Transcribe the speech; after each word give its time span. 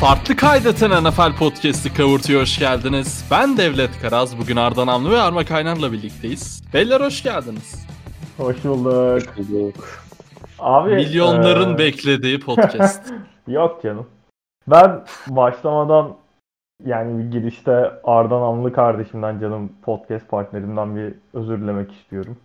Farklı 0.00 0.36
kaydeten 0.36 0.90
NFL 0.90 1.38
Podcast'ı 1.38 1.94
kavurtuya 1.94 2.40
hoş 2.40 2.58
geldiniz. 2.58 3.28
Ben 3.30 3.56
Devlet 3.56 4.00
Karaz. 4.02 4.38
Bugün 4.38 4.56
Arda 4.56 4.86
Namlı 4.86 5.10
ve 5.10 5.20
Arma 5.20 5.44
Kaynar'la 5.44 5.92
birlikteyiz. 5.92 6.62
Beyler 6.74 7.00
hoş 7.00 7.22
geldiniz. 7.22 7.88
Hoş 8.36 8.64
bulduk. 8.64 9.84
Abi 10.58 10.94
Milyonların 10.94 11.70
eee, 11.72 11.78
beklediği 11.78 12.40
podcast. 12.40 13.12
Yok 13.48 13.82
canım. 13.82 14.06
Ben 14.68 15.04
başlamadan 15.28 16.16
yani 16.86 17.18
bir 17.18 17.30
girişte 17.38 17.92
Arda 18.04 18.40
Namlı 18.40 18.72
kardeşimden 18.72 19.40
canım 19.40 19.72
podcast 19.82 20.28
partnerimden 20.28 20.96
bir 20.96 21.14
özür 21.34 21.60
dilemek 21.60 21.92
istiyorum. 21.92 22.36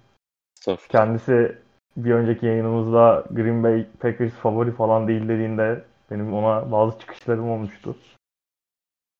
Kendisi 0.89 1.57
bir 1.97 2.11
önceki 2.11 2.45
yayınımızda 2.45 3.23
Green 3.31 3.63
Bay 3.63 3.85
Packers 3.99 4.33
favori 4.33 4.71
falan 4.71 5.07
değil 5.07 5.27
dediğinde 5.29 5.83
benim 6.11 6.33
ona 6.33 6.71
bazı 6.71 6.99
çıkışlarım 6.99 7.49
olmuştu. 7.49 7.95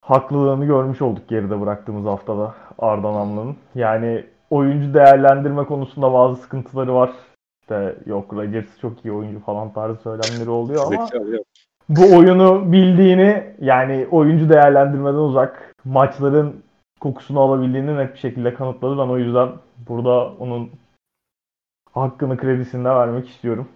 Haklılığını 0.01 0.65
görmüş 0.65 1.01
olduk 1.01 1.27
geride 1.27 1.61
bıraktığımız 1.61 2.05
haftada 2.05 2.55
Arda 2.79 3.13
Namlı'nın. 3.13 3.57
Yani 3.75 4.25
oyuncu 4.49 4.93
değerlendirme 4.93 5.65
konusunda 5.65 6.13
bazı 6.13 6.41
sıkıntıları 6.41 6.93
var. 6.93 7.11
İşte 7.61 7.95
yok 8.05 8.33
Rodgers 8.33 8.79
çok 8.81 9.05
iyi 9.05 9.11
oyuncu 9.11 9.39
falan 9.39 9.73
tarzı 9.73 10.01
söylemleri 10.01 10.49
oluyor 10.49 10.83
ama 10.85 11.09
bu 11.89 12.17
oyunu 12.17 12.71
bildiğini 12.71 13.55
yani 13.59 14.07
oyuncu 14.11 14.49
değerlendirmeden 14.49 15.17
uzak 15.17 15.75
maçların 15.85 16.63
kokusunu 16.99 17.39
alabildiğini 17.39 17.97
net 17.97 18.13
bir 18.13 18.19
şekilde 18.19 18.53
kanıtladı. 18.53 18.97
Ben 18.97 19.07
o 19.07 19.17
yüzden 19.17 19.49
burada 19.77 20.33
onun 20.33 20.71
hakkını 21.93 22.37
kredisini 22.37 22.85
de 22.85 22.89
vermek 22.89 23.29
istiyorum. 23.29 23.67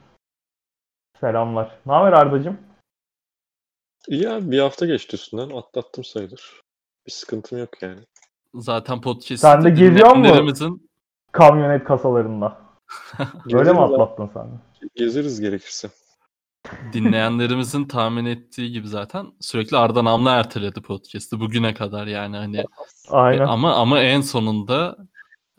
Selamlar. 1.20 1.72
Ne 1.86 1.94
haber 1.94 2.14
Ardacığım? 2.14 2.58
İyi 4.08 4.30
abi 4.30 4.52
bir 4.52 4.60
hafta 4.60 4.86
geçti 4.86 5.16
üstünden. 5.16 5.50
Atlattım 5.50 6.04
sayılır. 6.04 6.62
Bir 7.08 7.12
sıkıntım 7.12 7.60
yok 7.60 7.70
yani. 7.82 8.00
Zaten 8.56 9.02
podcast'ı 9.02 9.38
Sen 9.38 9.64
de 9.64 9.70
geziyor 9.70 10.16
musun? 10.16 10.90
Kamyonet 11.32 11.84
kasalarında. 11.84 12.58
Böyle 13.54 13.72
mi 13.74 13.80
atlattın 13.80 14.30
sen? 14.34 14.48
Gezeriz 14.96 15.42
gerekirse. 15.42 15.90
dinleyenlerimizin 16.94 17.86
tahmin 17.86 18.26
ettiği 18.26 18.72
gibi 18.72 18.88
zaten 18.88 19.26
sürekli 19.40 19.78
Arda 19.78 20.04
Namlı 20.04 20.30
erteledi 20.30 20.82
podcast'ı 20.82 21.40
bugüne 21.40 21.74
kadar 21.74 22.08
yani 22.08 22.38
hani 22.38 22.64
Aynen. 23.10 23.46
ama 23.48 23.74
ama 23.76 24.00
en 24.00 24.22
sonunda 24.22 24.98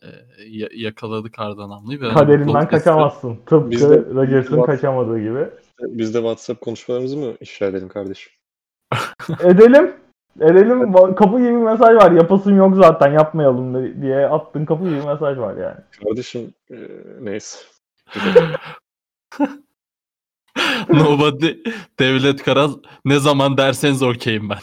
e, 0.03 0.07
ya- 0.49 0.69
yakaladık 0.75 1.39
Arda 1.39 1.69
Namlı'yı 1.69 2.01
hani 2.01 2.15
Kaderinden 2.15 2.47
podcast'ı- 2.53 2.71
kaçamazsın. 2.71 3.37
Tıpkı 3.47 3.77
What- 3.77 4.67
kaçamadığı 4.67 5.19
gibi. 5.21 5.49
Biz 5.81 6.15
de 6.15 6.19
WhatsApp 6.19 6.61
konuşmalarımızı 6.61 7.17
mı 7.17 7.35
ifşa 7.41 7.67
edelim 7.67 7.89
kardeşim? 7.89 8.33
Edelim. 9.41 9.97
Edelim. 10.41 10.93
Kapı 10.93 11.39
gibi 11.39 11.49
bir 11.49 11.53
mesaj 11.53 11.97
var. 11.97 12.13
Yapasın 12.13 12.57
yok 12.57 12.77
zaten 12.77 13.13
yapmayalım 13.13 14.03
diye 14.03 14.27
attın 14.27 14.65
kapı 14.65 14.85
gibi 14.85 14.95
bir 14.95 15.07
mesaj 15.07 15.39
var 15.39 15.57
yani. 15.57 15.77
Kardeşim 16.05 16.55
e, 16.71 16.77
neyse. 17.21 17.59
Nobody 20.89 21.55
Devlet 21.99 22.43
Karaz 22.43 22.77
ne 23.05 23.19
zaman 23.19 23.57
derseniz 23.57 24.03
okeyim 24.03 24.51
ben. 24.51 24.59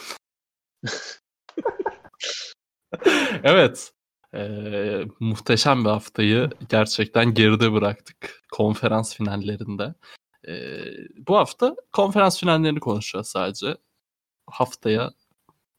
evet. 3.43 3.91
Ee, 4.33 5.01
muhteşem 5.19 5.85
bir 5.85 5.89
haftayı 5.89 6.49
gerçekten 6.69 7.33
geride 7.33 7.73
bıraktık 7.73 8.43
konferans 8.51 9.15
finallerinde. 9.15 9.93
Ee, 10.47 10.81
bu 11.27 11.35
hafta 11.37 11.75
konferans 11.93 12.39
finallerini 12.39 12.79
konuşacağız 12.79 13.27
sadece. 13.27 13.77
Haftaya 14.49 15.11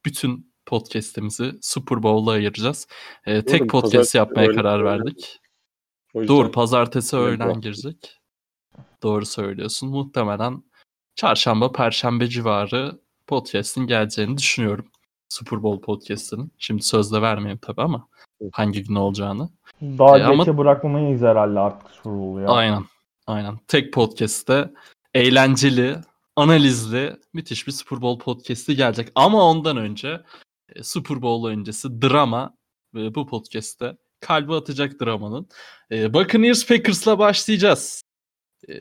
bütün 0.04 0.52
podcast'imizi 0.66 1.52
Super 1.62 2.02
Bowl'a 2.02 2.32
ayıracağız. 2.32 2.88
Ee, 3.26 3.42
tek 3.44 3.60
Oğlum, 3.60 3.68
podcast 3.68 3.92
pazartesi 3.92 4.18
yapmaya 4.18 4.52
karar 4.54 4.80
öğlen- 4.80 4.84
verdik. 4.86 5.40
Doğru 6.14 6.52
pazartesi 6.52 7.16
öğlen 7.16 7.60
girecek. 7.60 8.20
Doğru 9.02 9.26
söylüyorsun. 9.26 9.88
Muhtemelen 9.90 10.62
çarşamba, 11.16 11.72
perşembe 11.72 12.26
civarı 12.28 12.98
podcast'in 13.26 13.86
geleceğini 13.86 14.38
düşünüyorum. 14.38 14.86
Super 15.28 15.62
Bowl 15.62 15.80
podcast'inin. 15.84 16.52
Şimdi 16.58 16.82
sözde 16.82 17.22
vermeyeyim 17.22 17.58
tabii 17.62 17.82
ama 17.82 18.08
hangi 18.52 18.84
gün 18.84 18.94
olacağını. 18.94 19.48
Daha 19.82 20.18
E, 20.18 20.22
ama- 20.24 20.44
geçe 20.44 20.58
bırakmamayız 20.58 21.22
herhalde 21.22 21.60
artık 21.60 21.90
Super 21.90 22.12
Bowl 22.12 22.42
ya. 22.42 22.48
Aynen. 22.48 22.84
Aynen. 23.28 23.58
Tek 23.68 23.92
podcast'te 23.92 24.70
eğlenceli, 25.14 25.96
analizli, 26.36 27.16
müthiş 27.32 27.66
bir 27.66 27.72
Super 27.72 28.00
Bowl 28.00 28.24
podcast'i 28.24 28.76
gelecek. 28.76 29.08
Ama 29.14 29.44
ondan 29.50 29.76
önce 29.76 30.20
e, 30.68 30.82
Super 30.82 31.22
Bowl 31.22 31.48
öncesi 31.48 32.02
drama 32.02 32.56
ve 32.94 33.14
bu 33.14 33.26
podcast'te 33.26 33.96
kalbi 34.20 34.54
atacak 34.54 35.00
dramanın. 35.00 35.48
E, 35.90 36.14
Buccaneers 36.14 36.66
Packers'la 36.66 37.18
başlayacağız. 37.18 38.02
E, 38.68 38.74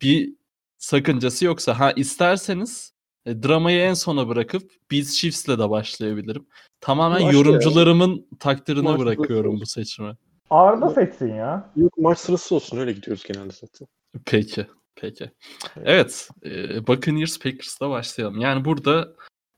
bir 0.00 0.34
sakıncası 0.78 1.44
yoksa 1.44 1.78
ha 1.78 1.92
isterseniz 1.92 2.92
e, 3.26 3.42
dramayı 3.42 3.80
en 3.80 3.94
sona 3.94 4.28
bırakıp 4.28 4.72
Bills 4.90 5.14
Chiefs'le 5.14 5.48
de 5.48 5.70
başlayabilirim. 5.70 6.46
Tamamen 6.80 7.16
Başla 7.16 7.26
ya. 7.26 7.32
yorumcularımın 7.32 8.26
takdirine 8.40 8.90
Maç 8.90 8.98
bırakıyorum 8.98 9.60
bu 9.60 9.66
seçimi. 9.66 10.16
Arda 10.50 10.90
seçsin 10.90 11.34
ya. 11.34 11.72
Yok 11.76 11.98
maç 11.98 12.18
sırası 12.18 12.54
olsun 12.54 12.78
öyle 12.78 12.92
gidiyoruz 12.92 13.24
genelde 13.24 13.52
zaten. 13.52 13.88
Peki. 14.26 14.66
Peki. 14.96 15.30
Evet. 15.76 16.28
E, 16.44 16.86
Buccaneers 16.86 17.38
Packers'la 17.38 17.90
başlayalım. 17.90 18.40
Yani 18.40 18.64
burada 18.64 19.14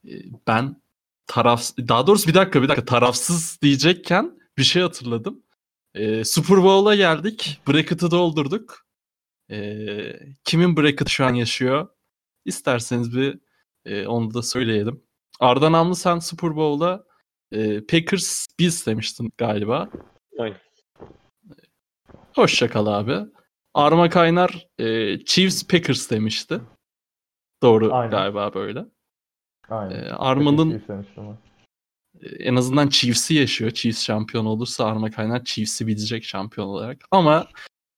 e, 0.06 0.12
ben 0.46 0.82
taraf 1.26 1.62
daha 1.78 2.06
doğrusu 2.06 2.28
bir 2.28 2.34
dakika 2.34 2.62
bir 2.62 2.68
dakika 2.68 2.84
tarafsız 2.84 3.58
diyecekken 3.62 4.40
bir 4.58 4.62
şey 4.62 4.82
hatırladım. 4.82 5.42
E, 5.94 6.24
Super 6.24 6.56
Bowl'a 6.56 6.94
geldik. 6.94 7.60
Bracket'ı 7.68 8.10
doldurduk. 8.10 8.86
E, 9.50 9.88
kimin 10.44 10.76
bracket'ı 10.76 11.10
şu 11.10 11.24
an 11.24 11.34
yaşıyor? 11.34 11.88
İsterseniz 12.44 13.16
bir 13.16 13.38
e, 13.84 14.06
onu 14.06 14.34
da 14.34 14.42
söyleyelim. 14.42 15.02
Arda 15.40 15.72
Namlı 15.72 15.96
sen 15.96 16.18
Super 16.18 16.56
Bowl'a 16.56 17.04
e, 17.52 17.86
Packers 17.86 18.46
biz 18.58 18.86
demiştin 18.86 19.32
galiba. 19.38 19.90
Aynen. 20.38 20.67
Hoşça 22.38 22.70
kal 22.70 22.86
abi. 22.86 23.18
Arma 23.74 24.10
Kaynar 24.10 24.66
e, 24.78 25.18
Chiefs 25.24 25.66
Packers 25.66 26.10
demişti. 26.10 26.60
Doğru 27.62 27.94
Aynen. 27.94 28.10
galiba 28.10 28.54
böyle. 28.54 28.84
Aynen. 29.68 30.04
E, 30.04 30.10
Arma'nın 30.10 30.82
e, 32.20 32.28
en 32.38 32.56
azından 32.56 32.88
Chiefs'i 32.88 33.34
yaşıyor. 33.34 33.70
Chiefs 33.70 34.02
şampiyon 34.02 34.44
olursa 34.44 34.84
Arma 34.84 35.10
Kaynar 35.10 35.44
Chiefs'i 35.44 35.86
bilecek 35.86 36.24
şampiyon 36.24 36.66
olarak. 36.66 37.04
Ama 37.10 37.48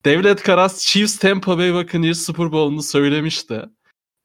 Devlet 0.04 0.42
Karas 0.42 0.86
Chiefs 0.86 1.18
Tampa 1.18 1.58
Bay 1.58 1.74
Buccaneers 1.74 2.18
Super 2.18 2.52
Bowl'unu 2.52 2.82
söylemişti. 2.82 3.62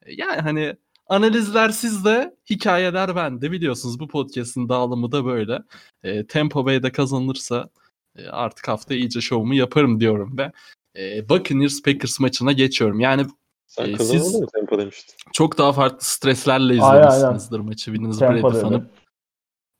Yani 0.07 0.41
hani 0.41 0.75
analizler 1.07 1.69
sizde, 1.69 2.35
hikayeler 2.49 3.15
bende. 3.15 3.51
Biliyorsunuz 3.51 3.99
bu 3.99 4.07
podcast'in 4.07 4.69
dağılımı 4.69 5.11
da 5.11 5.25
böyle. 5.25 5.59
E, 6.03 6.27
Tampa 6.27 6.65
Bay'de 6.65 6.91
kazanırsa 6.91 7.69
e, 8.15 8.27
artık 8.27 8.67
hafta 8.67 8.93
iyice 8.93 9.21
şovumu 9.21 9.53
yaparım 9.55 9.99
diyorum 9.99 10.37
ve 10.37 10.51
e, 10.97 11.29
Buccaneers 11.29 11.81
Packers 11.81 12.19
maçına 12.19 12.51
geçiyorum. 12.51 12.99
Yani 12.99 13.25
Sen 13.67 13.93
E, 13.93 13.97
siz- 13.97 14.41
tempo 14.53 14.77
demiştin. 14.79 15.15
çok 15.33 15.57
daha 15.57 15.73
farklı 15.73 15.97
streslerle 16.01 16.83
Aynen, 16.83 17.07
izlemişsinizdir 17.07 17.59
maçı. 17.59 17.93
Biriniz 17.93 18.19
Tampa 18.19 18.49
Brady 18.49 18.61
fanı, 18.61 18.89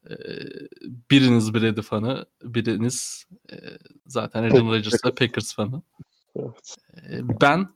e, 0.09 0.13
biriniz 1.12 1.54
Brady 1.54 1.81
fanı, 1.81 2.25
biriniz 2.44 3.25
e, 3.51 3.56
zaten 4.07 4.44
Aaron 4.44 4.71
Rodgers'la 4.71 5.15
Packers 5.15 5.56
fanı. 5.56 5.81
Evet. 6.36 6.75
E, 7.10 7.42
ben 7.42 7.68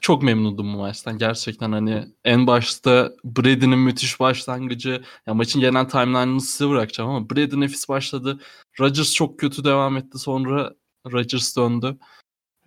çok 0.00 0.22
memnundum 0.22 0.74
bu 0.74 0.78
maçtan. 0.78 1.18
Gerçekten 1.18 1.72
hani 1.72 2.04
en 2.24 2.46
başta 2.46 3.12
Brady'nin 3.24 3.78
müthiş 3.78 4.20
başlangıcı. 4.20 5.02
Ya 5.26 5.34
maçın 5.34 5.60
genel 5.60 5.88
timeline'ını 5.88 6.40
size 6.40 6.70
bırakacağım 6.70 7.10
ama 7.10 7.30
Brady 7.30 7.60
nefis 7.60 7.88
başladı. 7.88 8.40
Rodgers 8.80 9.12
çok 9.14 9.38
kötü 9.38 9.64
devam 9.64 9.96
etti. 9.96 10.18
Sonra 10.18 10.74
Rodgers 11.12 11.56
döndü. 11.56 11.98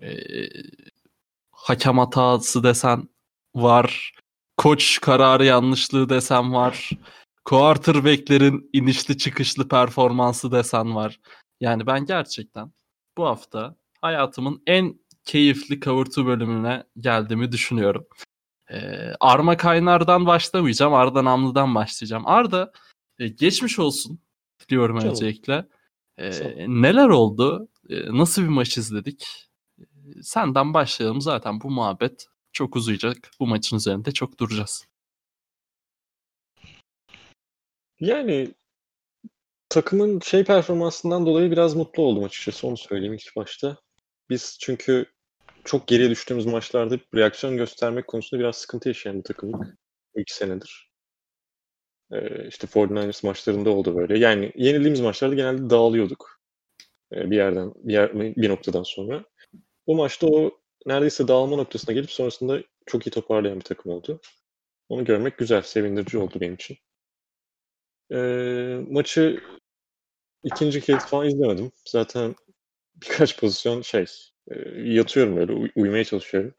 E, 0.02 0.10
hakem 1.52 1.98
hatası 1.98 2.64
desen 2.64 3.10
var. 3.56 4.14
Koç 4.58 5.02
kararı 5.02 5.46
yanlışlığı 5.46 6.10
desen 6.10 6.54
var. 6.54 6.90
Quarterback'lerin 7.46 8.70
inişli 8.74 9.18
çıkışlı 9.18 9.68
performansı 9.68 10.52
desen 10.52 10.96
var. 10.96 11.20
Yani 11.62 11.88
ben 11.88 12.06
gerçekten 12.06 12.72
bu 13.18 13.26
hafta 13.26 13.76
hayatımın 14.02 14.64
en 14.68 15.00
keyifli 15.26 15.80
kavurtu 15.80 16.26
bölümüne 16.26 16.84
geldiğimi 17.00 17.52
düşünüyorum. 17.52 18.08
Ee, 18.72 19.12
Arma 19.20 19.58
Kaynar'dan 19.58 20.26
başlamayacağım. 20.26 20.94
Arda 20.94 21.26
Namlı'dan 21.26 21.76
başlayacağım. 21.76 22.28
Arda 22.28 22.72
e, 23.20 23.28
geçmiş 23.28 23.80
olsun 23.80 24.20
diliyorum 24.60 25.00
Canım. 25.00 25.12
öncelikle. 25.12 25.66
Ee, 26.18 26.66
neler 26.68 27.10
oldu? 27.10 27.68
Ee, 27.90 28.18
nasıl 28.18 28.42
bir 28.42 28.48
maç 28.48 28.78
izledik? 28.78 29.50
Ee, 29.80 29.84
Senden 30.22 30.74
başlayalım. 30.74 31.22
Zaten 31.22 31.62
bu 31.62 31.70
muhabbet 31.70 32.28
çok 32.54 32.76
uzayacak. 32.76 33.32
Bu 33.40 33.48
maçın 33.48 33.78
üzerinde 33.78 34.12
çok 34.12 34.40
duracağız. 34.40 34.88
Yani 38.00 38.54
takımın 39.70 40.20
şey 40.20 40.44
performansından 40.44 41.26
dolayı 41.26 41.52
biraz 41.52 41.76
mutlu 41.76 42.04
oldum 42.04 42.24
açıkçası 42.24 42.68
onu 42.68 42.78
söyleyeyim 42.78 43.14
ilk 43.14 43.36
başta. 43.36 43.78
Biz 44.30 44.58
çünkü 44.62 45.15
çok 45.66 45.88
geriye 45.88 46.10
düştüğümüz 46.10 46.46
maçlarda 46.46 47.00
reaksiyon 47.16 47.58
göstermek 47.58 48.08
konusunda 48.08 48.40
biraz 48.40 48.58
sıkıntı 48.58 48.88
yaşayan 48.90 49.18
bir 49.18 49.24
takımlık 49.24 49.78
ilk 50.16 50.32
senedir. 50.32 50.92
Ee, 52.12 52.48
işte 52.48 52.68
49ers 52.68 53.26
maçlarında 53.26 53.70
oldu 53.70 53.96
böyle. 53.96 54.20
Yani 54.20 54.52
yenildiğimiz 54.56 55.00
maçlarda 55.00 55.36
genelde 55.36 55.70
dağılıyorduk. 55.70 56.42
Ee, 57.14 57.32
bir 57.32 57.36
yerden 57.36 57.74
bir, 57.76 57.94
yer, 57.94 58.14
bir 58.16 58.50
noktadan 58.50 58.84
sonra. 58.84 59.26
Bu 59.88 59.96
maçta 59.96 60.28
o 60.28 60.52
neredeyse 60.86 61.28
dağılma 61.28 61.56
noktasına 61.56 61.96
gelip 61.96 62.12
sonrasında 62.12 62.64
çok 62.86 63.08
iyi 63.08 63.12
toparlayan 63.12 63.60
bir 63.60 63.64
takım 63.66 63.92
oldu. 63.92 64.22
Onu 64.90 65.06
görmek 65.06 65.38
güzel, 65.38 65.62
sevindirici 65.62 66.18
oldu 66.18 66.40
benim 66.42 66.56
için. 66.56 66.78
Ee, 68.12 68.80
maçı 68.90 69.44
ikinci 70.44 70.82
kez 70.82 71.06
falan 71.06 71.28
izlemedim. 71.28 71.72
Zaten 71.86 72.36
birkaç 72.96 73.40
pozisyon 73.40 73.82
şey 73.82 74.06
e, 74.52 74.56
yatıyorum 74.94 75.36
böyle 75.38 75.54
uy- 75.54 75.72
uyumaya 75.76 76.04
çalışıyorum. 76.04 76.54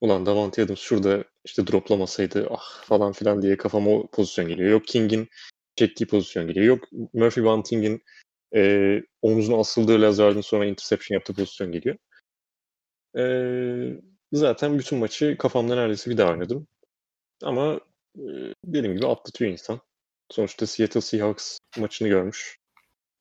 Ulan 0.00 0.26
Davante 0.26 0.62
Adams 0.62 0.80
şurada 0.80 1.24
işte 1.44 1.66
droplamasaydı 1.66 2.48
ah 2.50 2.84
falan 2.84 3.12
filan 3.12 3.42
diye 3.42 3.56
kafama 3.56 3.90
o 3.90 4.06
pozisyon 4.10 4.48
geliyor. 4.48 4.70
Yok 4.70 4.86
King'in 4.86 5.28
çektiği 5.76 6.06
pozisyon 6.06 6.46
geliyor. 6.48 6.66
Yok 6.66 6.84
Murphy 7.12 7.46
Bunting'in 7.46 8.02
e, 8.54 9.02
omzuna 9.22 9.60
asıldığı 9.60 10.02
Lazard'ın 10.02 10.40
sonra 10.40 10.66
interception 10.66 11.16
yaptığı 11.16 11.34
pozisyon 11.34 11.72
geliyor. 11.72 11.96
E, 13.18 13.22
zaten 14.32 14.78
bütün 14.78 14.98
maçı 14.98 15.36
kafamda 15.38 15.74
neredeyse 15.74 16.10
bir 16.10 16.16
daha 16.16 16.32
oynadım. 16.32 16.66
Ama 17.42 17.80
e, 18.16 18.24
dediğim 18.64 18.96
gibi 18.96 19.06
atlatıyor 19.06 19.50
insan. 19.50 19.80
Sonuçta 20.30 20.66
Seattle 20.66 21.00
Seahawks 21.00 21.58
maçını 21.78 22.08
görmüş, 22.08 22.58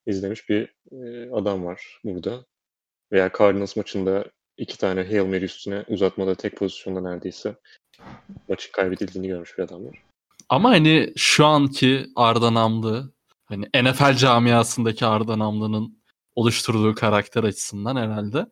izlemiş 0.06 0.50
bir 0.50 0.76
e, 0.92 1.30
adam 1.32 1.66
var 1.66 2.00
burada. 2.04 2.46
Veya 3.12 3.32
Cardinals 3.38 3.76
maçında 3.76 4.26
iki 4.58 4.78
tane 4.78 5.04
Hail 5.04 5.26
Mary 5.26 5.46
üstüne 5.46 5.86
uzatmada 5.88 6.36
tek 6.36 6.58
pozisyonda 6.58 7.02
neredeyse 7.02 7.56
maçın 8.50 8.72
kaybedildiğini 8.72 9.28
görmüş 9.28 9.58
bir 9.58 9.64
adam 9.64 9.86
var. 9.86 10.04
Ama 10.50 10.70
hani 10.70 11.14
şu 11.16 11.46
anki 11.46 12.06
Arda 12.16 12.54
Namlı 12.54 13.14
hani 13.46 13.66
NFL 13.84 14.16
camiasındaki 14.16 15.06
Arda 15.06 15.40
Namlı'nın 15.40 16.00
oluşturduğu 16.36 16.96
karakter 16.96 17.44
açısından 17.44 17.96
herhalde 17.96 18.46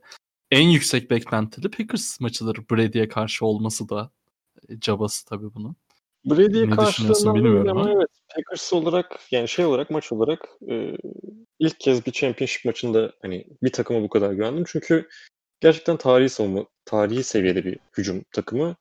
en 0.52 0.68
yüksek 0.70 1.12
beklentili 1.12 1.72
Packers 1.72 2.20
maçıdır. 2.20 2.58
Brady'ye 2.72 3.08
karşı 3.08 3.46
olması 3.46 3.90
da 3.90 4.12
e, 4.70 4.80
cabası 4.80 5.26
tabii 5.26 5.54
bunun. 5.54 5.76
Brady'ye 6.30 6.70
Ne 6.70 6.76
karşı 6.76 6.92
düşünüyorsun 6.92 7.36
bilmiyorum 7.36 7.78
ama 7.78 7.92
evet 7.92 8.10
Packers 8.36 8.74
olarak 8.74 9.20
yani 9.32 9.48
şey 9.48 9.66
olarak 9.66 9.90
maç 9.90 10.12
olarak 10.12 10.50
e, 10.70 10.98
ilk 11.60 11.80
kez 11.80 12.06
bir 12.06 12.12
championship 12.12 12.66
maçında 12.66 13.14
hani 13.22 13.48
bir 13.64 13.72
takıma 13.72 14.02
bu 14.02 14.10
kadar 14.10 14.32
güvendim. 14.32 14.64
Çünkü 14.68 15.10
gerçekten 15.60 15.98
tarihi 15.98 16.30
savunma, 16.30 16.66
tarihi 16.86 17.24
seviyede 17.24 17.66
bir 17.66 17.80
hücum 17.98 18.24
takımı 18.32 18.76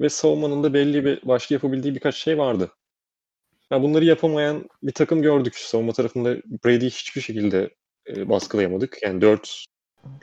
ve 0.00 0.08
savunmanın 0.08 0.62
da 0.62 0.74
belli 0.74 1.04
bir 1.04 1.28
başlı 1.28 1.54
yapabildiği 1.54 1.94
birkaç 1.94 2.16
şey 2.16 2.38
vardı. 2.38 2.70
Yani 3.70 3.82
bunları 3.82 4.04
yapamayan 4.04 4.68
bir 4.82 4.92
takım 4.92 5.22
gördük. 5.22 5.56
Savunma 5.56 5.92
tarafında 5.92 6.36
Brady'yi 6.64 6.90
hiçbir 6.90 7.20
şekilde 7.20 7.70
e, 8.08 8.28
baskılayamadık. 8.28 8.98
Yani 9.02 9.20
4 9.20 9.64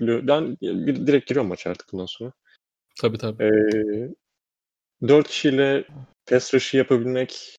ben 0.02 0.58
bir, 0.62 1.08
direkt 1.08 1.28
giriyorum 1.28 1.50
maça 1.50 1.70
artık 1.70 1.94
bundan 1.94 2.06
sonra. 2.06 2.32
Tabii 3.02 3.18
tabii. 3.18 3.44
Ee, 3.44 4.14
4 5.08 5.28
kişiyle 5.28 5.86
pass 6.30 6.54
rush'ı 6.54 6.78
yapabilmek 6.78 7.56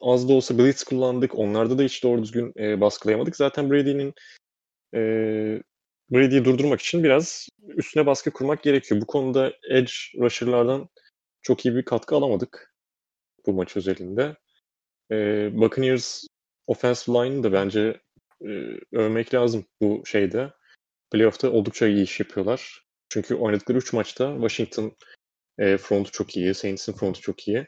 az 0.00 0.28
da 0.28 0.32
olsa 0.32 0.58
blitz 0.58 0.84
kullandık. 0.84 1.38
Onlarda 1.38 1.78
da 1.78 1.82
hiç 1.82 2.04
doğru 2.04 2.22
düzgün 2.22 2.52
e, 2.58 2.80
baskılayamadık. 2.80 3.36
Zaten 3.36 3.70
Brady'nin 3.70 4.14
e, 4.94 5.00
Brady'yi 6.10 6.44
durdurmak 6.44 6.80
için 6.80 7.04
biraz 7.04 7.48
üstüne 7.76 8.06
baskı 8.06 8.30
kurmak 8.30 8.62
gerekiyor. 8.62 9.00
Bu 9.00 9.06
konuda 9.06 9.52
edge 9.70 9.92
rusher'lardan 10.18 10.88
çok 11.42 11.66
iyi 11.66 11.74
bir 11.74 11.84
katkı 11.84 12.16
alamadık 12.16 12.74
bu 13.46 13.52
maç 13.52 13.76
özelinde. 13.76 14.36
E, 15.10 15.16
Buccaneers 15.52 16.26
offensive 16.66 17.16
line'ı 17.16 17.42
da 17.42 17.52
bence 17.52 18.00
e, 18.44 18.50
övmek 18.92 19.34
lazım 19.34 19.64
bu 19.80 20.02
şeyde. 20.06 20.52
Playoff'ta 21.10 21.50
oldukça 21.50 21.86
iyi 21.86 22.02
iş 22.02 22.20
yapıyorlar. 22.20 22.84
Çünkü 23.08 23.34
oynadıkları 23.34 23.78
3 23.78 23.92
maçta 23.92 24.32
Washington 24.32 24.96
e, 25.58 25.76
frontu 25.76 26.10
çok 26.10 26.36
iyi, 26.36 26.54
Saints'in 26.54 26.92
frontu 26.92 27.20
çok 27.20 27.48
iyi. 27.48 27.66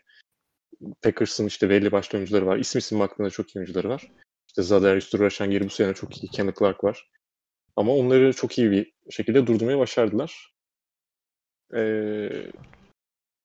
Packers'ın 1.03 1.47
işte 1.47 1.71
belli 1.71 1.93
başlı 1.93 2.19
oyuncuları 2.19 2.47
var. 2.47 2.59
İsim 2.59 2.79
isim 2.79 3.01
baktığında 3.01 3.31
çok 3.31 3.57
iyi 3.57 3.59
oyuncuları 3.59 3.89
var. 3.89 4.13
İşte 4.49 4.63
Zadarius 4.63 5.13
Durashan 5.13 5.61
bu 5.65 5.71
sene 5.71 5.95
çok 5.95 6.23
iyi. 6.23 6.31
Kenny 6.31 6.53
Clark 6.59 6.85
var. 6.85 7.11
Ama 7.77 7.95
onları 7.95 8.33
çok 8.33 8.59
iyi 8.59 8.71
bir 8.71 8.93
şekilde 9.11 9.47
durdurmaya 9.47 9.79
başardılar. 9.79 10.55
Ee, 11.75 12.51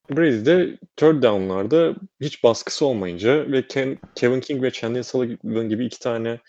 Brady 0.09 0.45
de 0.45 0.77
third 0.95 1.23
down'larda 1.23 1.95
hiç 2.21 2.43
baskısı 2.43 2.85
olmayınca 2.85 3.51
ve 3.51 3.67
Ken, 3.67 3.99
Kevin 4.15 4.39
King 4.39 4.63
ve 4.63 4.71
Chandler 4.71 5.03
Sullivan 5.03 5.69
gibi 5.69 5.85
iki 5.85 5.99
tane 5.99 6.39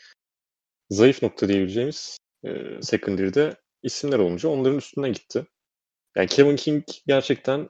zayıf 0.90 1.22
nokta 1.22 1.48
diyebileceğimiz 1.48 2.18
e, 2.44 2.82
secondary'de 2.82 3.56
isimler 3.82 4.18
olunca 4.18 4.48
onların 4.48 4.78
üstüne 4.78 5.10
gitti. 5.10 5.46
Yani 6.16 6.28
Kevin 6.28 6.56
King 6.56 6.84
gerçekten 7.06 7.68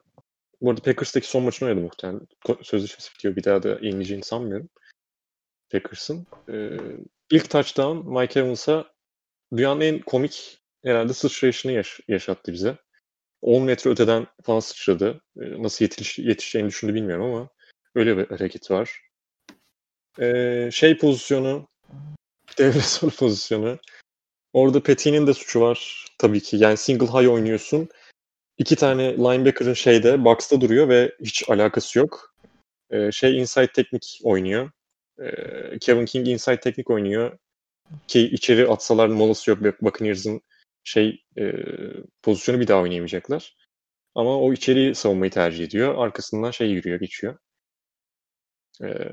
bu 0.61 0.71
arada 0.71 0.83
Packers'taki 0.83 1.27
son 1.27 1.43
maçını 1.43 1.69
oynadı 1.69 1.85
muhtemelen. 1.85 2.21
Sözleşmesi 2.63 3.15
bitiyor. 3.15 3.37
Bir 3.37 3.45
daha 3.45 3.63
da 3.63 3.69
yenileceğini 3.69 4.25
sanmıyorum. 4.25 4.69
Packers'ın. 5.73 6.27
Ee, 6.49 6.71
ilk 7.31 7.51
touchdown 7.51 8.19
Mike 8.21 8.41
Evans'a 8.41 8.93
dünyanın 9.57 9.81
en 9.81 10.01
komik 10.01 10.59
herhalde 10.85 11.13
sıçrayışını 11.13 11.73
yaş- 11.73 12.01
yaşattı 12.09 12.53
bize. 12.53 12.77
10 13.43 13.63
metre 13.63 13.91
öteden 13.91 14.27
falan 14.43 14.61
sıçradı. 14.61 15.21
Ee, 15.41 15.63
nasıl 15.63 15.85
yetiş 15.85 16.19
yetişeceğini 16.19 16.69
düşündü 16.69 16.95
bilmiyorum 16.95 17.25
ama 17.25 17.49
öyle 17.95 18.17
bir 18.17 18.27
hareketi 18.27 18.73
var. 18.75 19.01
Ee, 20.21 20.69
şey 20.73 20.99
pozisyonu 20.99 21.69
devre 22.59 22.81
sonu 22.81 23.11
pozisyonu. 23.11 23.79
Orada 24.53 24.83
Petty'nin 24.83 25.27
de 25.27 25.35
suçu 25.35 25.61
var 25.61 26.07
tabii 26.19 26.41
ki. 26.41 26.57
Yani 26.57 26.77
single 26.77 27.07
high 27.07 27.31
oynuyorsun. 27.33 27.89
İki 28.61 28.77
tane 28.77 29.17
linebacker'ın 29.17 29.75
şeyde 29.75 30.25
box'ta 30.25 30.61
duruyor 30.61 30.89
ve 30.89 31.17
hiç 31.21 31.51
alakası 31.51 31.99
yok. 31.99 32.35
Ee, 32.91 33.13
şey 33.13 33.39
inside 33.39 33.73
teknik 33.73 34.21
oynuyor. 34.25 34.71
Ee, 35.21 35.79
Kevin 35.79 36.05
King 36.05 36.29
inside 36.29 36.61
teknik 36.61 36.91
oynuyor. 36.91 37.39
Ki 38.09 38.21
içeri 38.21 38.69
atsalar 38.69 39.09
molası 39.09 39.51
yok. 39.51 39.83
Buccaneers'ın 39.83 40.41
şey 40.85 41.25
e, 41.39 41.53
pozisyonu 42.23 42.61
bir 42.61 42.69
daha 42.69 42.81
oynayamayacaklar. 42.81 43.57
Ama 44.15 44.39
o 44.41 44.53
içeriği 44.53 44.95
savunmayı 44.95 45.31
tercih 45.31 45.65
ediyor. 45.65 45.95
Arkasından 45.99 46.51
şey 46.51 46.71
yürüyor, 46.71 47.01
geçiyor. 47.01 47.39
Ee, 48.83 49.13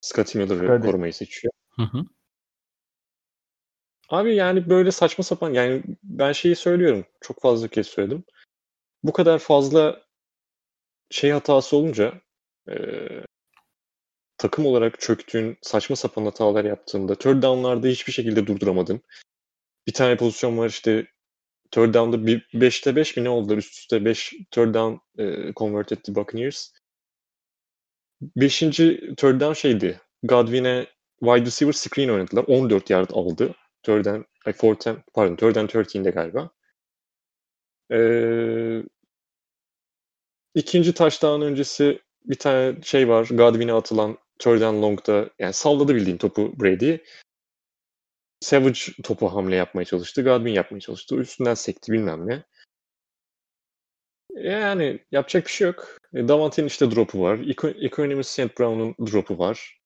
Scotty 0.00 0.38
Miller'ı 0.38 0.82
korumayı 0.82 1.12
seçiyor. 1.12 1.52
Hı 1.76 1.82
hı. 1.82 2.04
Abi 4.08 4.34
yani 4.34 4.68
böyle 4.70 4.90
saçma 4.90 5.24
sapan 5.24 5.52
yani 5.52 5.82
ben 6.02 6.32
şeyi 6.32 6.56
söylüyorum. 6.56 7.04
Çok 7.20 7.42
fazla 7.42 7.68
kez 7.68 7.86
söyledim. 7.86 8.24
Bu 9.02 9.12
kadar 9.12 9.38
fazla 9.38 10.02
şey 11.10 11.30
hatası 11.30 11.76
olunca 11.76 12.20
e, 12.68 12.74
takım 14.38 14.66
olarak 14.66 15.00
çöktüğün, 15.00 15.58
saçma 15.62 15.96
sapan 15.96 16.24
hatalar 16.24 16.64
yaptığında, 16.64 17.14
third 17.14 17.42
down'larda 17.42 17.86
hiçbir 17.88 18.12
şekilde 18.12 18.46
durduramadın. 18.46 19.00
Bir 19.86 19.92
tane 19.92 20.16
pozisyon 20.16 20.58
var 20.58 20.68
işte 20.68 21.06
third 21.70 21.94
down'da 21.94 22.26
bir 22.26 22.48
5'te 22.54 22.96
5 22.96 23.16
mi 23.16 23.24
ne 23.24 23.28
oldular? 23.28 23.56
Üst 23.58 23.74
üste 23.74 24.04
5 24.04 24.34
third 24.50 24.74
down 24.74 25.22
e, 25.22 25.52
convert 25.56 25.92
etti 25.92 26.14
Buccaneers. 26.14 26.72
Beşinci 28.36 29.14
third 29.16 29.40
down 29.40 29.52
şeydi. 29.52 30.00
Godwin'e 30.22 30.86
wide 31.20 31.46
receiver 31.46 31.72
screen 31.72 32.08
oynadılar. 32.08 32.44
14 32.48 32.90
yard 32.90 33.10
aldı. 33.12 33.54
Third 33.82 34.06
and, 34.06 34.24
ay, 34.46 34.52
fourth 34.52 34.86
and, 34.86 34.98
pardon 35.14 35.36
third 35.36 35.56
and 35.56 35.68
13'de 35.68 36.10
galiba. 36.10 36.50
Ee, 37.92 38.82
ikinci 40.54 40.94
touchdown 40.94 41.42
öncesi 41.42 42.00
bir 42.24 42.34
tane 42.34 42.82
şey 42.82 43.08
var. 43.08 43.28
Godwin'e 43.30 43.72
atılan 43.72 44.18
third 44.38 44.60
long'da 44.60 45.30
yani 45.38 45.52
salladı 45.52 45.94
bildiğin 45.94 46.16
topu 46.16 46.60
Brady. 46.60 46.96
Savage 48.40 48.80
topu 49.02 49.28
hamle 49.28 49.56
yapmaya 49.56 49.84
çalıştı. 49.84 50.22
Godwin 50.22 50.52
yapmaya 50.52 50.80
çalıştı. 50.80 51.16
Üstünden 51.16 51.54
sekti 51.54 51.92
bilmem 51.92 52.28
ne. 52.28 52.42
Yani 54.34 54.98
yapacak 55.12 55.46
bir 55.46 55.50
şey 55.50 55.66
yok. 55.66 55.98
E, 56.14 56.28
Davante'nin 56.28 56.66
işte 56.66 56.90
drop'u 56.90 57.20
var. 57.22 57.38
Eco- 57.38 57.86
Economist 57.86 58.30
St. 58.30 58.58
Brown'un 58.58 58.94
drop'u 59.06 59.38
var. 59.38 59.78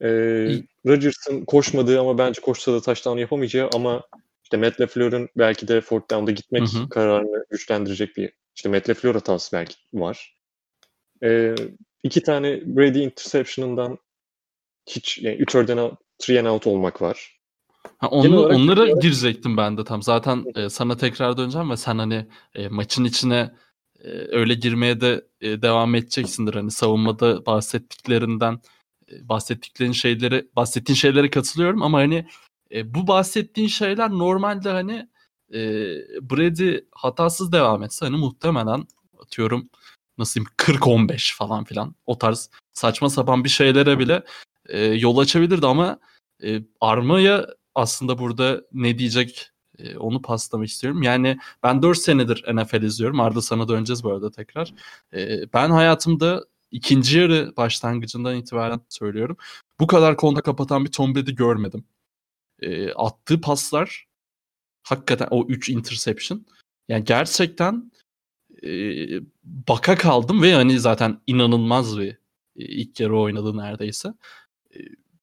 İyi. 0.00 0.66
Rodgers'ın 0.86 1.44
koşmadığı 1.44 2.00
ama 2.00 2.18
bence 2.18 2.40
koşsa 2.40 2.72
da 2.72 2.80
touchdown 2.80 3.18
yapamayacağı 3.18 3.70
ama 3.74 4.02
işte 4.42 4.56
Matt 4.56 4.80
LaFleur'un 4.80 5.28
belki 5.36 5.68
de 5.68 5.80
fourth 5.80 6.10
down'da 6.10 6.30
gitmek 6.30 6.62
Hı 6.62 6.78
hı. 6.78 6.88
kararını 6.88 7.44
güçlendirecek 7.50 8.16
bir 8.16 8.32
işte 8.64 9.12
hatası 9.14 9.56
belki 9.56 9.74
var. 9.94 10.36
Ee, 11.22 11.54
iki 12.02 12.22
tane 12.22 12.60
Brady 12.66 13.04
interception'ından 13.04 13.98
hiç 14.86 15.18
yani 15.18 15.36
3 15.36 15.52
third 15.52 15.68
and 15.68 15.78
out, 15.78 15.98
three 16.18 16.40
and 16.40 16.46
out 16.46 16.66
olmak 16.66 17.02
var. 17.02 17.40
Ha, 17.98 18.08
onu, 18.08 18.46
onlara 18.46 18.86
girecektim 18.86 19.56
ben 19.56 19.78
de 19.78 19.84
tam. 19.84 20.02
Zaten 20.02 20.44
e, 20.54 20.68
sana 20.68 20.96
tekrar 20.96 21.36
döneceğim 21.36 21.70
ve 21.70 21.76
sen 21.76 21.98
hani 21.98 22.26
e, 22.54 22.68
maçın 22.68 23.04
içine 23.04 23.54
e, 24.04 24.08
öyle 24.10 24.54
girmeye 24.54 25.00
de 25.00 25.24
e, 25.40 25.62
devam 25.62 25.94
edeceksindir. 25.94 26.54
Hani 26.54 26.70
savunmada 26.70 27.46
bahsettiklerinden 27.46 28.60
e, 29.12 29.28
bahsettiklerin 29.28 29.92
şeyleri 29.92 30.48
bahsettiğin 30.56 30.96
şeylere 30.96 31.30
katılıyorum 31.30 31.82
ama 31.82 31.98
hani 31.98 32.26
e, 32.74 32.94
bu 32.94 33.06
bahsettiğin 33.06 33.68
şeyler 33.68 34.10
normalde 34.10 34.70
hani 34.70 35.08
e, 35.54 35.58
Brady 36.30 36.78
hatasız 36.92 37.52
devam 37.52 37.82
etse 37.82 38.06
hani 38.06 38.16
muhtemelen 38.16 38.86
atıyorum 39.22 39.70
nasıl 40.18 40.34
diyeyim 40.34 40.50
40-15 40.56 41.36
falan 41.36 41.64
filan 41.64 41.94
o 42.06 42.18
tarz 42.18 42.50
saçma 42.72 43.10
sapan 43.10 43.44
bir 43.44 43.48
şeylere 43.48 43.98
bile 43.98 44.22
e, 44.68 44.84
yol 44.84 45.18
açabilirdi 45.18 45.66
ama 45.66 45.98
e, 46.42 46.62
Arma'ya 46.80 47.46
aslında 47.74 48.18
burada 48.18 48.62
ne 48.72 48.98
diyecek 48.98 49.50
e, 49.78 49.96
onu 49.96 50.22
paslamak 50.22 50.68
istiyorum. 50.68 51.02
Yani 51.02 51.38
ben 51.62 51.82
4 51.82 51.98
senedir 51.98 52.44
NFL 52.54 52.82
izliyorum. 52.82 53.20
Arda 53.20 53.42
sana 53.42 53.68
döneceğiz 53.68 54.04
bu 54.04 54.12
arada 54.12 54.30
tekrar. 54.30 54.74
E, 55.14 55.52
ben 55.52 55.70
hayatımda 55.70 56.44
ikinci 56.70 57.18
yarı 57.18 57.52
başlangıcından 57.56 58.36
itibaren 58.36 58.80
söylüyorum. 58.88 59.36
Bu 59.80 59.86
kadar 59.86 60.16
konuda 60.16 60.40
kapatan 60.40 60.84
bir 60.84 60.92
Tom 60.92 61.14
Brady 61.14 61.34
görmedim. 61.34 61.84
E, 62.62 62.92
attığı 62.92 63.40
paslar 63.40 64.09
hakikaten 64.82 65.28
o 65.30 65.46
3 65.46 65.68
interception. 65.68 66.46
Yani 66.88 67.04
gerçekten 67.04 67.92
e, 68.62 68.70
baka 69.44 69.96
kaldım 69.96 70.42
ve 70.42 70.54
hani 70.54 70.80
zaten 70.80 71.20
inanılmaz 71.26 71.98
bir 71.98 72.10
e, 72.56 72.64
ilk 72.64 73.00
yarı 73.00 73.18
oynadı 73.18 73.56
neredeyse. 73.56 74.14
E, 74.74 74.78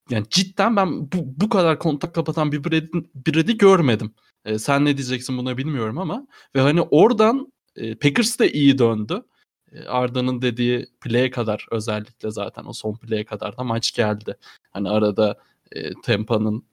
yani 0.10 0.26
cidden 0.30 0.76
ben 0.76 1.12
bu, 1.12 1.18
bu 1.38 1.50
kadar 1.50 1.80
kontak 1.80 2.16
kapatan 2.16 2.52
bir 2.52 2.64
Brady, 2.64 2.88
Brady 3.16 3.58
görmedim. 3.58 4.14
E, 4.46 4.60
sen 4.60 4.86
ne 4.86 4.98
diyeceksin 4.98 5.38
buna 5.38 5.58
bilmiyorum 5.58 5.98
ama 5.98 6.28
ve 6.56 6.62
hani 6.62 6.82
oradan 6.82 7.54
e, 7.76 7.96
Packers 7.96 8.40
de 8.40 8.52
iyi 8.52 8.78
döndü. 8.78 9.24
E, 9.72 9.84
Arda'nın 9.84 10.42
dediği 10.42 10.88
play'e 11.02 11.32
kadar 11.32 11.66
özellikle 11.72 12.32
zaten 12.32 12.66
o 12.66 12.74
son 12.74 12.96
play'e 12.96 13.26
kadar 13.26 13.58
da 13.58 13.64
maç 13.64 13.92
geldi. 13.94 14.38
Hani 14.72 14.90
arada 14.90 15.38
e, 15.72 15.94
Tampa'nın 16.04 16.66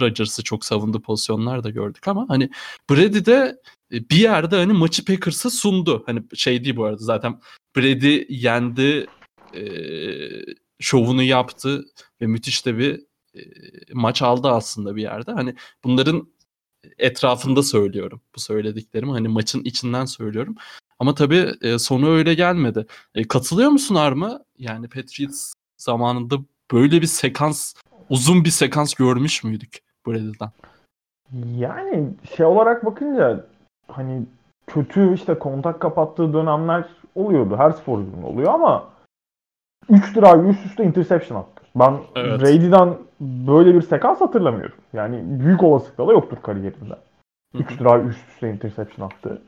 Rodgers'ı 0.00 0.42
çok 0.42 0.64
savundu 0.64 1.00
pozisyonlar 1.02 1.64
da 1.64 1.70
gördük 1.70 2.08
ama 2.08 2.26
hani 2.28 2.50
Brady 2.90 3.24
de 3.24 3.60
e, 3.92 4.10
bir 4.10 4.16
yerde 4.16 4.56
hani 4.56 4.72
maçı 4.72 5.04
Packers'a 5.04 5.50
sundu. 5.50 6.02
Hani 6.06 6.22
şey 6.34 6.64
değil 6.64 6.76
bu 6.76 6.84
arada 6.84 7.04
zaten 7.04 7.40
Brady 7.76 8.24
yendi 8.28 9.06
e, 9.54 9.62
şovunu 10.80 11.22
yaptı 11.22 11.84
ve 12.20 12.26
müthiş 12.26 12.66
de 12.66 12.78
bir 12.78 13.00
e, 13.34 13.40
maç 13.92 14.22
aldı 14.22 14.48
aslında 14.48 14.96
bir 14.96 15.02
yerde. 15.02 15.32
Hani 15.32 15.54
bunların 15.84 16.28
etrafında 16.98 17.62
söylüyorum 17.62 18.20
bu 18.36 18.40
söylediklerimi. 18.40 19.12
Hani 19.12 19.28
maçın 19.28 19.64
içinden 19.64 20.04
söylüyorum. 20.04 20.54
Ama 20.98 21.14
tabii 21.14 21.78
sonu 21.78 22.10
öyle 22.10 22.34
gelmedi. 22.34 22.86
E, 23.14 23.28
katılıyor 23.28 23.70
musun 23.70 23.94
Arma? 23.94 24.44
Yani 24.58 24.88
Patriots 24.88 25.52
zamanında 25.76 26.36
böyle 26.72 27.02
bir 27.02 27.06
sekans, 27.06 27.74
uzun 28.10 28.44
bir 28.44 28.50
sekans 28.50 28.94
görmüş 28.94 29.44
müydük 29.44 29.78
Brady'den? 30.06 30.50
Yani 31.56 32.08
şey 32.36 32.46
olarak 32.46 32.84
bakınca 32.84 33.44
hani 33.88 34.22
kötü 34.66 35.14
işte 35.14 35.38
kontak 35.38 35.80
kapattığı 35.80 36.32
dönemler 36.32 36.84
oluyordu. 37.14 37.56
Her 37.56 37.70
sporcunun 37.70 38.22
oluyor 38.22 38.54
ama 38.54 38.88
3 39.88 40.16
drive 40.16 40.48
üst 40.48 40.66
üste 40.66 40.84
interception 40.84 41.40
attı. 41.40 41.62
Ben 41.74 41.98
evet. 42.16 42.40
Brady'den 42.40 42.94
böyle 43.20 43.74
bir 43.74 43.82
sekans 43.82 44.20
hatırlamıyorum. 44.20 44.76
Yani 44.92 45.22
büyük 45.24 45.62
olasılıkla 45.62 46.08
da 46.08 46.12
yoktur 46.12 46.36
kariyerinde. 46.42 46.96
3 47.54 47.80
drive 47.80 48.08
üst 48.08 48.28
üste 48.28 48.50
interception 48.50 49.06
attı. 49.06 49.42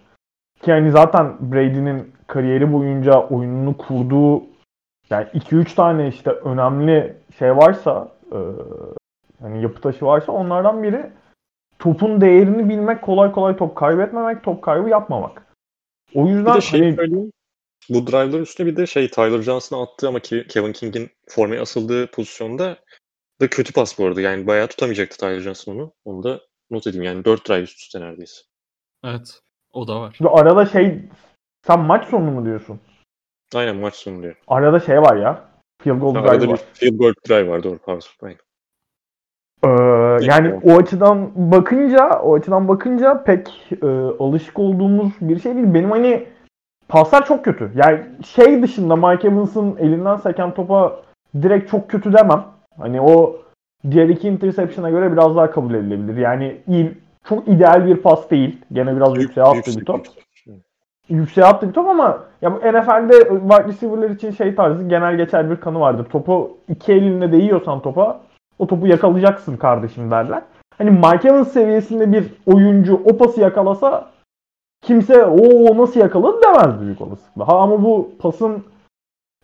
Ki 0.63 0.71
yani 0.71 0.91
zaten 0.91 1.37
Brady'nin 1.41 2.13
kariyeri 2.27 2.73
boyunca 2.73 3.21
oyununu 3.21 3.77
kurduğu 3.77 4.43
yani 5.11 5.27
2-3 5.35 5.75
tane 5.75 6.09
işte 6.09 6.31
önemli 6.31 7.17
şey 7.39 7.57
varsa 7.57 8.09
e, 8.33 8.39
yani 9.43 9.63
yapı 9.63 9.81
taşı 9.81 10.05
varsa 10.05 10.33
onlardan 10.33 10.83
biri 10.83 11.11
topun 11.79 12.21
değerini 12.21 12.69
bilmek, 12.69 13.03
kolay 13.03 13.33
kolay 13.33 13.57
top 13.57 13.77
kaybetmemek, 13.77 14.45
top 14.45 14.63
kaybı 14.63 14.89
yapmamak. 14.89 15.47
O 16.15 16.27
yüzden 16.27 16.47
bir 16.47 16.55
de 16.55 16.61
şey 16.61 16.81
hani, 16.81 16.97
söyleyeyim. 16.97 17.33
Bu 17.89 18.07
drive'lar 18.07 18.41
üstüne 18.41 18.67
bir 18.67 18.77
de 18.77 18.87
şey 18.87 19.11
Tyler 19.11 19.43
Johnson'a 19.43 19.83
attığı 19.83 20.09
ama 20.09 20.21
Kevin 20.21 20.73
King'in 20.73 21.11
formaya 21.29 21.63
asıldığı 21.63 22.11
pozisyonda 22.11 22.79
da 23.41 23.51
kötü 23.51 23.73
pas 23.73 23.99
bu 23.99 24.07
arada. 24.07 24.21
Yani 24.21 24.47
bayağı 24.47 24.67
tutamayacaktı 24.67 25.19
Tyler 25.19 25.41
Johnson 25.41 25.75
onu. 25.75 25.93
Onu 26.05 26.23
da 26.23 26.41
not 26.71 26.87
edeyim. 26.87 27.05
Yani 27.05 27.25
4 27.25 27.49
drive 27.49 27.63
üst 27.63 27.81
üste 27.81 28.01
neredeyse. 28.01 28.43
Evet. 29.05 29.41
O 29.73 29.89
da 29.89 30.01
var. 30.01 30.15
Şimdi 30.19 30.31
arada 30.31 30.67
şey 30.67 31.03
sen 31.67 31.81
maç 31.81 32.09
sonu 32.09 32.31
mu 32.31 32.45
diyorsun? 32.45 32.81
Aynen 33.55 33.77
maç 33.77 33.95
sonu 33.95 34.23
diyor. 34.23 34.37
Arada 34.49 34.81
şey 34.81 34.99
var 34.99 35.17
ya. 35.17 35.52
Field 35.83 36.01
goal 36.01 36.15
drive 36.15 36.27
var. 36.27 36.41
bir 36.41 36.57
field 36.57 36.99
goal 36.99 37.13
drive 37.29 37.49
var 37.49 37.63
doğru 37.63 37.79
pardon. 37.79 38.01
Aynen. 38.23 38.39
Ee, 39.65 39.69
yani 40.25 40.61
o 40.65 40.77
açıdan 40.77 41.31
bakınca 41.35 42.21
o 42.21 42.35
açıdan 42.35 42.69
bakınca 42.69 43.25
pek 43.25 43.73
e, 43.83 43.87
alışık 44.19 44.59
olduğumuz 44.59 45.13
bir 45.21 45.39
şey 45.41 45.55
değil. 45.55 45.75
Benim 45.75 45.91
hani 45.91 46.27
paslar 46.89 47.27
çok 47.27 47.45
kötü. 47.45 47.71
Yani 47.75 48.01
şey 48.27 48.63
dışında 48.63 48.97
Mike 48.97 49.29
Evans'ın 49.29 49.77
elinden 49.77 50.17
seken 50.17 50.55
topa 50.55 51.03
direkt 51.43 51.71
çok 51.71 51.91
kötü 51.91 52.13
demem. 52.13 52.45
Hani 52.79 53.01
o 53.01 53.37
diğer 53.91 54.09
iki 54.09 54.29
interception'a 54.29 54.91
göre 54.91 55.13
biraz 55.13 55.37
daha 55.37 55.51
kabul 55.51 55.75
edilebilir. 55.75 56.17
Yani 56.17 56.57
iyi, 56.69 56.99
çok 57.25 57.49
ideal 57.49 57.87
bir 57.87 57.97
pas 57.97 58.31
değil. 58.31 58.59
Gene 58.73 58.97
biraz 58.97 59.15
büyük, 59.15 59.29
yükseğe 59.29 59.47
attı 59.47 59.81
bir 59.81 59.85
top. 59.85 60.07
Yükseğe 61.09 61.47
attı 61.47 61.69
bir 61.69 61.73
top 61.73 61.89
ama 61.89 62.19
ya 62.43 62.53
bu 62.53 62.57
NFL'de 62.57 63.19
wide 63.29 63.65
receiver'lar 63.65 64.11
için 64.11 64.31
şey 64.31 64.55
tarzı 64.55 64.89
genel 64.89 65.17
geçer 65.17 65.51
bir 65.51 65.57
kanı 65.57 65.81
vardır. 65.81 66.05
Topu 66.05 66.57
iki 66.69 66.93
elinle 66.93 67.33
değiyorsan 67.33 67.81
topa 67.81 68.21
o 68.59 68.67
topu 68.67 68.87
yakalayacaksın 68.87 69.57
kardeşim 69.57 70.11
derler. 70.11 70.43
Hani 70.79 70.91
Mike 70.91 71.29
Evans 71.29 71.53
seviyesinde 71.53 72.13
bir 72.13 72.25
oyuncu 72.47 73.01
o 73.05 73.17
pası 73.17 73.41
yakalasa 73.41 74.11
kimse 74.83 75.25
o 75.25 75.77
nasıl 75.79 76.01
yakaladı 76.01 76.37
demez 76.43 76.81
büyük 76.81 77.01
olasılıkla. 77.01 77.49
Ha 77.49 77.59
ama 77.59 77.85
bu 77.85 78.11
pasın 78.19 78.65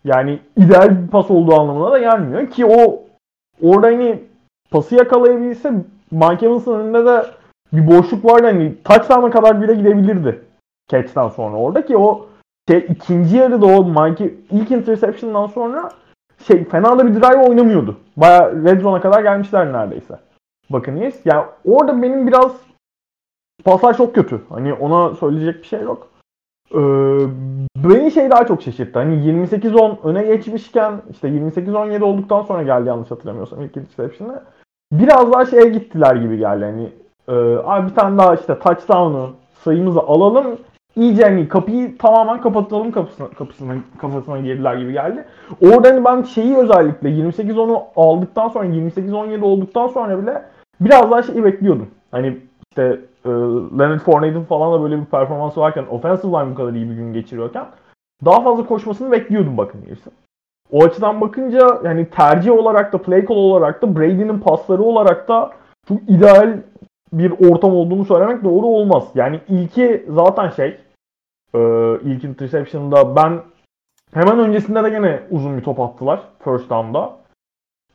yani 0.04 0.38
ideal 0.56 1.02
bir 1.02 1.08
pas 1.08 1.30
olduğu 1.30 1.54
anlamına 1.54 1.90
da 1.90 1.98
gelmiyor 1.98 2.50
ki 2.50 2.66
o 2.66 3.02
orada 3.62 3.86
hani 3.86 4.22
pası 4.70 4.94
yakalayabilse 4.94 5.72
Mike 6.10 6.46
Evans'ın 6.46 6.80
önünde 6.80 7.06
de 7.06 7.24
bir 7.72 7.86
boşluk 7.86 8.24
vardı 8.24 8.46
hani 8.46 8.74
touchdown'a 8.84 9.30
kadar 9.30 9.62
bile 9.62 9.74
gidebilirdi 9.74 10.47
catch'ten 10.88 11.28
sonra 11.28 11.56
orada 11.56 11.86
ki 11.86 11.96
o 11.96 12.26
şey 12.68 12.86
ikinci 12.88 13.36
yarıda 13.36 13.66
o 13.66 13.84
Mike 13.84 14.34
ilk 14.50 14.70
interception'dan 14.70 15.46
sonra 15.46 15.90
şey 16.46 16.64
fena 16.64 16.98
da 16.98 17.06
bir 17.06 17.14
drive 17.14 17.48
oynamıyordu. 17.48 17.96
Baya 18.16 18.52
red 18.52 18.80
zone'a 18.80 19.00
kadar 19.00 19.22
gelmişler 19.22 19.72
neredeyse. 19.72 20.18
Bakın 20.70 21.12
Yani 21.24 21.44
orada 21.64 22.02
benim 22.02 22.26
biraz 22.26 22.52
paslar 23.64 23.96
çok 23.96 24.14
kötü. 24.14 24.40
Hani 24.48 24.74
ona 24.74 25.14
söyleyecek 25.14 25.62
bir 25.62 25.66
şey 25.66 25.80
yok. 25.80 26.08
Ee, 26.74 26.78
beni 27.76 28.10
şey 28.10 28.30
daha 28.30 28.46
çok 28.46 28.62
şaşırttı. 28.62 28.98
Hani 28.98 29.14
28-10 29.14 29.96
öne 30.04 30.22
geçmişken 30.22 31.02
işte 31.10 31.28
28-17 31.28 32.02
olduktan 32.02 32.42
sonra 32.42 32.62
geldi 32.62 32.88
yanlış 32.88 33.10
hatırlamıyorsam 33.10 33.62
ilk 33.62 33.76
interception'ı. 33.76 34.42
Biraz 34.92 35.32
daha 35.32 35.46
şeye 35.46 35.68
gittiler 35.68 36.16
gibi 36.16 36.38
geldi. 36.38 36.64
Hani 36.64 36.92
e, 37.28 37.56
abi 37.64 37.90
bir 37.90 37.94
tane 37.94 38.18
daha 38.18 38.34
işte 38.34 38.58
touchdown'u 38.58 39.30
sayımızı 39.64 40.00
alalım. 40.00 40.58
İyice 40.98 41.22
hani 41.22 41.48
kapıyı 41.48 41.98
tamamen 41.98 42.40
kapatalım 42.40 42.92
kapısına, 42.92 43.28
kapısına, 43.28 43.74
kafasına 43.98 44.38
girdiler 44.38 44.74
gibi 44.74 44.92
geldi. 44.92 45.24
Orada 45.60 45.88
hani 45.88 46.04
ben 46.04 46.22
şeyi 46.22 46.56
özellikle 46.56 47.08
28-10'u 47.08 47.82
aldıktan 47.96 48.48
sonra 48.48 48.66
28-17 48.66 49.42
olduktan 49.42 49.86
sonra 49.86 50.22
bile 50.22 50.42
biraz 50.80 51.10
daha 51.10 51.22
şeyi 51.22 51.44
bekliyordum. 51.44 51.88
Hani 52.10 52.38
işte 52.70 53.00
e, 53.24 53.28
Leonard 53.78 54.00
Fournette'in 54.00 54.44
falan 54.44 54.72
da 54.72 54.82
böyle 54.82 55.00
bir 55.00 55.04
performansı 55.04 55.60
varken 55.60 55.84
offensive 55.90 56.32
line 56.32 56.50
bu 56.50 56.54
kadar 56.54 56.72
iyi 56.72 56.90
bir 56.90 56.94
gün 56.94 57.12
geçiriyorken 57.12 57.64
daha 58.24 58.40
fazla 58.40 58.66
koşmasını 58.66 59.12
bekliyordum 59.12 59.56
bakın 59.56 59.80
Buccaneers'ın. 59.80 60.12
O 60.72 60.84
açıdan 60.84 61.20
bakınca 61.20 61.80
yani 61.84 62.10
tercih 62.10 62.52
olarak 62.52 62.92
da 62.92 62.98
play 62.98 63.26
call 63.26 63.36
olarak 63.36 63.82
da 63.82 63.96
Brady'nin 63.96 64.38
pasları 64.38 64.82
olarak 64.82 65.28
da 65.28 65.50
çok 65.88 65.98
ideal 66.08 66.58
bir 67.12 67.50
ortam 67.50 67.74
olduğunu 67.74 68.04
söylemek 68.04 68.44
doğru 68.44 68.66
olmaz. 68.66 69.04
Yani 69.14 69.40
ilki 69.48 70.06
zaten 70.08 70.50
şey 70.50 70.76
e, 71.54 71.58
ilk 72.04 72.24
interception'da 72.24 73.16
ben 73.16 73.40
hemen 74.14 74.38
öncesinde 74.38 74.84
de 74.84 74.90
gene 74.90 75.22
uzun 75.30 75.56
bir 75.56 75.62
top 75.62 75.80
attılar 75.80 76.20
first 76.44 76.70
down'da. 76.70 77.18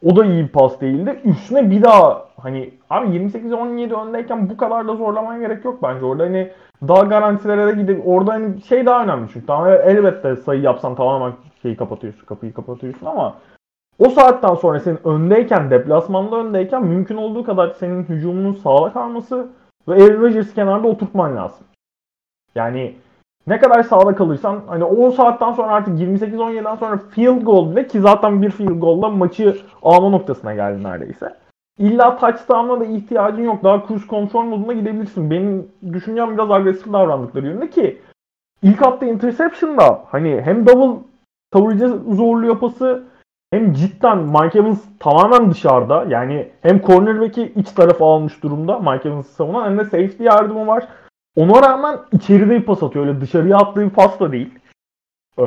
O 0.06 0.16
da 0.16 0.26
iyi 0.26 0.44
bir 0.44 0.50
pas 0.50 0.82
değildi. 0.82 1.20
Üstüne 1.24 1.72
bir 1.72 1.84
daha 1.84 2.26
hani 2.42 2.74
abi 2.90 3.08
28-17 3.08 4.08
öndeyken 4.08 4.50
bu 4.50 4.58
kadar 4.58 4.88
da 4.88 4.96
zorlamaya 4.96 5.40
gerek 5.40 5.66
yok 5.66 5.84
bence. 5.84 6.06
Orada 6.06 6.24
hani 6.24 6.52
daha 6.88 7.04
garantilere 7.04 7.68
de 7.68 7.82
gidip 7.82 8.08
orada 8.08 8.34
hani 8.34 8.62
şey 8.62 8.86
daha 8.86 9.04
önemli 9.04 9.30
çünkü. 9.34 9.46
Tamam 9.46 9.68
elbette 9.68 10.36
sayı 10.36 10.62
yapsan 10.62 10.96
tamamen 10.96 11.34
şeyi 11.62 11.76
kapatıyorsun, 11.76 12.26
kapıyı 12.26 12.54
kapatıyorsun 12.54 13.06
ama 13.06 13.36
o 14.00 14.10
saatten 14.10 14.56
sonra 14.56 14.80
senin 14.80 15.08
öndeyken, 15.08 15.72
deplasmanda 15.72 16.36
öndeyken 16.36 16.86
mümkün 16.86 17.18
olduğu 17.18 17.44
kadar 17.44 17.70
senin 17.70 18.04
hücumunun 18.04 18.54
sağda 18.54 18.94
kalması 18.94 19.48
ve 19.88 19.94
Aaron 19.94 20.22
Rodgers'ı 20.22 20.56
kenarda 20.56 20.88
oturtman 20.88 21.36
lazım. 21.36 21.66
Yani 22.56 22.96
ne 23.48 23.60
kadar 23.60 23.84
sağda 23.84 24.16
kalırsan 24.16 24.62
hani 24.68 24.84
o 24.84 25.12
saatten 25.12 25.52
sonra 25.52 25.74
artık 25.74 26.00
28-17'den 26.00 26.76
sonra 26.76 26.98
field 26.98 27.42
goal 27.42 27.72
bile 27.72 27.88
ki 27.88 28.00
zaten 28.00 28.42
bir 28.42 28.50
field 28.50 28.80
goal'la 28.80 29.10
maçı 29.10 29.58
alma 29.84 30.10
noktasına 30.10 30.54
geldi 30.54 30.84
neredeyse. 30.84 31.36
İlla 31.78 32.18
touchdown'a 32.18 32.80
da 32.80 32.86
ihtiyacın 32.86 33.44
yok. 33.44 33.64
Daha 33.64 33.88
cruise 33.88 34.08
control 34.08 34.44
moduna 34.44 34.74
gidebilirsin. 34.74 35.32
Benim 35.32 35.68
düşüncem 35.94 36.34
biraz 36.34 36.52
agresif 36.52 36.94
davrandıkları 36.94 37.46
yönünde 37.46 37.70
ki 37.70 38.02
ilk 38.62 38.82
hafta 38.82 39.06
interception'da 39.06 40.04
hani 40.08 40.42
hem 40.42 40.68
double 40.68 41.00
coverage 41.54 41.88
zorlu 42.16 42.46
yapası 42.46 43.04
hem 43.52 43.74
cidden 43.74 44.18
Mike 44.18 44.60
Evans 44.60 44.84
tamamen 45.00 45.52
dışarıda. 45.52 46.06
Yani 46.10 46.52
hem 46.62 46.82
cornerback'i 46.82 47.54
iç 47.56 47.72
tarafa 47.72 48.14
almış 48.14 48.44
durumda 48.44 48.80
Mike 48.80 49.10
Evans'ı 49.10 49.34
savunan 49.34 49.66
hem 49.66 49.78
de 49.78 49.84
safety 49.84 50.24
yardımı 50.24 50.68
var. 50.68 50.88
Ona 51.36 51.62
rağmen 51.62 52.00
içeride 52.12 52.50
bir 52.50 52.64
pas 52.64 52.84
atıyor. 52.84 53.08
Öyle 53.08 53.22
dışarıya 53.22 53.58
attığı 53.58 53.82
bir 53.82 53.90
pas 53.90 54.20
da 54.20 54.32
değil. 54.32 54.50
Ee, 55.38 55.44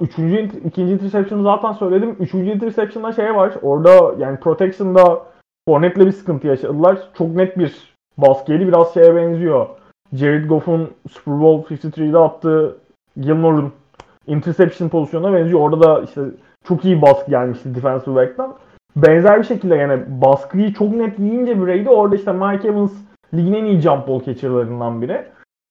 üçüncü, 0.00 0.58
ikinci 0.64 0.92
interception'ı 0.92 1.42
zaten 1.42 1.72
söyledim. 1.72 2.16
Üçüncü 2.20 2.50
interception'da 2.50 3.12
şey 3.12 3.34
var. 3.34 3.52
Orada 3.62 4.14
yani 4.18 4.40
protection'da 4.40 5.22
Fournette'le 5.68 6.06
bir 6.06 6.12
sıkıntı 6.12 6.46
yaşadılar. 6.46 6.98
Çok 7.18 7.28
net 7.28 7.58
bir 7.58 7.94
baskıyeli 8.18 8.68
biraz 8.68 8.94
şeye 8.94 9.16
benziyor. 9.16 9.66
Jared 10.12 10.48
Goff'un 10.48 10.90
Super 11.10 11.40
Bowl 11.40 11.74
53'de 11.74 12.18
attığı 12.18 12.76
Gilmore'un 13.20 13.72
interception 14.26 14.88
pozisyonuna 14.88 15.32
benziyor. 15.32 15.60
Orada 15.60 15.82
da 15.82 16.02
işte 16.02 16.20
çok 16.64 16.84
iyi 16.84 17.02
baskı 17.02 17.30
gelmişti 17.30 17.74
defensive 17.74 18.14
back'tan. 18.14 18.54
Benzer 18.96 19.38
bir 19.38 19.46
şekilde 19.46 19.74
yani 19.74 20.02
baskıyı 20.08 20.74
çok 20.74 20.92
net 20.92 21.18
yiyince 21.18 21.60
Brady 21.60 21.88
orada 21.88 22.16
işte 22.16 22.32
Mike 22.32 22.68
Evans 22.68 22.92
ligin 23.34 23.52
en 23.54 23.64
iyi 23.64 23.80
jump 23.80 24.08
ball 24.08 24.22
catcher'larından 24.24 25.02
biri. 25.02 25.26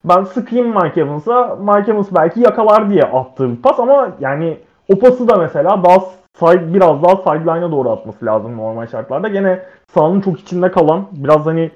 Ben 0.06 0.24
sıkayım 0.24 0.68
Mike 0.68 1.02
Evans'a. 1.02 1.56
Mike 1.56 1.92
Evans 1.92 2.08
belki 2.16 2.40
yakalar 2.40 2.90
diye 2.90 3.04
attığı 3.04 3.52
bir 3.52 3.62
pas 3.62 3.80
ama 3.80 4.18
yani 4.20 4.58
o 4.94 5.00
pası 5.00 5.28
da 5.28 5.36
mesela 5.36 5.84
daha 5.84 6.00
side, 6.40 6.74
biraz 6.74 7.04
daha 7.04 7.16
sideline'a 7.16 7.72
doğru 7.72 7.90
atması 7.92 8.26
lazım 8.26 8.58
normal 8.58 8.88
şartlarda. 8.88 9.28
Gene 9.28 9.66
sahanın 9.94 10.22
çok 10.22 10.40
içinde 10.40 10.72
kalan 10.72 11.08
biraz 11.12 11.46
hani 11.46 11.72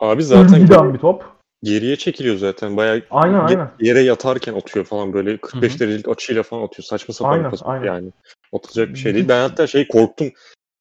Abi 0.00 0.22
zaten 0.22 0.58
giden 0.58 0.94
bir 0.94 0.98
top. 0.98 1.24
geriye 1.62 1.96
çekiliyor 1.96 2.36
zaten. 2.36 2.76
Bayağı 2.76 3.02
Aynen, 3.10 3.38
aynen. 3.38 3.68
yere 3.80 4.00
yatarken 4.00 4.54
atıyor 4.54 4.84
falan 4.84 5.12
böyle 5.12 5.36
45 5.36 5.72
Hı 5.72 5.76
hı. 5.76 5.80
derecelik 5.80 6.08
açıyla 6.08 6.42
falan 6.42 6.62
atıyor. 6.62 6.84
Saçma 6.84 7.14
sapan 7.14 7.32
Aynen, 7.32 7.44
bir 7.44 7.50
pas 7.50 7.62
aynen. 7.64 7.84
yani. 7.86 8.08
Atılacak 8.52 8.88
bir 8.88 8.98
şey 8.98 9.14
değil. 9.14 9.28
Ben 9.28 9.48
hatta 9.48 9.66
şey 9.66 9.88
korktum. 9.88 10.28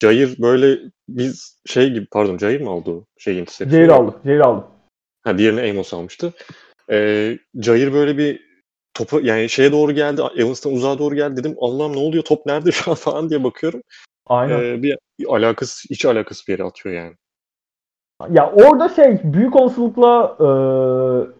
Jair 0.01 0.35
böyle 0.39 0.79
biz 1.09 1.61
şey 1.65 1.89
gibi 1.89 2.07
pardon 2.11 2.37
Jair 2.37 2.61
mi 2.61 2.69
aldı 2.69 2.91
o 2.91 3.05
şey 3.17 3.39
interception? 3.39 3.79
Jair 3.79 3.89
aldı. 3.89 4.15
Jair 4.25 4.39
aldı. 4.39 4.65
Ha 5.23 5.37
diğerini 5.37 5.71
Amos 5.71 5.93
almıştı. 5.93 6.33
Ee, 6.91 7.37
Jair 7.61 7.93
böyle 7.93 8.17
bir 8.17 8.47
topu 8.93 9.19
yani 9.19 9.49
şeye 9.49 9.71
doğru 9.71 9.91
geldi. 9.91 10.21
Evans'tan 10.37 10.73
uzağa 10.73 10.99
doğru 10.99 11.15
geldi 11.15 11.37
dedim. 11.37 11.55
Allah'ım 11.61 11.95
ne 11.95 11.99
oluyor? 11.99 12.23
Top 12.23 12.45
nerede 12.45 12.71
şu 12.71 12.91
an 12.91 12.95
falan 12.95 13.29
diye 13.29 13.43
bakıyorum. 13.43 13.81
Aynen. 14.25 14.59
Ee, 14.59 14.83
bir 14.83 14.97
alakası 15.27 15.89
hiç 15.89 16.05
alakası 16.05 16.47
bir 16.47 16.51
yere 16.51 16.63
atıyor 16.63 16.95
yani. 16.95 17.15
Ya 18.29 18.51
orada 18.51 18.89
şey 18.89 19.19
büyük 19.23 19.55
olasılıkla 19.55 20.35
e, 20.39 20.47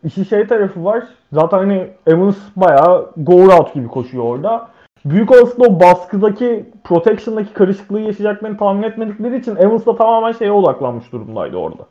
işi 0.08 0.26
şey 0.26 0.48
tarafı 0.48 0.84
var. 0.84 1.08
Zaten 1.34 1.58
hani 1.58 1.90
Evans 2.08 2.38
bayağı 2.56 3.12
go 3.18 3.46
route 3.46 3.72
gibi 3.74 3.88
koşuyor 3.88 4.24
orada. 4.24 4.72
Büyük 5.06 5.32
olasılıkla 5.32 5.66
o 5.68 5.80
baskıdaki 5.80 6.66
protection'daki 6.84 7.54
karışıklığı 7.54 8.00
yaşayacaklarını 8.00 8.58
tahmin 8.58 8.84
etmedikleri 8.84 9.38
için 9.38 9.56
Evans 9.56 9.86
da 9.86 9.96
tamamen 9.96 10.32
şeye 10.32 10.52
odaklanmış 10.52 11.12
durumdaydı 11.12 11.58
orada. 11.58 11.86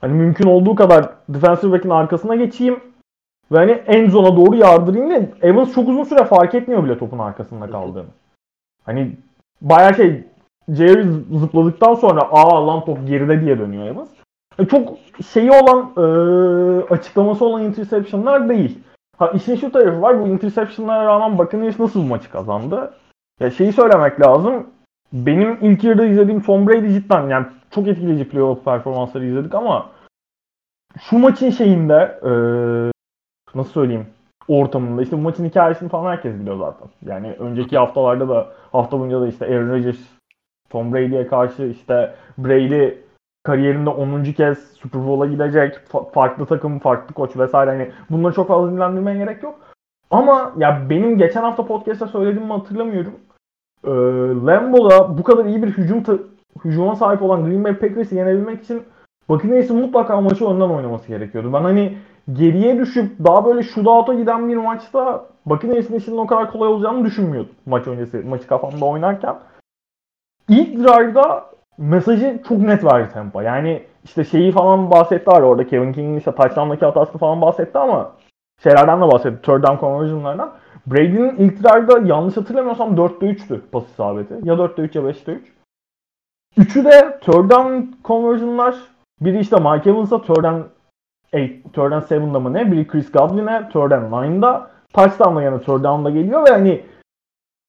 Hani 0.00 0.12
mümkün 0.12 0.46
olduğu 0.46 0.74
kadar 0.74 1.08
defensive 1.28 1.72
back'in 1.72 1.90
arkasına 1.90 2.36
geçeyim 2.36 2.80
ve 3.52 3.58
hani 3.58 3.70
end 3.70 4.10
zone'a 4.10 4.36
doğru 4.36 4.56
yardırayım 4.56 5.10
diye 5.10 5.30
Evans 5.42 5.74
çok 5.74 5.88
uzun 5.88 6.04
süre 6.04 6.24
fark 6.24 6.54
etmiyor 6.54 6.84
bile 6.84 6.98
topun 6.98 7.18
arkasında 7.18 7.70
kaldığını. 7.70 8.06
Hani 8.84 9.12
bayağı 9.60 9.94
şey 9.94 10.24
Jerry 10.68 11.04
zıpladıktan 11.38 11.94
sonra 11.94 12.20
aa 12.20 12.66
lan 12.66 12.84
top 12.84 12.98
geride 13.06 13.40
diye 13.40 13.58
dönüyor 13.58 13.86
Evans. 13.86 14.08
E, 14.58 14.66
Çok 14.66 14.88
şeyi 15.32 15.50
olan 15.50 15.92
açıklaması 16.90 17.44
olan 17.44 17.62
interception'lar 17.62 18.48
değil. 18.48 18.78
Ha 19.18 19.28
işin 19.28 19.56
şu 19.56 19.72
tarafı 19.72 20.02
var. 20.02 20.20
Bu 20.20 20.28
interception'lara 20.28 21.04
rağmen 21.06 21.38
Buccaneers 21.38 21.80
nasıl 21.80 22.02
bu 22.02 22.06
maçı 22.06 22.30
kazandı? 22.30 22.94
Ya 23.40 23.50
şeyi 23.50 23.72
söylemek 23.72 24.20
lazım. 24.20 24.66
Benim 25.12 25.58
ilk 25.60 25.84
yarıda 25.84 26.06
izlediğim 26.06 26.42
Tom 26.42 26.68
Brady 26.68 26.88
cidden 26.88 27.28
yani 27.28 27.46
çok 27.70 27.88
etkileyici 27.88 28.28
playoff 28.28 28.64
performansları 28.64 29.26
izledik 29.26 29.54
ama 29.54 29.90
şu 31.00 31.18
maçın 31.18 31.50
şeyinde 31.50 32.20
e, 32.22 32.30
nasıl 33.58 33.72
söyleyeyim 33.72 34.06
ortamında 34.48 35.02
işte 35.02 35.16
bu 35.16 35.20
maçın 35.20 35.44
hikayesini 35.44 35.88
falan 35.88 36.10
herkes 36.10 36.34
biliyor 36.34 36.58
zaten. 36.58 36.88
Yani 37.06 37.32
önceki 37.32 37.78
haftalarda 37.78 38.28
da 38.28 38.48
hafta 38.72 38.98
boyunca 38.98 39.20
da 39.20 39.28
işte 39.28 39.46
Aaron 39.46 39.68
Rodgers 39.68 39.98
Tom 40.70 40.94
Brady'ye 40.94 41.26
karşı 41.26 41.62
işte 41.62 42.14
Brady 42.38 43.05
kariyerinde 43.46 43.90
10. 43.90 44.24
kez 44.24 44.58
Super 44.72 45.06
Bowl'a 45.06 45.26
gidecek. 45.26 45.74
fa- 45.92 46.10
farklı 46.12 46.46
takım, 46.46 46.78
farklı 46.78 47.14
koç 47.14 47.36
vesaire. 47.36 47.70
Hani 47.70 47.90
bunları 48.10 48.34
çok 48.34 48.48
fazla 48.48 48.70
dinlendirmeye 48.72 49.18
gerek 49.18 49.42
yok. 49.42 49.54
Ama 50.10 50.52
ya 50.56 50.82
benim 50.90 51.18
geçen 51.18 51.42
hafta 51.42 51.66
podcast'ta 51.66 52.06
söylediğimi 52.06 52.52
hatırlamıyorum. 52.52 53.12
Ee, 53.84 53.90
Lambeau'da 54.46 55.18
bu 55.18 55.22
kadar 55.22 55.44
iyi 55.44 55.62
bir 55.62 55.68
hücum 55.68 56.02
ta- 56.02 56.18
hücuma 56.64 56.96
sahip 56.96 57.22
olan 57.22 57.44
Green 57.44 57.64
Bay 57.64 57.76
Packers'ı 57.78 58.14
yenebilmek 58.14 58.62
için 58.62 58.82
Buccaneers'ın 59.28 59.76
mutlaka 59.76 60.20
maçı 60.20 60.46
önden 60.46 60.68
oynaması 60.68 61.08
gerekiyordu. 61.08 61.52
Ben 61.52 61.62
hani 61.62 61.98
geriye 62.32 62.78
düşüp 62.78 63.24
daha 63.24 63.44
böyle 63.44 63.62
shootout'a 63.62 64.14
giden 64.14 64.48
bir 64.48 64.56
maçta 64.56 65.26
Buccaneers'ın 65.46 65.94
işinin 65.94 66.16
o 66.18 66.26
kadar 66.26 66.50
kolay 66.52 66.68
olacağını 66.68 67.04
düşünmüyordum 67.04 67.54
maç 67.66 67.86
öncesi, 67.86 68.18
maçı 68.18 68.46
kafamda 68.46 68.84
oynarken. 68.84 69.36
İlk 70.48 70.78
drive'da 70.78 71.55
mesajı 71.78 72.42
çok 72.48 72.58
net 72.58 72.84
verdi 72.84 73.12
Tampa. 73.12 73.42
Yani 73.42 73.82
işte 74.04 74.24
şeyi 74.24 74.52
falan 74.52 74.90
bahsetti 74.90 75.30
var 75.30 75.42
orada 75.42 75.66
Kevin 75.66 75.92
King'in 75.92 76.18
işte 76.18 76.32
touchdown'daki 76.32 76.84
hatası 76.84 77.18
falan 77.18 77.40
bahsetti 77.40 77.78
ama 77.78 78.12
şeylerden 78.62 79.00
de 79.00 79.12
bahsetti. 79.12 79.42
Third 79.42 79.62
down 79.62 79.80
conversion'lardan. 79.80 80.52
Brady'nin 80.86 81.36
ilk 81.36 81.62
drive'da 81.62 81.98
yanlış 81.98 82.36
hatırlamıyorsam 82.36 82.94
4'te 82.94 83.26
3'tü 83.26 83.60
pas 83.72 83.84
isabeti. 83.84 84.34
Ya 84.42 84.54
4'te 84.54 84.82
3 84.82 84.94
ya 84.94 85.02
5'te 85.02 85.32
3. 85.32 85.52
Üçü 86.56 86.84
de 86.84 87.18
third 87.20 87.50
down 87.50 87.82
conversion'lar. 88.04 88.74
Biri 89.20 89.38
işte 89.38 89.56
Mike 89.56 89.90
Evans'a 89.90 90.22
third 90.22 90.44
down 90.44 90.60
8, 91.30 91.62
third 91.62 91.92
down 91.92 92.14
7'da 92.14 92.40
mı 92.40 92.52
ne? 92.52 92.72
Biri 92.72 92.86
Chris 92.86 93.12
Godwin'e 93.12 93.68
third 93.72 93.90
down 93.90 94.14
9'da. 94.14 94.70
Touchdown'la 94.92 95.42
yani 95.42 95.60
third 95.60 95.84
down'da 95.84 96.10
geliyor 96.10 96.46
ve 96.46 96.50
hani 96.50 96.82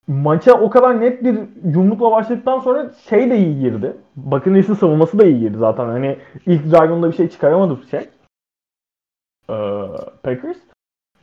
maça 0.08 0.54
o 0.54 0.70
kadar 0.70 1.02
net 1.02 1.24
bir 1.24 1.40
yumrukla 1.64 2.12
başladıktan 2.12 2.60
sonra 2.60 2.92
şey 3.10 3.30
de 3.30 3.38
iyi 3.38 3.60
girdi. 3.60 3.98
Buccaneers'ın 4.16 4.74
savunması 4.74 5.20
da 5.20 5.26
iyi 5.26 5.40
girdi 5.40 5.58
zaten. 5.58 5.86
Hani 5.86 6.18
ilk 6.46 6.66
drive'ında 6.66 7.12
bir 7.12 7.16
şey 7.16 7.30
çıkaramadı 7.30 7.88
şey. 7.92 8.10
Ee, 9.50 9.88
Packers. 10.24 10.58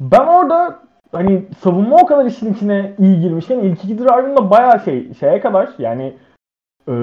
Ben 0.00 0.26
orada 0.26 0.80
hani 1.12 1.44
savunma 1.60 1.96
o 1.96 2.06
kadar 2.06 2.24
işin 2.24 2.54
içine 2.54 2.94
iyi 2.98 3.20
girmişken 3.20 3.58
ilk 3.58 3.84
iki 3.84 3.98
drive'ında 3.98 4.50
bayağı 4.50 4.80
şey 4.80 5.14
şeye 5.14 5.40
kadar 5.40 5.70
yani 5.78 6.16
e, 6.88 6.94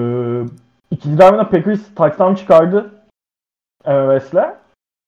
ikinci 0.90 1.18
drive'ında 1.18 1.50
Packers 1.50 1.94
touchdown 1.94 2.34
çıkardı 2.34 2.90
MMS'le. 3.86 4.54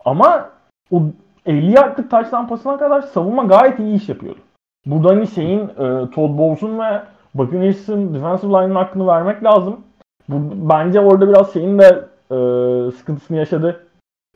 Ama 0.05 0.51
o 0.91 1.03
50 1.47 1.71
yardlık 1.71 2.11
touchdown 2.11 2.47
pasına 2.47 2.79
kadar 2.79 3.03
savunma 3.03 3.45
gayet 3.45 3.79
iyi 3.79 3.97
iş 3.97 4.09
yapıyordu. 4.09 4.41
Burada 4.87 5.09
hani 5.09 5.27
şeyin 5.27 5.61
e, 5.69 6.11
Todd 6.11 6.39
Bowles'un 6.39 6.79
ve 6.79 7.03
Buccaneers'ın 7.35 8.15
defensive 8.15 8.53
line'ın 8.53 8.75
hakkını 8.75 9.07
vermek 9.07 9.45
lazım. 9.45 9.81
Bu, 10.29 10.69
bence 10.71 11.01
orada 11.01 11.29
biraz 11.29 11.53
şeyin 11.53 11.79
de 11.79 12.05
e, 12.31 12.37
sıkıntısını 12.91 13.37
yaşadı. 13.37 13.87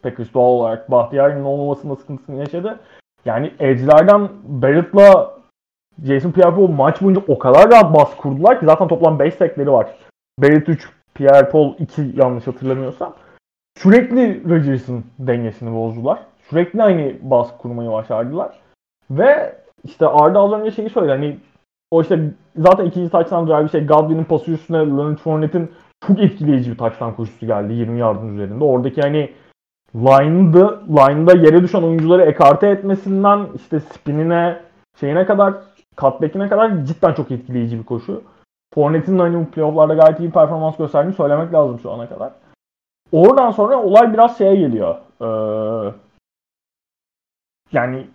Packers 0.03 0.35
doğal 0.35 0.51
olarak 0.51 0.91
Bahtiyar'ın 0.91 1.45
olmamasında 1.45 1.97
sıkıntısını 1.97 2.37
yaşadı. 2.37 2.81
Yani 3.25 3.53
edge'lerden 3.59 4.29
Barrett'la 4.45 5.39
Jason 6.05 6.31
Pierre-Paul 6.31 6.69
maç 6.69 7.03
boyunca 7.03 7.23
o 7.29 7.39
kadar 7.39 7.71
rahat 7.71 7.95
bas 7.95 8.17
kurdular 8.17 8.61
ki 8.61 8.67
zaten 8.67 8.89
toplam 8.89 9.19
5 9.19 9.35
sekleri 9.35 9.73
var. 9.73 9.95
Barrett 10.39 10.69
3, 10.69 10.91
Pierre-Paul 11.15 11.75
2 11.79 12.13
yanlış 12.15 12.47
hatırlamıyorsam. 12.47 13.15
Sürekli 13.79 14.51
Rodgers'ın 14.51 15.05
dengesini 15.19 15.75
bozdular. 15.75 16.19
Sürekli 16.51 16.83
aynı 16.83 17.13
bas 17.23 17.59
kurmayı 17.59 17.91
başardılar. 17.91 18.61
Ve 19.11 19.55
işte 19.85 20.07
Arda 20.07 20.41
az 20.41 20.53
önce 20.53 20.71
şeyi 20.71 20.91
söyledi 20.91 21.13
hani 21.13 21.39
o 21.91 22.03
işte 22.03 22.35
zaten 22.57 22.85
ikinci 22.85 23.11
touchdown 23.11 23.47
drive 23.47 23.69
şey 23.69 23.87
Godwin'in 23.87 24.25
pası 24.25 24.51
üstüne 24.51 24.79
Leonard 24.79 25.19
Fournette'in 25.19 25.71
çok 26.07 26.19
etkileyici 26.19 26.71
bir 26.71 26.79
touchdown 26.79 27.13
koşusu 27.13 27.47
geldi 27.47 27.73
20 27.73 27.99
yardın 27.99 28.35
üzerinde. 28.35 28.65
Oradaki 28.65 29.01
hani 29.01 29.31
line'da, 29.95 30.81
line'da 30.81 31.33
yere 31.33 31.63
düşen 31.63 31.83
oyuncuları 31.83 32.23
ekarte 32.23 32.69
etmesinden 32.69 33.47
işte 33.55 33.81
spinine 33.81 34.61
şeyine 35.01 35.27
kadar 35.27 35.55
cutback'ine 35.97 36.49
kadar 36.49 36.85
cidden 36.85 37.15
çok 37.15 37.31
etkileyici 37.31 37.79
bir 37.79 37.85
koşu. 37.85 38.23
Fournette'in 38.75 39.19
hani 39.19 39.47
bu 39.47 39.51
playoff'larda 39.51 39.95
gayet 39.95 40.21
iyi 40.21 40.31
performans 40.31 40.77
gösterdiğini 40.77 41.15
söylemek 41.15 41.53
lazım 41.53 41.79
şu 41.79 41.91
ana 41.91 42.09
kadar. 42.09 42.33
Oradan 43.13 43.51
sonra 43.51 43.83
olay 43.83 44.13
biraz 44.13 44.39
şeye 44.39 44.55
geliyor. 44.55 44.97
Ee, 45.21 45.95
yani 47.73 48.07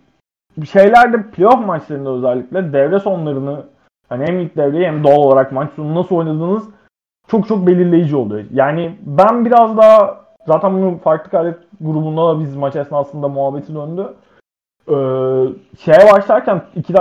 şeylerde 0.72 1.22
playoff 1.22 1.66
maçlarında 1.66 2.10
özellikle 2.10 2.72
devre 2.72 2.98
sonlarını 2.98 3.62
hani 4.08 4.26
hem 4.26 4.40
ilk 4.40 4.56
devreyi 4.56 4.86
hem 4.86 5.04
doğal 5.04 5.16
olarak 5.16 5.52
maç 5.52 5.70
sonu 5.72 5.94
nasıl 5.94 6.16
oynadığınız 6.16 6.68
çok 7.28 7.48
çok 7.48 7.66
belirleyici 7.66 8.16
oluyor. 8.16 8.44
Yani 8.52 8.96
ben 9.02 9.44
biraz 9.44 9.76
daha 9.76 10.24
zaten 10.46 10.72
bunu 10.74 10.98
farklı 10.98 11.30
kaydet 11.30 11.58
grubunda 11.80 12.28
da 12.28 12.40
biz 12.40 12.56
maç 12.56 12.76
esnasında 12.76 13.28
muhabbeti 13.28 13.74
döndü. 13.74 14.14
Ee, 14.88 14.94
şeye 15.78 16.12
başlarken 16.12 16.62
iki 16.74 16.94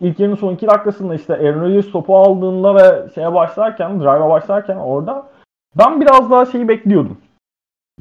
ilk 0.00 0.20
yarının 0.20 0.36
son 0.36 0.54
iki 0.54 0.66
dakikasında 0.66 1.14
işte 1.14 1.34
Aaron 1.34 1.60
Rodgers 1.60 1.90
topu 1.90 2.18
aldığında 2.18 2.74
ve 2.74 3.08
şeye 3.14 3.34
başlarken, 3.34 4.00
drive'a 4.00 4.30
başlarken 4.30 4.76
orada 4.76 5.26
ben 5.78 6.00
biraz 6.00 6.30
daha 6.30 6.46
şeyi 6.46 6.68
bekliyordum. 6.68 7.18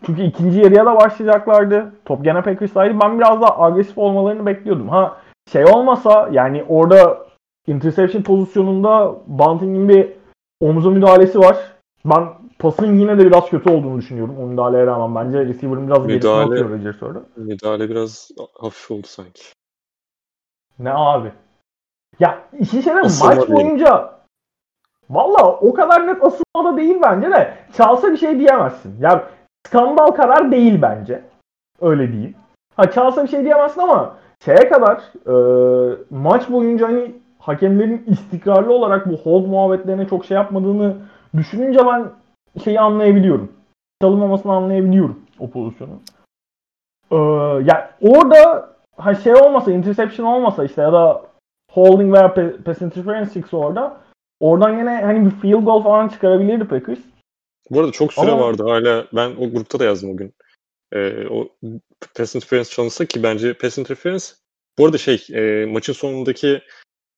Çünkü 0.05 0.23
ikinci 0.23 0.59
yarıya 0.59 0.85
da 0.85 0.95
başlayacaklardı. 0.95 1.91
Top 2.05 2.23
gene 2.23 2.41
Packers'taydı. 2.41 2.99
Ben 3.03 3.19
biraz 3.19 3.41
daha 3.41 3.63
agresif 3.63 3.97
olmalarını 3.97 4.45
bekliyordum. 4.45 4.89
Ha 4.89 5.21
şey 5.51 5.65
olmasa 5.65 6.29
yani 6.31 6.65
orada 6.69 7.27
interception 7.67 8.21
pozisyonunda 8.21 9.15
Bunting'in 9.27 9.89
bir 9.89 10.13
omuza 10.61 10.89
müdahalesi 10.89 11.39
var. 11.39 11.57
Ben 12.05 12.27
pasın 12.59 12.99
yine 12.99 13.19
de 13.19 13.25
biraz 13.25 13.49
kötü 13.49 13.69
olduğunu 13.69 13.97
düşünüyorum 13.97 14.35
o 14.39 14.45
müdahaleye 14.45 14.85
rağmen. 14.85 15.25
Bence 15.25 15.45
receiver'ın 15.45 15.87
biraz 15.87 16.05
Müdahale- 16.05 16.45
atıyor 16.45 16.69
Rodgers 16.69 17.03
orada. 17.03 17.23
Müdahale 17.35 17.89
biraz 17.89 18.31
hafif 18.59 18.91
oldu 18.91 19.07
sanki. 19.07 19.43
Ne 20.79 20.93
abi? 20.93 21.31
Ya 22.19 22.41
işin 22.59 22.81
şey? 22.81 22.93
Asılma 22.93 23.35
Maç 23.35 23.49
boyunca 23.49 24.17
Valla 25.09 25.51
o 25.51 25.73
kadar 25.73 26.07
net 26.07 26.23
asılma 26.23 26.73
da 26.73 26.77
değil 26.77 26.97
bence 27.03 27.31
de. 27.31 27.53
Çalsa 27.77 28.11
bir 28.11 28.17
şey 28.17 28.39
diyemezsin. 28.39 28.95
Ya 28.99 29.29
skandal 29.67 30.11
karar 30.11 30.51
değil 30.51 30.81
bence. 30.81 31.21
Öyle 31.81 32.13
değil. 32.13 32.33
Ha 32.75 32.91
çalsa 32.91 33.23
bir 33.23 33.29
şey 33.29 33.43
diyemezsin 33.43 33.81
ama 33.81 34.15
şeye 34.45 34.69
kadar 34.69 34.97
e, 35.27 35.35
maç 36.09 36.49
boyunca 36.49 36.87
hani 36.87 37.15
hakemlerin 37.39 38.03
istikrarlı 38.07 38.73
olarak 38.73 39.09
bu 39.09 39.17
hold 39.17 39.45
muhabbetlerine 39.45 40.07
çok 40.07 40.25
şey 40.25 40.35
yapmadığını 40.35 40.95
düşününce 41.37 41.79
ben 41.85 42.09
şeyi 42.63 42.79
anlayabiliyorum. 42.79 43.51
Çalınmamasını 44.01 44.53
anlayabiliyorum 44.53 45.19
o 45.39 45.49
pozisyonu. 45.49 45.91
Ee, 47.11 47.15
ya 47.65 47.91
orada 48.01 48.69
ha 48.97 49.15
şey 49.15 49.33
olmasa, 49.33 49.71
interception 49.71 50.25
olmasa 50.25 50.63
işte 50.63 50.81
ya 50.81 50.93
da 50.93 51.21
holding 51.71 52.13
veya 52.13 52.33
pass 52.65 52.81
interference 52.81 53.57
orada 53.57 53.97
oradan 54.39 54.77
yine 54.77 55.01
hani 55.01 55.25
bir 55.25 55.31
field 55.31 55.63
goal 55.63 55.83
falan 55.83 56.07
çıkarabilirdi 56.07 56.67
Packers. 56.67 56.99
Bu 57.71 57.79
arada 57.79 57.91
çok 57.91 58.13
süre 58.13 58.31
Ama- 58.31 58.39
vardı 58.45 58.63
hala. 58.63 59.07
Ben 59.13 59.29
o 59.29 59.51
grupta 59.51 59.79
da 59.79 59.83
yazdım 59.85 60.09
o 60.09 60.17
gün. 60.17 60.33
Ee, 60.93 61.27
o 61.29 61.49
pass 62.15 62.35
interference 62.35 62.69
çalınsa 62.69 63.05
ki 63.05 63.23
bence 63.23 63.53
pass 63.53 63.77
interference 63.77 64.25
bu 64.77 64.85
arada 64.85 64.97
şey 64.97 65.27
e, 65.33 65.65
maçın 65.65 65.93
sonundaki 65.93 66.61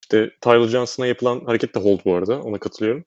işte 0.03 0.31
Tyler 0.41 0.67
Johnson'a 0.67 1.07
yapılan 1.07 1.39
hareket 1.45 1.75
de 1.75 1.79
hold 1.79 1.99
bu 2.05 2.15
arada. 2.15 2.41
Ona 2.41 2.57
katılıyorum. 2.59 3.05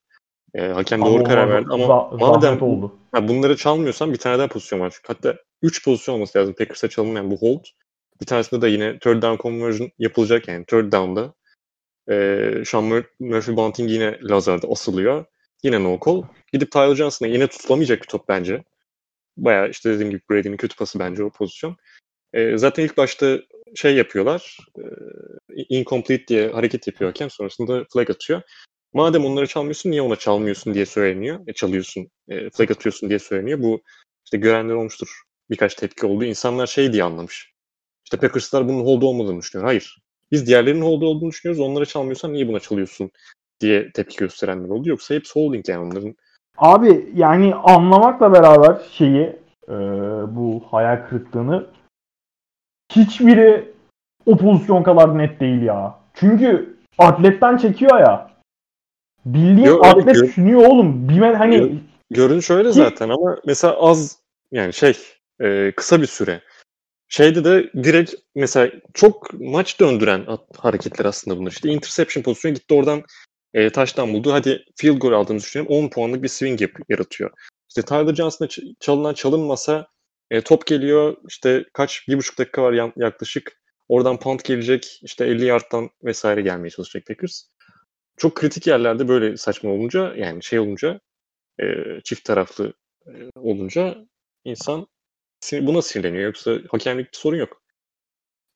E, 0.55 0.63
hakem 0.67 1.01
doğru 1.03 1.15
Ama 1.15 1.25
karar 1.25 1.51
verdi 1.51 1.67
ama 1.71 1.85
za- 1.85 2.21
madem 2.21 2.63
oldu. 2.63 2.99
ha, 3.13 3.29
bunları 3.29 3.57
çalmıyorsan 3.57 4.13
bir 4.13 4.19
tane 4.19 4.39
daha 4.39 4.49
pozisyon 4.49 4.81
var. 4.81 4.99
Hatta 5.07 5.37
3 5.63 5.85
pozisyon 5.85 6.15
olması 6.15 6.39
lazım 6.39 6.55
Packers'a 6.55 6.89
çalınmayan 6.89 7.31
bu 7.31 7.37
hold. 7.37 7.65
Bir 8.21 8.27
tanesinde 8.27 8.63
de 8.63 8.69
yine 8.69 8.99
third 8.99 9.23
down 9.23 9.43
conversion 9.43 9.91
yapılacak 9.99 10.49
yani 10.49 10.65
third 10.65 10.93
down'da. 10.93 11.35
E, 12.11 12.15
Sean 12.67 12.85
Mur- 12.85 13.05
Murphy 13.21 13.57
Bunting 13.57 13.91
yine 13.91 14.19
Lazard'a 14.23 14.69
asılıyor. 14.73 15.25
Yine 15.63 15.85
no 15.85 15.99
call. 16.07 16.23
Gidip 16.53 16.73
Tyler 16.73 16.95
Johnson'a 16.95 17.29
yine 17.29 17.47
tutulamayacak 17.47 18.03
bir 18.03 18.07
top 18.07 18.29
bence. 18.29 18.65
Bayağı 19.37 19.71
işte 19.71 19.91
dediğim 19.91 20.11
gibi 20.11 20.23
Brady'nin 20.31 20.57
kötü 20.57 20.77
pası 20.77 20.99
bence 20.99 21.25
o 21.25 21.31
pozisyon. 21.31 21.77
E, 22.33 22.59
zaten 22.59 22.85
ilk 22.85 22.97
başta 22.97 23.41
şey 23.75 23.97
yapıyorlar. 23.97 24.59
E, 24.79 24.83
incomplete 25.69 26.27
diye 26.29 26.49
hareket 26.49 26.87
yapıyor 26.87 27.11
hakem. 27.11 27.31
Sonrasında 27.31 27.85
flag 27.93 28.11
atıyor. 28.11 28.43
Madem 28.93 29.25
onları 29.25 29.47
çalmıyorsun 29.47 29.91
niye 29.91 30.03
ona 30.03 30.17
çalmıyorsun 30.17 30.75
diye 30.75 30.87
söyleniyor. 30.87 31.41
E, 31.47 31.53
çalıyorsun, 31.53 32.11
e, 32.29 32.51
flag 32.51 32.71
atıyorsun 32.71 33.09
diye 33.09 33.19
söyleniyor. 33.19 33.63
Bu 33.63 33.83
işte 34.25 34.39
görenler 34.39 34.75
olmuştur. 34.75 35.23
Birkaç 35.51 35.75
tepki 35.75 36.07
oldu. 36.07 36.25
İnsanlar 36.25 36.67
şey 36.67 36.93
diye 36.93 37.05
anlamış. 37.05 37.53
İşte 38.05 38.17
Packers'lar 38.17 38.69
bunun 38.69 38.85
hold 38.85 39.03
olmadığını 39.03 39.39
düşünüyor. 39.41 39.67
Hayır. 39.67 39.99
Biz 40.33 40.47
diğerlerinin 40.47 40.83
hold 40.83 41.03
olduğunu 41.03 41.31
düşünüyoruz. 41.31 41.61
Onlara 41.61 41.87
çalmıyorsan 41.87 42.33
niye 42.33 42.49
buna 42.49 42.61
çalıyorsun 42.61 43.11
diye 43.61 43.93
tepki 43.93 44.17
gösterenler 44.17 44.69
oldu. 44.69 44.89
Yoksa 44.89 45.15
hepsi 45.15 45.33
holding 45.35 45.69
yani 45.69 45.87
onların. 45.87 46.17
Abi 46.59 47.11
yani 47.15 47.55
anlamakla 47.55 48.33
beraber 48.33 48.77
şeyi 48.93 49.37
e, 49.69 49.75
bu 50.37 50.63
hayal 50.71 51.09
kırıklığını 51.09 51.67
hiçbiri 52.93 53.73
o 54.27 54.37
pozisyon 54.37 54.83
kadar 54.83 55.19
net 55.19 55.41
değil 55.41 55.63
ya. 55.63 55.99
Çünkü 56.15 56.77
atletten 56.99 57.57
çekiyor 57.57 58.01
ya. 58.01 58.31
Bildiğin 59.25 59.67
Yo, 59.67 59.81
atlet 59.83 60.15
gör- 60.15 60.29
sünüyor 60.29 60.61
oğlum. 60.67 61.09
Bilme, 61.09 61.35
hani 61.35 61.59
Gör- 61.59 61.71
Görünüş 62.11 62.51
öyle 62.51 62.73
zaten 62.73 63.09
ama 63.09 63.39
mesela 63.47 63.77
az 63.81 64.19
yani 64.53 64.73
şey 64.73 64.99
e, 65.41 65.73
kısa 65.77 66.01
bir 66.01 66.07
süre. 66.07 66.41
Şeyde 67.09 67.45
de 67.45 67.71
direkt 67.85 68.15
mesela 68.35 68.73
çok 68.95 69.41
maç 69.41 69.81
döndüren 69.81 70.27
hareketler 70.59 71.05
aslında 71.05 71.39
bunlar. 71.39 71.51
İşte 71.51 71.69
interception 71.69 72.23
pozisyonu 72.23 72.55
gitti 72.55 72.75
oradan 72.75 73.03
e, 73.55 73.71
taştan 73.71 74.13
buldu. 74.15 74.33
Hadi 74.33 74.65
field 74.77 74.99
goal 74.99 75.13
aldığımızı 75.13 75.47
düşünelim. 75.47 75.71
10 75.71 75.89
puanlık 75.89 76.23
bir 76.23 76.29
swing 76.29 76.61
yap- 76.61 76.89
yaratıyor. 76.89 77.31
İşte 77.69 77.83
Tyler 77.83 78.15
Johnson'a 78.15 78.49
çalınan 78.81 79.15
çalınmasa 79.15 79.89
e, 80.31 80.41
top 80.41 80.67
geliyor. 80.67 81.17
İşte 81.29 81.65
kaç 81.73 82.09
bir 82.09 82.19
buçuk 82.19 82.39
dakika 82.39 82.63
var 82.63 82.93
yaklaşık. 82.97 83.63
Oradan 83.89 84.19
punt 84.19 84.45
gelecek. 84.45 85.01
İşte 85.03 85.25
50 85.25 85.45
yardtan 85.45 85.91
vesaire 86.05 86.43
gelmeye 86.43 86.71
çalışacak 86.71 87.07
Packers. 87.07 87.43
Çok 88.17 88.37
kritik 88.37 88.67
yerlerde 88.67 89.09
böyle 89.09 89.37
saçma 89.37 89.71
olunca 89.71 90.15
yani 90.15 90.43
şey 90.43 90.59
olunca 90.59 91.01
e, 91.61 91.65
çift 92.05 92.25
taraflı 92.25 92.73
e, 93.07 93.13
olunca 93.35 93.97
insan 94.45 94.87
buna 95.53 95.83
sinirleniyor. 95.83 96.25
Yoksa 96.25 96.59
hakemlik 96.71 97.13
bir 97.13 97.19
sorun 97.19 97.37
yok. 97.37 97.63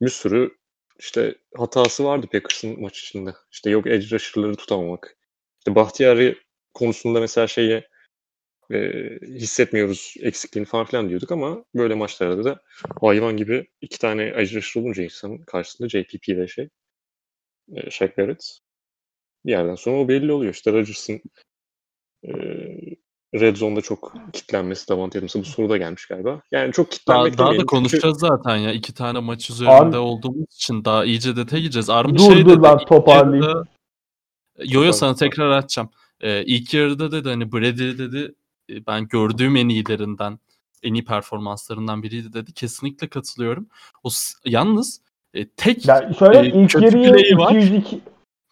Bir 0.02 0.08
sürü 0.08 0.56
işte 0.98 1.34
hatası 1.56 2.04
vardı 2.04 2.26
Packers'ın 2.32 2.80
maç 2.80 2.98
içinde. 2.98 3.34
İşte 3.52 3.70
yok 3.70 3.86
edge 3.86 4.06
rusher'ları 4.10 4.56
tutamamak. 4.56 5.16
İşte 5.58 5.74
Bahtiyari 5.74 6.38
konusunda 6.74 7.20
mesela 7.20 7.46
şeyi 7.46 7.82
e, 8.70 8.78
hissetmiyoruz 9.22 10.14
eksikliğini 10.20 10.68
falan 10.68 10.86
filan 10.86 11.08
diyorduk 11.08 11.32
ama 11.32 11.64
böyle 11.74 11.94
maçlarda 11.94 12.44
da 12.44 12.62
hayvan 13.00 13.36
gibi 13.36 13.66
iki 13.80 13.98
tane 13.98 14.22
edge 14.22 14.56
rusher 14.56 14.80
olunca 14.82 15.02
insanın 15.02 15.38
karşısında 15.38 15.88
JPP 15.88 16.28
ve 16.28 16.48
şey 16.48 16.68
e, 17.76 17.90
Shaq 17.90 18.10
Barrett 18.18 18.58
bir 19.46 19.50
yerden 19.50 19.74
sonra 19.74 19.96
o 19.96 20.08
belli 20.08 20.32
oluyor. 20.32 20.54
İşte 20.54 20.72
Rodgers'ın 20.72 21.22
e, 22.24 22.30
Red 23.40 23.56
Zone'da 23.56 23.80
çok 23.80 24.12
kitlenmesi 24.32 24.88
Davante 24.88 25.18
Adams'a 25.18 25.40
bu 25.40 25.44
soru 25.44 25.68
da 25.68 25.76
gelmiş 25.76 26.06
galiba. 26.06 26.40
Yani 26.52 26.72
çok 26.72 26.90
kitlenmek 26.90 27.32
Daha, 27.32 27.38
daha 27.38 27.46
da 27.46 27.50
demeyelim 27.50 27.60
çünkü- 27.60 27.66
konuşacağız 27.76 28.18
zaten 28.18 28.56
ya. 28.56 28.72
iki 28.72 28.94
tane 28.94 29.18
maç 29.18 29.50
üzerinde 29.50 29.72
Abi- 29.74 29.96
olduğumuz 29.98 30.54
için 30.54 30.84
daha 30.84 31.04
iyice 31.04 31.36
detaya 31.36 31.60
gireceğiz. 31.62 31.90
Armut 31.90 32.18
Dur, 32.18 32.32
şey 32.34 32.44
dur 32.44 32.50
dedi, 32.50 32.62
ben 32.62 32.78
toparlayayım. 32.78 33.44
yarıda- 33.44 33.64
Yo 34.64 34.84
yo 34.84 34.92
sana 34.92 35.14
tekrar 35.14 35.50
açacağım. 35.50 35.88
Ee, 36.20 36.42
ilk 36.44 36.74
yarıda 36.74 37.12
dedi 37.12 37.28
hani 37.28 37.52
Brady 37.52 37.98
dedi 37.98 38.34
e, 38.70 38.86
ben 38.86 39.08
gördüğüm 39.08 39.56
en 39.56 39.68
iyilerinden 39.68 40.38
en 40.82 40.94
iyi 40.94 41.04
performanslarından 41.04 42.02
biriydi 42.02 42.32
dedi. 42.32 42.52
Kesinlikle 42.52 43.08
katılıyorum. 43.08 43.66
O 44.04 44.10
s- 44.10 44.34
yalnız 44.44 45.00
e, 45.34 45.48
tek 45.48 45.86
Ya 45.88 46.12
şöyle 46.18 46.38
e, 46.38 46.46
ilk 46.46 46.70
kötü 46.70 46.84
yarıyı 46.84 47.12
play'i 47.12 47.38
var. 47.38 47.52
202 47.54 48.00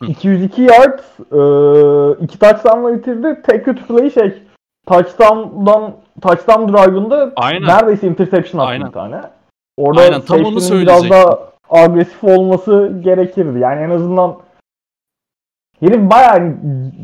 Hı. 0.02 0.06
202 0.06 0.62
yard 0.62 0.98
e, 0.98 2.24
iki 2.24 2.38
touchdown'la 2.38 2.98
bitirdi. 2.98 3.42
Tek 3.46 3.64
kötü 3.64 3.86
play 3.86 4.10
şey 4.10 4.42
touchdown'dan 4.86 5.96
touchdown 6.22 6.72
drive'ında 6.72 7.32
Aynen. 7.36 7.68
neredeyse 7.68 8.06
interception 8.08 8.60
attı 8.60 8.70
Aynen. 8.70 8.86
bir 8.86 8.92
tane. 8.92 9.20
Orada 9.76 10.00
Aynen, 10.00 10.20
tam 10.20 10.44
onu 10.44 10.56
biraz 10.56 11.10
daha 11.10 11.38
agresif 11.70 12.24
olması 12.24 13.00
gerekirdi. 13.00 13.58
Yani 13.58 13.80
en 13.80 13.90
azından 13.90 14.40
herif 15.80 16.10
bayağı 16.10 16.56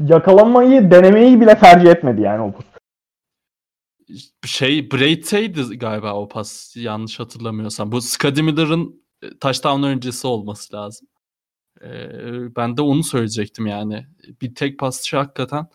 yakalanmayı 0.09 0.91
denemeyi 0.91 1.41
bile 1.41 1.59
tercih 1.59 1.91
etmedi 1.91 2.21
yani 2.21 2.43
o 2.43 2.53
pozisyon. 2.53 2.81
şey 4.47 4.91
Brady'ydi 4.91 5.79
galiba 5.79 6.15
o 6.15 6.29
pas 6.29 6.77
yanlış 6.77 7.21
hatırlamıyorsam. 7.21 7.93
Bu 7.93 8.01
Scotty 8.01 8.43
Miller'ın 8.43 9.05
e, 9.23 9.39
touchdown 9.39 9.83
öncesi 9.83 10.27
olması 10.27 10.77
lazım. 10.77 11.09
Ee, 11.85 12.57
ben 12.57 12.77
de 12.77 12.83
onu 12.83 13.03
söyleyecektim 13.03 13.67
yani. 13.67 14.07
Bir 14.43 14.55
tek 14.55 14.79
pasçı 14.79 15.17
hakikaten 15.17 15.67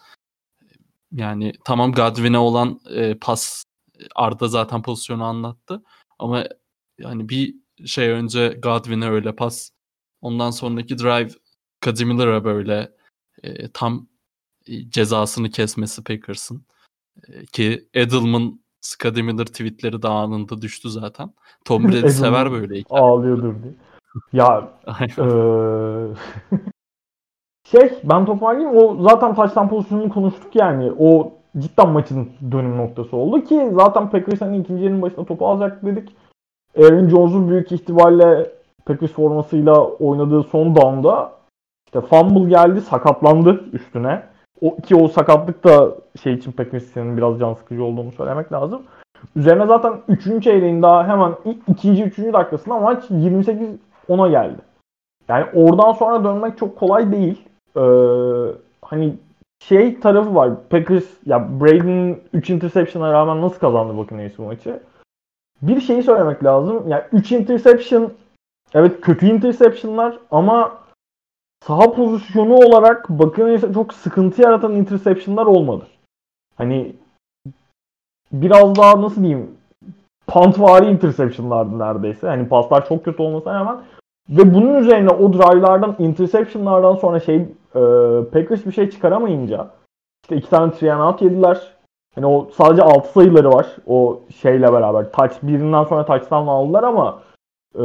yani 1.16 1.54
tamam 1.66 1.92
Godwin'e 1.92 2.38
olan 2.38 2.80
e, 2.90 3.16
pas 3.16 3.64
Arda 4.16 4.48
zaten 4.48 4.82
pozisyonu 4.82 5.24
anlattı 5.24 5.84
ama 6.20 6.44
yani 7.00 7.30
bir 7.30 7.56
şey 7.86 8.10
önce 8.10 8.60
Godwin'e 8.64 9.10
öyle 9.10 9.36
pas 9.36 9.70
ondan 10.22 10.52
sonraki 10.52 10.98
drive 10.98 11.30
Miller'a 12.06 12.46
böyle 12.46 12.92
e, 13.44 13.72
tam 13.72 14.08
e, 14.68 14.90
cezasını 14.90 15.50
kesmesi 15.50 16.04
Packers'ın. 16.04 16.66
E, 17.28 17.46
ki 17.46 17.88
Edelman, 17.94 18.60
Miller 19.24 19.46
tweetleri 19.46 20.02
de 20.02 20.08
anında 20.08 20.62
düştü 20.62 20.90
zaten. 20.90 21.34
Tom 21.66 21.84
Brady 21.84 22.10
sever 22.10 22.52
böyle 22.52 22.76
hikaye. 22.80 23.02
Ağlıyordur 23.02 23.64
diye. 23.64 23.74
Ya 24.34 24.74
eee, 25.18 26.66
şey 27.72 27.94
ben 28.04 28.26
toparlayayım. 28.26 28.78
O 28.78 28.96
zaten 29.10 29.36
taştan 29.36 29.70
pozisyonunu 29.70 30.10
konuştuk 30.10 30.56
yani. 30.56 30.92
O 31.00 31.32
cidden 31.58 31.90
maçın 31.90 32.30
dönüm 32.52 32.78
noktası 32.78 33.18
oldu 33.18 33.42
ki 33.42 33.72
zaten 33.74 34.10
Packers 34.10 34.42
hani 34.42 34.58
ikinci 34.58 34.84
yarının 34.84 35.02
başında 35.02 35.26
topu 35.26 35.48
alacak 35.48 35.86
dedik. 35.86 36.16
Aaron 36.78 37.08
Jones'un 37.08 37.50
büyük 37.50 37.72
ihtimalle 37.72 38.52
Packers 38.86 39.12
formasıyla 39.12 39.84
oynadığı 39.88 40.44
son 40.44 40.76
down'da 40.76 41.32
işte 41.86 42.02
fumble 42.02 42.50
geldi, 42.50 42.82
sakatlandı 42.82 43.64
üstüne. 43.74 44.24
O, 44.62 44.76
ki 44.76 44.96
o 44.96 45.08
sakatlık 45.08 45.64
da 45.64 45.92
şey 46.24 46.34
için 46.34 46.52
Packers'ın 46.52 47.18
biraz 47.18 47.40
can 47.40 47.54
sıkıcı 47.54 47.84
olduğunu 47.84 48.12
söylemek 48.12 48.52
lazım. 48.52 48.82
Üzerine 49.36 49.66
zaten 49.66 49.94
3. 50.08 50.44
çeyreğin 50.44 50.82
daha 50.82 51.08
hemen 51.08 51.34
ilk 51.46 51.58
ikinci 51.68 52.04
3. 52.04 52.18
dakikasında 52.18 52.80
maç 52.80 53.04
28-10'a 53.10 54.28
geldi. 54.28 54.62
Yani 55.28 55.46
oradan 55.54 55.92
sonra 55.92 56.24
dönmek 56.24 56.58
çok 56.58 56.80
kolay 56.80 57.12
değil. 57.12 57.42
Ee, 57.78 57.82
hani 58.82 59.16
şey 59.60 60.00
tarafı 60.00 60.36
var. 60.36 60.52
Packers 60.70 61.06
ya 61.26 61.62
Brady'nin 61.62 62.24
3 62.34 62.50
interception'a 62.50 63.14
rağmen 63.14 63.42
nasıl 63.42 63.60
kazandı 63.60 63.98
Buccaneers 63.98 64.38
bu 64.38 64.44
maçı? 64.44 64.80
Bir 65.62 65.82
şeyi 65.82 66.04
söylemek 66.04 66.44
lazım. 66.44 66.84
Yani 66.88 67.04
3 67.12 67.32
interception 67.32 68.14
evet 68.74 69.02
kötü 69.02 69.26
interception'lar 69.26 70.20
ama 70.32 70.78
saha 71.68 71.92
pozisyonu 71.92 72.54
olarak 72.54 73.10
Buccaneers'e 73.10 73.74
çok 73.74 73.94
sıkıntı 73.94 74.42
yaratan 74.42 74.76
interception'lar 74.76 75.46
olmadı. 75.46 75.88
Hani 76.56 76.96
biraz 78.32 78.76
daha 78.76 79.02
nasıl 79.02 79.22
diyeyim 79.22 79.58
pantvari 80.28 80.92
interception'lardı 80.92 81.80
neredeyse. 81.80 82.28
Hani 82.28 82.50
paslar 82.50 82.88
çok 82.88 83.06
kötü 83.06 83.22
olmasına 83.22 83.54
rağmen 83.54 83.78
ve 84.30 84.54
bunun 84.54 84.76
üzerine 84.76 85.10
o 85.10 85.34
drive'lardan 85.34 85.96
interception'lardan 86.00 86.96
sonra 86.96 87.20
şey 87.20 87.46
e, 87.76 87.82
Packers 88.32 88.66
bir 88.66 88.72
şey 88.72 88.90
çıkaramayınca 88.90 89.70
işte 90.24 90.36
iki 90.36 90.50
tane 90.50 90.72
three 90.72 90.96
out 90.96 91.22
yediler. 91.22 91.76
Hani 92.16 92.26
o 92.26 92.50
sadece 92.54 92.82
6 92.82 93.12
sayıları 93.12 93.52
var. 93.52 93.68
O 93.88 94.20
şeyle 94.42 94.74
beraber. 94.74 95.12
Touch 95.12 95.34
birinden 95.44 95.84
sonra 95.84 96.06
touchdown 96.06 96.48
aldılar 96.48 96.84
ama 96.84 97.22
e, 97.76 97.84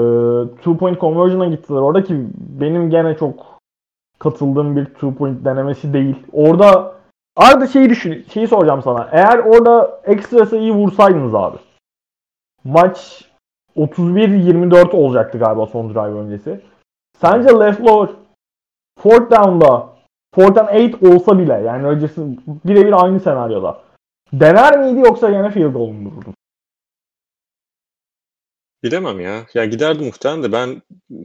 two 0.56 0.76
point 0.76 1.00
conversion'a 1.00 1.46
gittiler. 1.46 1.78
Orada 1.78 2.04
ki 2.04 2.26
benim 2.38 2.90
gene 2.90 3.16
çok 3.16 3.46
katıldığım 4.18 4.76
bir 4.76 4.84
two 4.84 5.14
point 5.14 5.44
denemesi 5.44 5.92
değil. 5.92 6.16
Orada 6.32 7.00
Arada 7.36 7.66
şeyi 7.66 7.90
düşün, 7.90 8.26
şeyi 8.32 8.48
soracağım 8.48 8.82
sana. 8.82 9.08
Eğer 9.12 9.38
orada 9.38 10.00
ekstra 10.04 10.46
sayıyı 10.46 10.72
vursaydınız 10.72 11.34
abi. 11.34 11.56
Maç 12.64 13.24
31-24 13.76 14.90
olacaktı 14.90 15.38
galiba 15.38 15.66
son 15.66 15.94
drive 15.94 16.18
öncesi. 16.18 16.60
Sence 17.18 17.48
LeFleur 17.48 18.08
fourth 18.98 19.30
down'da 19.30 19.88
fourth 20.34 20.58
and 20.58 20.68
8 20.68 21.02
olsa 21.12 21.38
bile 21.38 21.52
yani 21.66 21.82
Rodgers'ın 21.82 22.42
birebir 22.64 23.04
aynı 23.04 23.20
senaryoda 23.20 23.82
dener 24.32 24.78
miydi 24.78 25.00
yoksa 25.06 25.28
yine 25.28 25.50
field 25.50 25.72
goal 25.72 25.88
mu 25.88 26.10
vururdu? 26.10 26.34
Bilemem 28.82 29.20
ya. 29.20 29.46
Ya 29.54 29.64
giderdi 29.64 30.04
muhtemelen 30.04 30.42
de 30.42 30.52
ben 30.52 30.82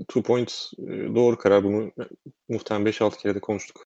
two 0.07 0.21
point 0.21 0.71
e, 0.79 1.15
doğru 1.15 1.37
karar 1.37 1.63
bunu 1.63 1.91
muhtemelen 2.49 2.91
5-6 2.91 3.17
kere 3.17 3.35
de 3.35 3.39
konuştuk. 3.39 3.83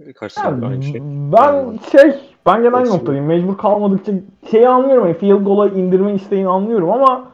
E, 0.00 0.12
Kaç 0.12 0.36
Yani 0.36 0.66
aynı 0.66 0.82
şey. 0.82 1.00
ben 1.32 1.78
şey 1.92 2.14
ben 2.46 2.62
gene 2.62 2.76
aynı 2.76 2.86
Olsun. 2.88 2.98
noktadayım. 2.98 3.26
Mecbur 3.26 3.58
kalmadıkça 3.58 4.12
şeyi 4.50 4.68
anlıyorum. 4.68 5.02
Hani 5.04 5.18
field 5.18 5.44
goal'a 5.44 5.68
indirme 5.68 6.14
isteğini 6.14 6.48
anlıyorum 6.48 6.90
ama 6.90 7.32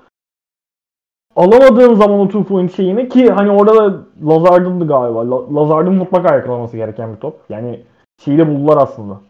alamadığım 1.44 1.96
zaman 1.96 2.20
o 2.20 2.26
two 2.26 2.44
point 2.44 2.76
şeyini 2.76 3.09
ki 3.09 3.31
hani 3.31 3.50
orada 3.50 3.74
da 3.76 3.98
Lazard'ındı 4.29 4.87
galiba. 4.88 5.31
La- 5.31 5.55
Lazard'ın 5.55 5.94
mutlaka 5.94 6.35
yakalaması 6.35 6.76
gereken 6.76 7.14
bir 7.14 7.20
top. 7.20 7.40
Yani 7.48 7.81
şeyi 8.24 8.38
de 8.38 8.48
buldular 8.48 8.76
aslında. 8.83 9.20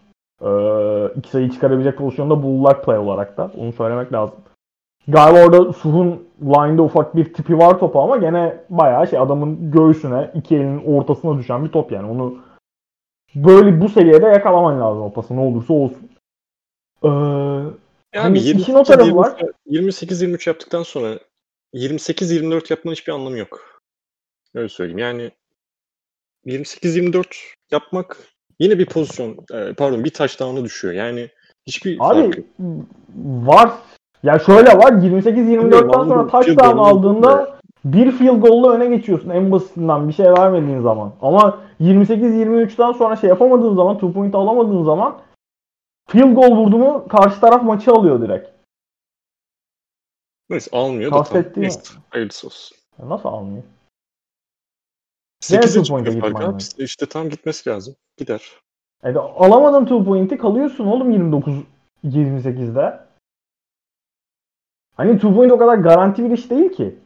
Ee, 0.42 1.12
iki 1.18 1.30
sayı 1.30 1.50
çıkarabilecek 1.50 1.98
pozisyonda 1.98 2.42
buldular 2.42 2.82
play 2.82 2.98
olarak 2.98 3.36
da. 3.36 3.50
Onu 3.58 3.72
söylemek 3.72 4.12
lazım. 4.12 4.34
Galiba 5.08 5.44
orada 5.46 5.72
Suh'un 5.72 6.22
line'da 6.42 6.82
ufak 6.82 7.16
bir 7.16 7.32
tipi 7.34 7.58
var 7.58 7.78
topu 7.78 8.00
ama 8.00 8.16
gene 8.16 8.56
bayağı 8.70 9.06
şey 9.06 9.18
adamın 9.18 9.70
göğsüne 9.70 10.30
iki 10.34 10.56
elinin 10.56 10.84
ortasına 10.96 11.38
düşen 11.38 11.64
bir 11.64 11.70
top 11.72 11.92
yani. 11.92 12.10
Onu 12.10 12.34
böyle 13.34 13.80
bu 13.80 13.88
seviyede 13.88 14.26
yakalaman 14.26 14.80
lazım 14.80 15.02
o 15.02 15.12
pası 15.12 15.36
ne 15.36 15.40
olursa 15.40 15.72
olsun. 15.74 16.08
Ee, 17.02 17.08
Ya 18.14 18.24
Hani 18.24 18.30
abi 18.30 18.38
işin 18.38 18.74
o 18.74 18.82
tarafı 18.82 19.16
var. 19.16 19.32
28-23 19.66 20.48
yaptıktan 20.48 20.82
sonra 20.82 21.18
28-24 21.74 22.72
yapmanın 22.72 22.94
hiçbir 22.94 23.12
anlamı 23.12 23.38
yok. 23.38 23.80
Öyle 24.54 24.68
söyleyeyim. 24.68 24.98
Yani 24.98 25.30
28-24 26.46 27.24
yapmak 27.70 28.16
yine 28.58 28.78
bir 28.78 28.86
pozisyon, 28.86 29.36
e, 29.52 29.72
pardon 29.72 30.04
bir 30.04 30.10
touchdown'a 30.10 30.64
düşüyor. 30.64 30.94
Yani 30.94 31.28
hiçbir 31.66 31.98
farkı 31.98 32.20
Abi 32.20 32.36
yok. 32.36 32.46
var. 33.24 33.70
Ya 34.22 34.38
şöyle 34.38 34.78
var 34.78 34.92
28-24'ten 34.92 36.08
sonra 36.08 36.26
touchdown 36.26 36.60
field 36.60 36.74
goal 36.74 36.78
aldığında 36.78 37.60
bir 37.84 38.12
field 38.12 38.40
goal'la 38.40 38.72
öne 38.72 38.96
geçiyorsun 38.96 39.30
en 39.30 39.52
basitinden 39.52 40.08
bir 40.08 40.12
şey 40.12 40.26
vermediğin 40.26 40.80
zaman. 40.80 41.12
Ama 41.22 41.58
28-23'ten 41.80 42.92
sonra 42.92 43.16
şey 43.16 43.28
yapamadığın 43.28 43.76
zaman, 43.76 43.94
two 43.94 44.12
point 44.12 44.34
alamadığın 44.34 44.84
zaman 44.84 45.18
field 46.08 46.34
goal 46.34 46.56
vurdu 46.56 46.78
mu 46.78 47.04
karşı 47.08 47.40
taraf 47.40 47.62
maçı 47.62 47.92
alıyor 47.92 48.20
direkt. 48.22 48.59
Neyse 50.50 50.70
almıyor 50.72 51.12
da 51.12 51.22
tam. 51.22 51.22
Kastettiğim- 51.24 51.98
hayırlısı 52.10 52.46
olsun. 52.46 52.76
Nasıl 52.98 53.28
almıyor? 53.28 53.62
8'e 55.42 55.60
two 55.82 55.82
point'e 55.94 56.10
çıkıyor 56.12 56.32
fark 56.32 56.42
gitmen 56.42 56.54
abi. 56.54 56.84
İşte, 56.84 57.06
tam 57.06 57.28
gitmesi 57.28 57.70
lazım. 57.70 57.96
Gider. 58.16 58.42
Yani 59.04 59.18
alamadın 59.18 59.84
two 59.84 60.04
point'i 60.04 60.38
kalıyorsun 60.38 60.86
oğlum 60.86 61.10
29-28'de. 62.04 63.00
Hani 64.96 65.16
two 65.16 65.34
point 65.34 65.52
o 65.52 65.58
kadar 65.58 65.74
garanti 65.78 66.24
bir 66.24 66.30
iş 66.30 66.50
değil 66.50 66.72
ki. 66.72 66.98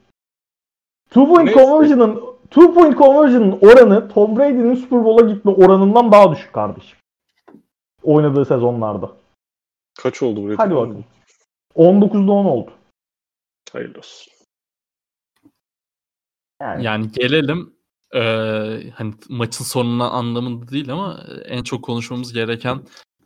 Two 1.10 1.26
point 1.26 1.44
Neyse. 1.44 1.60
conversion'ın 1.60 2.20
two 2.50 2.74
point 2.74 2.98
conversion'ın 2.98 3.58
oranı 3.60 4.08
Tom 4.08 4.36
Brady'nin 4.38 4.74
Super 4.74 5.04
Bowl'a 5.04 5.32
gitme 5.32 5.50
oranından 5.50 6.12
daha 6.12 6.32
düşük 6.32 6.52
kardeşim. 6.52 6.98
Oynadığı 8.02 8.44
sezonlarda. 8.44 9.12
Kaç 9.94 10.22
oldu 10.22 10.42
buraya? 10.42 10.56
Hadi 10.58 10.74
bakalım. 10.74 11.04
19'da 11.76 12.32
10 12.32 12.44
oldu. 12.44 12.70
Hayırlı 13.74 13.98
olsun. 13.98 14.32
Yani, 16.60 16.84
Yani 16.84 17.12
gelelim 17.12 17.74
eee, 18.14 18.90
hani 18.96 19.14
maçın 19.28 19.64
sonuna 19.64 20.10
anlamında 20.10 20.68
değil 20.70 20.92
ama 20.92 21.24
en 21.44 21.62
çok 21.62 21.84
konuşmamız 21.84 22.32
gereken 22.32 22.80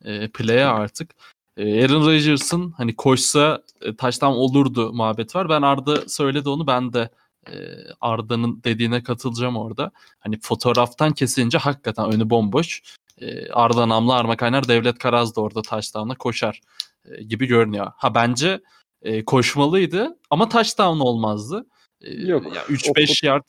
eee 0.04 0.28
play'e 0.34 0.64
artık. 0.64 1.10
Eee, 1.56 1.84
Aaron 1.84 2.06
Rodgers'ın 2.06 2.70
hani 2.76 2.96
koşsa 2.96 3.62
e, 3.82 3.96
taştan 3.96 4.32
olurdu 4.32 4.92
muhabbet 4.92 5.36
var. 5.36 5.48
Ben 5.48 5.62
Arda 5.62 6.08
söyledi 6.08 6.48
onu 6.48 6.66
ben 6.66 6.92
de 6.92 7.10
eee, 7.52 7.86
Arda'nın 8.00 8.60
dediğine 8.64 9.02
katılacağım 9.02 9.56
orada. 9.56 9.90
Hani 10.20 10.38
fotoğraftan 10.42 11.12
kesince 11.12 11.58
hakikaten 11.58 12.12
önü 12.12 12.30
bomboş. 12.30 12.82
Eee, 13.20 13.48
Arda 13.52 13.88
Namlı 13.88 14.14
Arma 14.14 14.36
Kaynar 14.36 14.68
Devlet 14.68 14.98
Karaz 14.98 15.36
da 15.36 15.40
orada 15.40 15.62
touchdown'a 15.62 16.14
koşar 16.14 16.60
e, 17.04 17.22
gibi 17.22 17.46
görünüyor. 17.46 17.92
Ha 17.96 18.14
bence 18.14 18.60
e, 19.02 19.24
koşmalıydı 19.24 20.16
ama 20.30 20.48
touchdown 20.48 21.00
olmazdı. 21.00 21.66
E, 22.00 22.10
Yok, 22.26 22.44
Ya 22.56 22.62
o 22.70 22.72
3-5 22.72 23.26
yard 23.26 23.44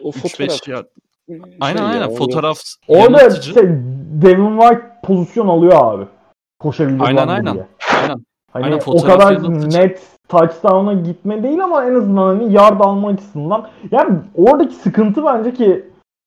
O 0.00 0.10
3-5 0.10 0.12
fotoğraf. 0.12 0.68
yard. 0.68 0.86
şey 1.28 1.40
Aynen 1.60 2.00
ya, 2.00 2.08
fotoğraf 2.10 2.58
orada 2.88 3.22
yanıltıcı. 3.22 3.52
şey, 3.54 3.62
Devin 4.22 4.58
White 4.60 4.82
pozisyon 5.04 5.48
alıyor 5.48 5.72
abi. 5.76 6.04
Koşabilecek 6.60 7.06
Aynen, 7.06 7.28
aynen. 7.28 7.54
diye. 7.54 7.66
Aynen. 8.02 8.24
Hani 8.52 8.64
Aynen, 8.64 8.80
o 8.86 9.02
kadar 9.02 9.32
yanıltıcı. 9.32 9.78
net 9.78 10.02
touchdown'a 10.28 10.92
gitme 10.94 11.42
değil 11.42 11.64
ama 11.64 11.84
en 11.84 11.94
azından 11.94 12.26
hani 12.36 12.52
yard 12.52 12.80
alma 12.80 13.08
açısından. 13.08 13.68
Yani 13.90 14.18
oradaki 14.34 14.74
sıkıntı 14.74 15.24
bence 15.24 15.54
ki 15.54 15.84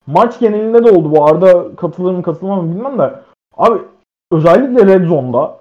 maç 0.07 0.39
genelinde 0.39 0.83
de 0.85 0.91
oldu 0.91 1.11
bu 1.11 1.25
arada 1.25 1.75
katılır 1.75 2.11
mı 2.13 2.23
katılmam 2.23 2.65
mı 2.65 2.75
bilmem 2.75 2.99
de. 2.99 3.13
Abi 3.57 3.79
özellikle 4.31 4.85
red 4.85 5.07
zone'da 5.07 5.58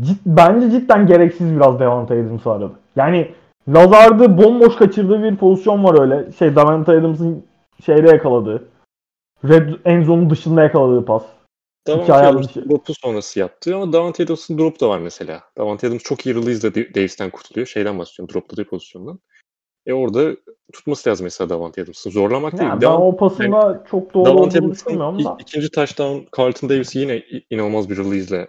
cid, 0.00 0.16
bence 0.26 0.70
cidden 0.70 1.06
gereksiz 1.06 1.56
biraz 1.56 1.80
Devante 1.80 2.14
Adams'ı 2.14 2.50
aradı. 2.50 2.72
Yani 2.96 3.30
Lazard'ı 3.68 4.38
bomboş 4.38 4.76
kaçırdığı 4.76 5.22
bir 5.22 5.36
pozisyon 5.36 5.84
var 5.84 6.00
öyle. 6.00 6.32
Şey 6.32 6.56
Davante 6.56 6.92
Adams'ın 6.92 7.44
şeyde 7.84 8.08
yakaladığı. 8.08 8.68
Red 9.48 9.68
end 9.84 10.04
zone'un 10.06 10.30
dışında 10.30 10.62
yakaladığı 10.62 11.04
pas. 11.04 11.22
Davante 11.86 12.04
Hikaye 12.04 12.26
Adams 12.26 12.46
alışı. 12.46 12.70
drop'u 12.70 12.94
sonrası 12.94 13.38
yaptı 13.40 13.76
ama 13.76 13.92
Davante 13.92 14.24
Adams'ın 14.24 14.58
drop 14.58 14.80
da 14.80 14.88
var 14.88 14.98
mesela. 14.98 15.42
Davante 15.58 15.86
Adams 15.86 16.02
çok 16.02 16.26
iyi 16.26 16.34
release'de 16.34 16.94
Davis'ten 16.94 17.30
kurtuluyor. 17.30 17.66
Şeyden 17.66 17.98
bahsediyorum. 17.98 18.34
Dropladığı 18.34 18.64
pozisyondan. 18.64 19.18
E 19.86 19.92
orada 19.92 20.36
tutması 20.72 21.10
lazım 21.10 21.24
mesela 21.24 21.50
Davante 21.50 21.82
Adams'ın. 21.82 22.10
Zorlamak 22.10 22.52
değil. 22.52 22.62
Yani 22.62 22.72
ben 22.72 22.80
Devam- 22.80 23.02
o 23.02 23.16
pasında 23.16 23.84
çok 23.90 24.14
doğru 24.14 24.24
Davante 24.24 24.40
olduğunu 24.40 24.58
Adams'ın 24.58 24.70
düşünmüyorum 24.86 25.24
da. 25.24 25.36
ikinci 25.40 25.70
touchdown 25.70 26.18
Carlton 26.42 26.68
Davis 26.70 26.96
yine 26.96 27.22
inanılmaz 27.50 27.90
bir 27.90 27.96
release'le 27.98 28.48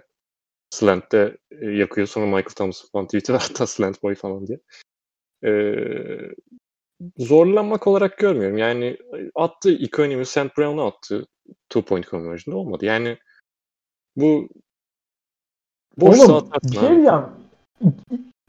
slant'te 0.74 1.38
e, 1.52 1.66
yakıyor. 1.66 2.08
Sonra 2.08 2.26
Michael 2.26 2.56
Thomas 2.56 2.92
falan 2.92 3.06
tweet'e 3.06 3.34
hatta 3.38 3.68
slant 3.68 4.04
boy 4.04 4.16
falan 4.16 4.48
diye. 4.48 4.60
Ee, 5.46 6.32
zorlanmak 7.18 7.88
olarak 7.88 8.18
görmüyorum. 8.18 8.58
Yani 8.58 8.98
attı 9.36 9.72
Economy, 9.72 10.26
St. 10.26 10.58
Brown'a 10.58 10.88
attı 10.88 11.26
two 11.70 11.82
point 11.82 12.08
conversion'da 12.10 12.58
olmadı. 12.60 12.86
Yani 12.86 13.18
bu 14.16 14.50
boş 15.98 16.20
Oğlum 16.20 16.28
saat 16.28 16.64
bir 16.64 16.78
şey 16.78 16.90
diyeceğim. 16.90 17.24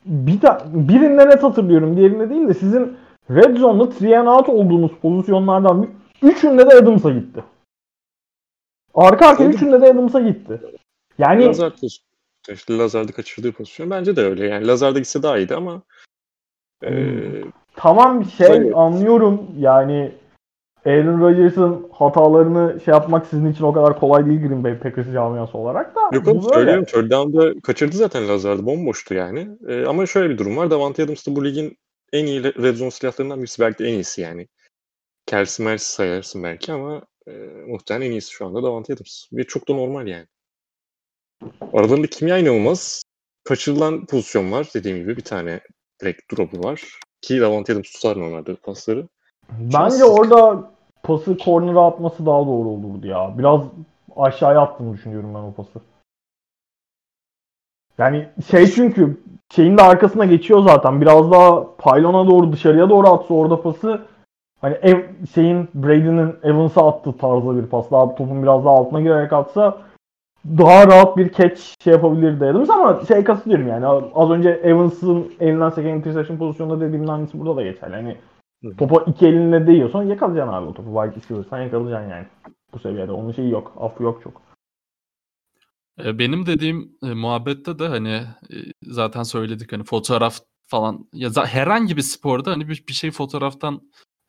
Bir 0.07 0.41
ta- 0.41 0.67
birinde 0.75 1.29
net 1.29 1.43
hatırlıyorum. 1.43 1.97
Diğerinde 1.97 2.31
değil 2.31 2.49
de 2.49 2.55
sizin 2.55 2.97
Red 3.31 3.57
Zone'da 3.57 3.89
three 3.91 4.19
and 4.19 4.27
out 4.27 4.49
olduğunuz 4.49 4.93
pozisyonlardan 5.03 5.83
bir- 5.83 6.29
üçünde 6.29 6.71
de 6.71 6.75
Adams'a 6.75 7.11
gitti. 7.11 7.45
Arka 8.95 9.35
Oldu. 9.35 9.43
üçünde 9.43 9.81
de 9.81 9.87
Adams'a 9.87 10.21
gitti. 10.21 10.61
Yani. 11.19 11.45
İşte 12.49 12.79
Lazard'ı 12.79 13.13
kaçırdığı 13.13 13.53
pozisyon. 13.53 13.91
Bence 13.91 14.17
de 14.17 14.23
öyle. 14.23 14.47
Yani 14.47 14.67
Lazard'a 14.67 14.99
gitse 14.99 15.23
daha 15.23 15.39
iyiydi 15.39 15.55
ama 15.55 15.83
ee, 16.85 17.43
tamam 17.77 18.25
şey 18.25 18.47
Tabii. 18.47 18.75
anlıyorum. 18.75 19.41
Yani 19.59 20.13
Aaron 20.87 21.21
Rodgers'ın 21.21 21.89
hatalarını 21.93 22.81
şey 22.85 22.95
yapmak 22.95 23.27
sizin 23.27 23.53
için 23.53 23.65
o 23.65 23.73
kadar 23.73 24.01
kolay 24.01 24.27
değil 24.27 24.41
Green 24.41 24.65
Bay 24.65 24.79
Packers 24.79 25.13
camiası 25.13 25.59
olarak 25.59 25.97
da. 25.97 26.01
Yok 26.13 26.29
oğlum 26.29 26.43
söylüyorum. 26.43 26.85
Third 26.85 27.11
down'da 27.11 27.61
kaçırdı 27.61 27.97
zaten 27.97 28.29
Lazard'ı. 28.29 28.67
Bomboştu 28.67 29.15
yani. 29.15 29.49
Ee, 29.69 29.85
ama 29.85 30.07
şöyle 30.07 30.31
bir 30.31 30.39
durum 30.39 30.57
var. 30.57 30.71
Davante 30.71 31.03
Adams 31.03 31.27
da 31.27 31.37
bu 31.37 31.45
ligin 31.45 31.77
en 32.13 32.27
iyi 32.27 32.45
red 32.45 32.77
zone 32.77 32.91
silahlarından 32.91 33.39
birisi. 33.39 33.63
Belki 33.63 33.85
de 33.85 33.89
en 33.89 33.95
iyisi 33.95 34.21
yani. 34.21 34.49
Kelsey 35.27 35.67
Mercy 35.67 35.85
sayarsın 35.85 36.43
belki 36.43 36.73
ama 36.73 37.03
e, 37.29 37.33
muhtemelen 37.67 38.07
en 38.07 38.11
iyisi 38.11 38.31
şu 38.31 38.47
anda 38.47 38.63
Davante 38.63 38.93
Adams. 38.93 39.25
Ve 39.33 39.45
çok 39.45 39.69
da 39.69 39.75
normal 39.75 40.07
yani. 40.07 40.27
Aralarında 41.73 42.07
kimya 42.07 42.39
inanılmaz. 42.39 43.03
Kaçırılan 43.45 44.07
pozisyon 44.07 44.53
var. 44.53 44.69
Dediğim 44.75 44.99
gibi 44.99 45.17
bir 45.17 45.25
tane 45.25 45.61
direkt 46.03 46.33
drop'u 46.33 46.65
var. 46.65 46.83
Ki 47.21 47.41
Davante 47.41 47.73
Adams 47.73 47.93
tutar 47.93 48.19
normalde 48.21 48.55
pasları. 48.55 49.09
Bence 49.53 49.73
Şanssızlık. 49.73 50.19
orada 50.21 50.71
pası 51.03 51.37
corner'a 51.45 51.87
atması 51.87 52.27
daha 52.27 52.47
doğru 52.47 52.69
olurdu 52.69 53.07
ya. 53.07 53.39
Biraz 53.39 53.61
aşağıya 54.17 54.61
attığını 54.61 54.95
düşünüyorum 54.95 55.35
ben 55.35 55.39
o 55.39 55.55
pası. 55.55 55.81
Yani 57.99 58.29
şey 58.51 58.67
çünkü 58.67 59.21
şeyin 59.55 59.79
de 59.79 59.83
arkasına 59.83 60.25
geçiyor 60.25 60.61
zaten. 60.61 61.01
Biraz 61.01 61.31
daha 61.31 61.77
pylona 61.77 62.27
doğru 62.27 62.53
dışarıya 62.53 62.91
doğru 62.91 63.09
atsa 63.09 63.35
orada 63.35 63.63
pası 63.63 64.03
hani 64.61 64.75
ev, 64.75 65.03
şeyin 65.35 65.69
Brady'nin 65.75 66.37
Evans'a 66.43 66.89
attığı 66.89 67.17
tarzda 67.19 67.57
bir 67.57 67.67
pas. 67.67 67.91
Daha 67.91 68.15
topun 68.15 68.43
biraz 68.43 68.65
daha 68.65 68.75
altına 68.75 69.01
girerek 69.01 69.33
atsa 69.33 69.79
daha 70.45 70.87
rahat 70.87 71.17
bir 71.17 71.33
catch 71.33 71.61
şey 71.85 71.93
yapabilirdi 71.93 72.45
Adams 72.45 72.71
ama 72.71 73.05
şey 73.09 73.25
katılıyorum 73.25 73.69
yani 73.69 73.87
az 74.15 74.31
önce 74.31 74.51
Evans'ın 74.51 75.33
elinden 75.41 75.71
seken 75.71 75.89
interception 75.89 76.37
pozisyonunda 76.37 76.85
dediğimin 76.85 77.09
aynısı 77.09 77.41
burada 77.41 77.57
da 77.57 77.63
geçerli. 77.63 77.95
Hani 77.95 78.17
topa 78.79 79.05
iki 79.11 79.27
elinle 79.27 79.67
değiyorsan 79.67 80.03
yakalayacaksın 80.03 80.53
abi 80.53 80.67
o 80.67 80.75
topu. 80.75 81.05
Wide 81.05 81.23
receiver'san 81.23 81.63
yakalayacaksın 81.63 82.11
yani. 82.11 82.27
Bu 82.75 82.79
seviyede. 82.79 83.13
Onun 83.13 83.33
şeyi 83.33 83.51
yok. 83.51 83.73
Affı 83.81 84.03
yok 84.03 84.21
çok. 84.25 84.43
E, 86.05 86.19
Benim 86.19 86.47
dediğim 86.47 86.97
e, 87.03 87.15
muhabbette 87.15 87.79
de 87.79 87.89
hani 87.89 88.13
e, 88.51 88.57
zaten 88.83 89.23
söyledik 89.23 89.73
hani 89.73 89.85
fotoğraf 89.85 90.39
falan 90.67 91.09
ya 91.13 91.31
herhangi 91.45 91.97
bir 91.97 92.03
sporda 92.03 92.51
hani 92.51 92.69
bir, 92.69 92.85
bir 92.89 92.93
şey 92.93 93.11
fotoğraftan 93.11 93.81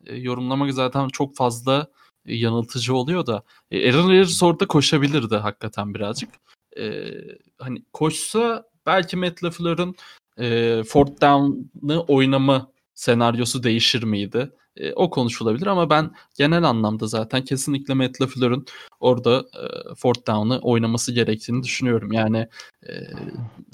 e, 0.06 0.16
yorumlamak 0.16 0.74
zaten 0.74 1.08
çok 1.08 1.36
fazla 1.36 1.82
e, 1.82 1.86
yanıltıcı 2.26 2.96
oluyor 2.96 3.26
da 3.26 3.44
e, 3.72 3.92
Aaron 3.92 4.10
Rodgers 4.10 4.44
orada 4.44 4.68
koşabilirdi 4.68 5.36
hakikaten 5.36 5.94
birazcık. 5.94 6.30
E, 6.78 7.12
hani 7.60 7.84
koşsa 7.94 8.64
belki 8.86 9.18
Matt 9.18 9.44
LaFleur'ın 9.44 9.96
e, 10.40 10.84
fourth 10.84 11.22
down'ı 11.22 12.02
oynama 12.02 12.72
senaryosu 12.94 13.64
değişir 13.64 14.04
miydi? 14.04 14.52
E, 14.78 14.94
o 14.94 15.10
konuşulabilir 15.10 15.68
ama 15.68 15.90
ben 15.90 16.12
genel 16.38 16.64
anlamda 16.64 17.08
zaten 17.08 17.44
kesinlikle 17.46 17.94
Matt 17.94 18.22
LaFleur'ın 18.22 18.66
orada 19.00 19.40
e, 19.40 19.96
fourth 19.96 20.28
down'ı 20.28 20.60
oynaması 20.60 21.12
gerektiğini 21.14 21.64
düşünüyorum. 21.64 22.12
Yani 22.12 22.48
e, 22.88 22.94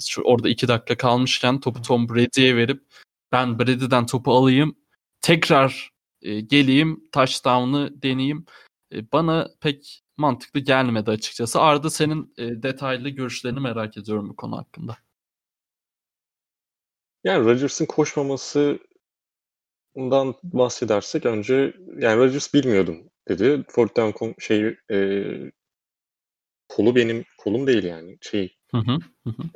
şu 0.00 0.22
orada 0.22 0.48
iki 0.48 0.68
dakika 0.68 0.96
kalmışken 0.96 1.60
topu 1.60 1.82
Tom 1.82 2.08
Brady'ye 2.08 2.56
verip 2.56 2.82
ben 3.32 3.58
Brady'den 3.58 4.06
topu 4.06 4.32
alayım 4.32 4.76
tekrar 5.20 5.91
e, 6.22 6.40
geleyim 6.40 7.08
touchdown'ı 7.12 8.02
deneyeyim 8.02 8.46
E, 8.92 9.12
bana 9.12 9.48
pek 9.60 10.02
mantıklı 10.16 10.60
gelmedi 10.60 11.10
açıkçası. 11.10 11.60
Arda 11.60 11.90
senin 11.90 12.34
e, 12.38 12.62
detaylı 12.62 13.08
görüşlerini 13.08 13.60
merak 13.60 13.96
ediyorum 13.96 14.28
bu 14.28 14.36
konu 14.36 14.56
hakkında. 14.56 14.96
Yani 17.24 17.44
Rodgers'ın 17.44 17.86
koşmamasından 17.86 20.34
bahsedersek 20.42 21.26
önce 21.26 21.76
yani 21.98 22.16
Rodgers 22.16 22.54
bilmiyordum 22.54 23.10
dedi. 23.28 23.64
Fourth 23.68 23.96
down 23.96 24.40
şey 24.40 24.76
e, 24.90 25.24
kolu 26.68 26.96
benim 26.96 27.24
kolum 27.38 27.66
değil 27.66 27.84
yani. 27.84 28.18
Şey 28.20 28.56
Hı 28.70 28.78
hı. 28.78 28.98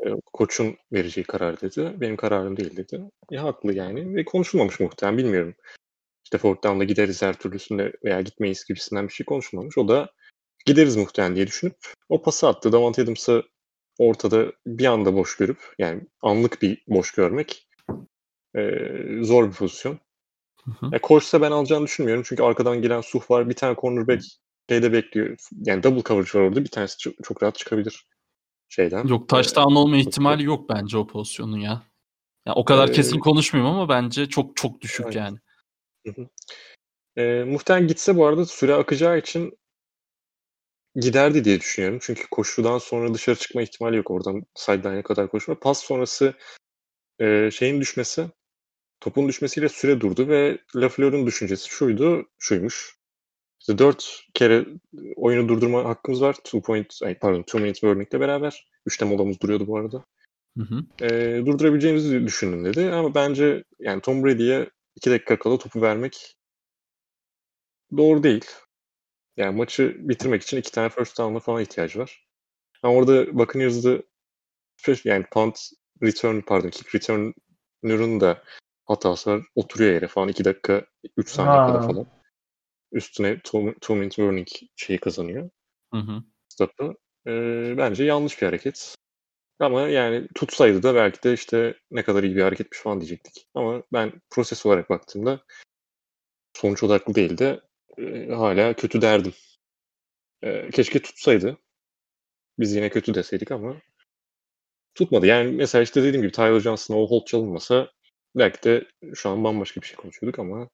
e, 0.07 0.09
koçun 0.33 0.77
vereceği 0.93 1.25
karar 1.25 1.61
dedi. 1.61 1.93
Benim 2.01 2.17
kararım 2.17 2.57
değil 2.57 2.77
dedi. 2.77 3.01
Ya 3.31 3.43
haklı 3.43 3.73
yani 3.73 4.17
ve 4.17 4.25
konuşulmamış 4.25 4.81
muhtemelen 4.81 5.19
bilmiyorum. 5.19 5.55
İşte 6.27 6.39
fourth 6.39 6.65
down'da 6.65 6.85
gideriz 6.85 7.23
her 7.23 7.39
türlüsünde 7.39 7.93
veya 8.05 8.21
gitmeyiz 8.21 8.65
gibisinden 8.65 9.09
bir 9.09 9.13
şey 9.13 9.27
konuşulmamış. 9.27 9.79
O 9.79 9.89
da 9.89 10.11
gideriz 10.65 10.97
muhtemelen 10.97 11.37
diye 11.37 11.47
düşünüp 11.47 11.77
o 12.09 12.23
pası 12.23 12.49
attı. 12.49 12.73
Davante 12.73 13.03
Adams'ı 13.03 13.43
ortada 13.99 14.53
bir 14.67 14.85
anda 14.85 15.15
boş 15.15 15.37
görüp 15.37 15.59
yani 15.79 16.03
anlık 16.23 16.63
bir 16.63 16.83
boş 16.89 17.13
görmek 17.13 17.69
e, 18.57 18.63
zor 19.23 19.49
bir 19.49 19.53
pozisyon. 19.53 19.99
Hı 20.65 20.71
hı. 20.71 20.89
Ya 20.93 21.01
koşsa 21.01 21.41
ben 21.41 21.51
alacağını 21.51 21.85
düşünmüyorum. 21.85 22.25
Çünkü 22.27 22.43
arkadan 22.43 22.83
gelen 22.83 23.01
Suh 23.01 23.31
var. 23.31 23.49
Bir 23.49 23.55
tane 23.55 23.77
cornerback 23.77 24.25
şeyde 24.71 24.93
bekliyor. 24.93 25.37
Yani 25.53 25.83
double 25.83 26.03
coverage 26.03 26.39
var 26.39 26.45
orada. 26.45 26.65
Bir 26.65 26.71
tanesi 26.71 26.99
çok, 26.99 27.15
çok 27.25 27.43
rahat 27.43 27.59
çıkabilir 27.59 28.07
şeyden. 28.69 29.07
Yok 29.07 29.29
touchdown 29.29 29.75
olma 29.75 29.97
ihtimali 29.97 30.45
yok 30.45 30.69
bence 30.69 30.99
o 30.99 31.07
pozisyonun 31.07 31.59
ya. 31.59 31.83
Ya 32.47 32.55
o 32.55 32.65
kadar 32.65 32.89
Ee, 32.89 32.93
kesin 32.93 33.19
konuşmayayım 33.19 33.75
ama 33.75 33.89
bence 33.89 34.27
çok 34.27 34.57
çok 34.57 34.81
düşük 34.81 35.07
evet. 35.07 35.17
yani. 35.17 35.39
E, 37.17 37.45
muhtemelen 37.45 37.89
gitse 37.89 38.17
bu 38.17 38.27
arada 38.27 38.47
süre 38.47 38.75
akacağı 38.75 39.19
için 39.19 39.59
giderdi 40.95 41.45
diye 41.45 41.61
düşünüyorum. 41.61 41.99
Çünkü 42.03 42.23
koşudan 42.31 42.79
sonra 42.79 43.15
dışarı 43.15 43.37
çıkma 43.37 43.63
ihtimali 43.63 43.97
yok. 43.97 44.11
Oradan 44.11 44.43
sideline'e 44.55 45.03
kadar 45.03 45.29
koşma. 45.29 45.59
Pas 45.61 45.81
sonrası 45.85 46.35
e, 47.21 47.51
şeyin 47.51 47.81
düşmesi, 47.81 48.27
topun 49.01 49.29
düşmesiyle 49.29 49.69
süre 49.69 50.01
durdu 50.01 50.29
ve 50.29 50.59
Lafleur'un 50.77 51.27
düşüncesi 51.27 51.69
şuydu, 51.69 52.29
şuymuş. 52.39 52.97
İşte 53.61 53.79
dört 53.79 54.25
kere 54.35 54.67
oyunu 55.17 55.49
durdurma 55.49 55.85
hakkımız 55.85 56.23
var. 56.23 56.37
Two 56.45 56.63
point, 56.63 56.99
ay 57.03 57.19
pardon, 57.19 57.43
two 57.43 57.59
minute 57.59 57.81
warning'le 57.81 58.21
beraber. 58.21 58.69
Üçte 58.87 59.05
molamız 59.05 59.41
duruyordu 59.41 59.67
bu 59.67 59.79
arada. 59.79 60.05
Hı 60.59 60.63
hı. 60.63 61.07
E, 61.07 61.43
durdurabileceğimizi 61.47 62.25
düşündüm 62.25 62.65
dedi. 62.65 62.91
Ama 62.91 63.15
bence 63.15 63.65
yani 63.79 64.01
Tom 64.01 64.25
Brady'ye 64.25 64.71
iki 64.97 65.11
dakika 65.11 65.39
kala 65.39 65.59
topu 65.59 65.83
vermek 65.83 66.37
doğru 67.97 68.23
değil. 68.23 68.45
Yani 69.37 69.57
maçı 69.57 69.97
bitirmek 69.99 70.43
için 70.43 70.57
iki 70.57 70.73
tane 70.73 70.89
first 70.89 71.19
down'a 71.19 71.41
falan 71.41 71.63
ihtiyacı 71.63 71.99
var. 71.99 72.27
Ha 72.83 72.89
orada 72.89 73.39
Buccaneers'da 73.39 74.03
yani 75.05 75.25
punt 75.33 75.59
return 76.03 76.41
pardon 76.41 76.71
kick 76.71 76.95
return'ün 76.95 78.21
da 78.21 78.43
hatası 78.85 79.31
var. 79.31 79.43
Oturuyor 79.55 79.93
yere 79.93 80.09
falan 80.09 80.29
2 80.29 80.45
dakika 80.45 80.87
3 81.17 81.31
saniye 81.31 81.59
Ha. 81.61 81.67
kadar 81.67 81.87
falan. 81.87 82.07
Üstüne 82.93 83.33
2 83.33 83.95
minute 83.95 84.17
warning 84.17 84.49
şeyi 84.77 84.99
kazanıyor. 84.99 85.51
Hı 85.93 85.99
hı. 85.99 86.23
Stop'ı. 86.49 86.95
Ee, 87.27 87.75
bence 87.77 88.05
yanlış 88.05 88.43
bir 88.43 88.47
hareket. 88.47 88.95
Ama 89.61 89.89
yani 89.89 90.29
tutsaydı 90.35 90.83
da 90.83 90.95
belki 90.95 91.23
de 91.23 91.33
işte 91.33 91.75
ne 91.91 92.03
kadar 92.03 92.23
iyi 92.23 92.37
bir 92.37 92.43
hareketmiş 92.43 92.79
falan 92.81 93.01
diyecektik. 93.01 93.49
Ama 93.55 93.83
ben 93.93 94.13
proses 94.31 94.67
olarak 94.67 94.91
baktığımda 94.91 95.41
sonuç 96.55 96.83
odaklı 96.83 97.15
değil 97.15 97.39
de 97.39 97.61
e, 97.99 98.29
hala 98.35 98.75
kötü 98.75 99.03
derdim. 99.03 99.33
E, 100.43 100.71
keşke 100.71 101.03
tutsaydı. 101.03 101.59
Biz 102.59 102.75
yine 102.75 102.91
kötü 102.91 103.15
deseydik 103.15 103.51
ama 103.53 103.77
tutmadı. 104.95 105.27
Yani 105.27 105.53
mesela 105.53 105.83
işte 105.83 106.03
dediğim 106.03 106.23
gibi 106.23 106.33
Tyler 106.33 106.61
Johnson'a 106.61 106.99
o 106.99 107.11
hold 107.11 107.25
çalınmasa 107.27 107.93
belki 108.37 108.63
de 108.63 108.89
şu 109.15 109.31
an 109.31 109.45
bambaşka 109.45 109.81
bir 109.81 109.87
şey 109.87 109.97
konuşuyorduk 109.97 110.39
ama 110.39 110.69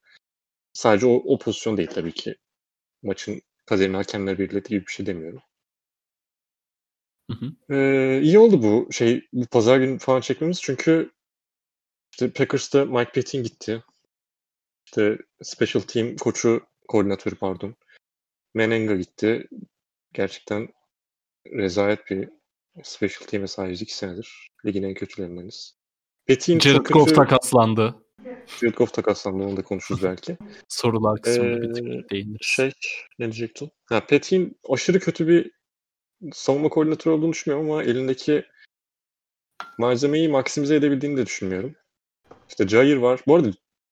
sadece 0.73 1.07
o, 1.07 1.15
o 1.15 1.39
pozisyon 1.39 1.77
değil 1.77 1.91
tabii 1.91 2.13
ki. 2.13 2.37
Maçın 3.03 3.43
kaderini 3.67 3.97
hakemler 3.97 4.39
belirlediği 4.39 4.79
gibi 4.79 4.87
bir 4.87 4.93
şey 4.93 5.07
demiyorum. 5.07 5.43
Hı 7.33 7.47
hı. 7.47 7.75
Ee, 7.77 8.21
iyi 8.23 8.39
oldu 8.39 8.63
bu 8.63 8.93
şey 8.93 9.29
bu 9.33 9.47
pazar 9.47 9.79
günü 9.79 9.99
falan 9.99 10.21
çekmemiz 10.21 10.63
çünkü 10.63 11.11
işte 12.13 12.31
Packers'ta 12.31 12.85
Mike 12.85 13.13
Petin 13.13 13.43
gitti. 13.43 13.85
İşte 14.87 15.19
special 15.43 15.83
team 15.83 16.17
koçu, 16.17 16.63
koordinatörü 16.89 17.35
pardon. 17.35 17.75
Menenga 18.55 18.97
gitti. 18.97 19.49
Gerçekten 20.13 20.69
rezalet 21.47 22.11
bir 22.11 22.29
special 22.83 23.27
team'e 23.27 23.47
sahibiz 23.47 23.83
iki 23.83 23.97
senedir. 23.97 24.51
Ligin 24.67 24.83
en 24.83 24.95
kötülerindeniz. 24.95 25.77
Petin 26.27 26.61
Jared 26.61 26.87
Goff 26.87 27.05
kötü. 27.09 27.17
takaslandı. 27.17 27.95
Jared 28.61 28.75
Goff 28.75 28.95
takaslandı. 28.95 29.45
Onu 29.45 29.57
da 29.57 29.63
konuşuruz 29.63 30.03
belki. 30.03 30.37
Sorular 30.69 31.23
kısmında 31.23 31.63
bir 31.63 31.69
Ee, 31.69 31.73
tık 31.73 32.11
değiniriz. 32.11 32.39
Şey, 32.47 32.73
ne 33.19 33.25
diyecektim? 33.25 33.71
Ha, 33.85 34.07
Petin 34.07 34.59
aşırı 34.69 35.01
kötü 35.01 35.29
bir 35.29 35.51
savunma 36.33 36.69
koordinatörü 36.69 37.15
olduğunu 37.15 37.33
düşünmüyorum 37.33 37.71
ama 37.71 37.83
elindeki 37.83 38.45
malzemeyi 39.79 40.29
maksimize 40.29 40.77
edebildiğini 40.77 41.17
de 41.17 41.27
düşünmüyorum. 41.27 41.75
İşte 42.49 42.69
Jair 42.69 42.97
var. 42.97 43.21
Bu 43.27 43.37
arada 43.37 43.51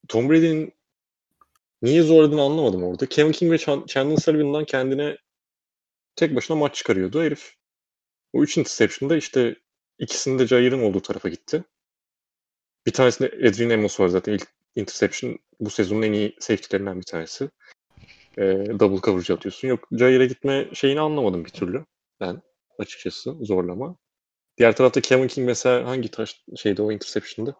Tom 0.09 0.31
Brady'nin 0.31 0.73
niye 1.83 2.03
zorladığını 2.03 2.43
anlamadım 2.43 2.83
orada. 2.83 3.07
Kevin 3.07 3.33
King 3.33 3.53
ve 3.53 3.59
Chan- 3.59 3.87
Chandler 3.87 4.17
Sullivan'dan 4.17 4.65
kendine 4.65 5.17
tek 6.17 6.37
başına 6.37 6.57
maç 6.57 6.75
çıkarıyordu 6.75 7.23
herif. 7.23 7.55
O 8.33 8.43
üç 8.43 8.59
interception'da 8.59 9.17
işte 9.17 9.57
ikisinde 9.99 10.47
Jair'in 10.47 10.83
olduğu 10.83 11.03
tarafa 11.03 11.29
gitti. 11.29 11.65
Bir 12.87 12.93
tanesinde 12.93 13.27
Adrian 13.49 13.71
Amos 13.71 14.01
var 14.01 14.09
zaten 14.09 14.33
ilk 14.33 14.49
interception 14.77 15.39
bu 15.61 15.71
sezonun 15.71 16.03
en 16.03 16.13
iyi 16.13 16.37
safety'lerinden 16.41 16.99
bir 17.01 17.07
tanesi. 17.07 17.51
Ee, 18.39 18.43
double 18.81 19.01
coverage 19.01 19.35
atıyorsun. 19.35 19.69
Yok 19.69 19.89
Jair'e 19.93 20.27
gitme 20.27 20.69
şeyini 20.75 21.01
anlamadım 21.01 21.45
bir 21.45 21.51
türlü. 21.51 21.85
Ben 22.21 22.43
açıkçası 22.79 23.35
zorlama. 23.41 23.97
Diğer 24.59 24.77
tarafta 24.77 25.01
Kevin 25.01 25.29
King 25.29 25.47
mesela 25.47 25.87
hangi 25.87 26.11
taş 26.11 26.45
şeyde 26.57 26.83
o 26.83 26.93
interception'da? 26.93 27.57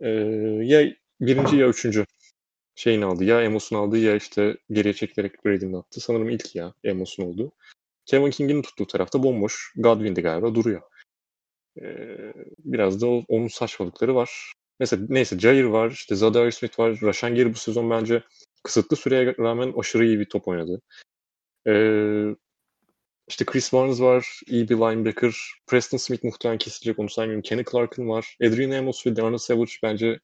Ee, 0.00 0.08
ya 0.62 0.94
birinci 1.20 1.56
ya 1.56 1.68
üçüncü 1.68 2.06
şeyini 2.74 3.04
aldı. 3.04 3.24
Ya 3.24 3.46
Amos'un 3.46 3.76
aldı 3.76 3.98
ya 3.98 4.16
işte 4.16 4.56
geriye 4.70 4.94
çekilerek 4.94 5.44
Brady'nin 5.44 5.72
attı. 5.72 6.00
Sanırım 6.00 6.30
ilk 6.30 6.54
ya 6.54 6.74
Amos'un 6.90 7.22
oldu. 7.22 7.52
Kevin 8.06 8.30
King'in 8.30 8.62
tuttuğu 8.62 8.86
tarafta 8.86 9.22
bomboş. 9.22 9.72
Godwin'di 9.76 10.22
galiba 10.22 10.54
duruyor. 10.54 10.82
Ee, 11.82 12.32
biraz 12.58 13.00
da 13.02 13.06
onun 13.06 13.48
saçmalıkları 13.48 14.14
var. 14.14 14.52
Mesela 14.80 15.06
neyse 15.08 15.38
Jair 15.38 15.64
var, 15.64 15.90
işte 15.90 16.14
Zadar 16.14 16.50
Smith 16.50 16.78
var. 16.78 16.98
Rashan 17.02 17.34
Gary 17.34 17.50
bu 17.52 17.54
sezon 17.54 17.90
bence 17.90 18.22
kısıtlı 18.62 18.96
süreye 18.96 19.26
rağmen 19.26 19.72
aşırı 19.78 20.06
iyi 20.06 20.20
bir 20.20 20.24
top 20.24 20.48
oynadı. 20.48 20.80
Ee, 21.66 22.36
işte 23.28 23.44
Chris 23.44 23.72
Barnes 23.72 24.00
var, 24.00 24.40
iyi 24.46 24.68
bir 24.68 24.76
linebacker. 24.76 25.34
Preston 25.66 25.98
Smith 25.98 26.24
muhtemelen 26.24 26.58
kesilecek 26.58 26.98
onu 26.98 27.08
saymıyorum. 27.08 27.42
Kenny 27.42 27.64
Clark'ın 27.72 28.08
var. 28.08 28.36
Adrian 28.42 28.70
Amos 28.70 29.06
ve 29.06 29.16
Darnell 29.16 29.38
Savage 29.38 29.72
bence 29.82 30.20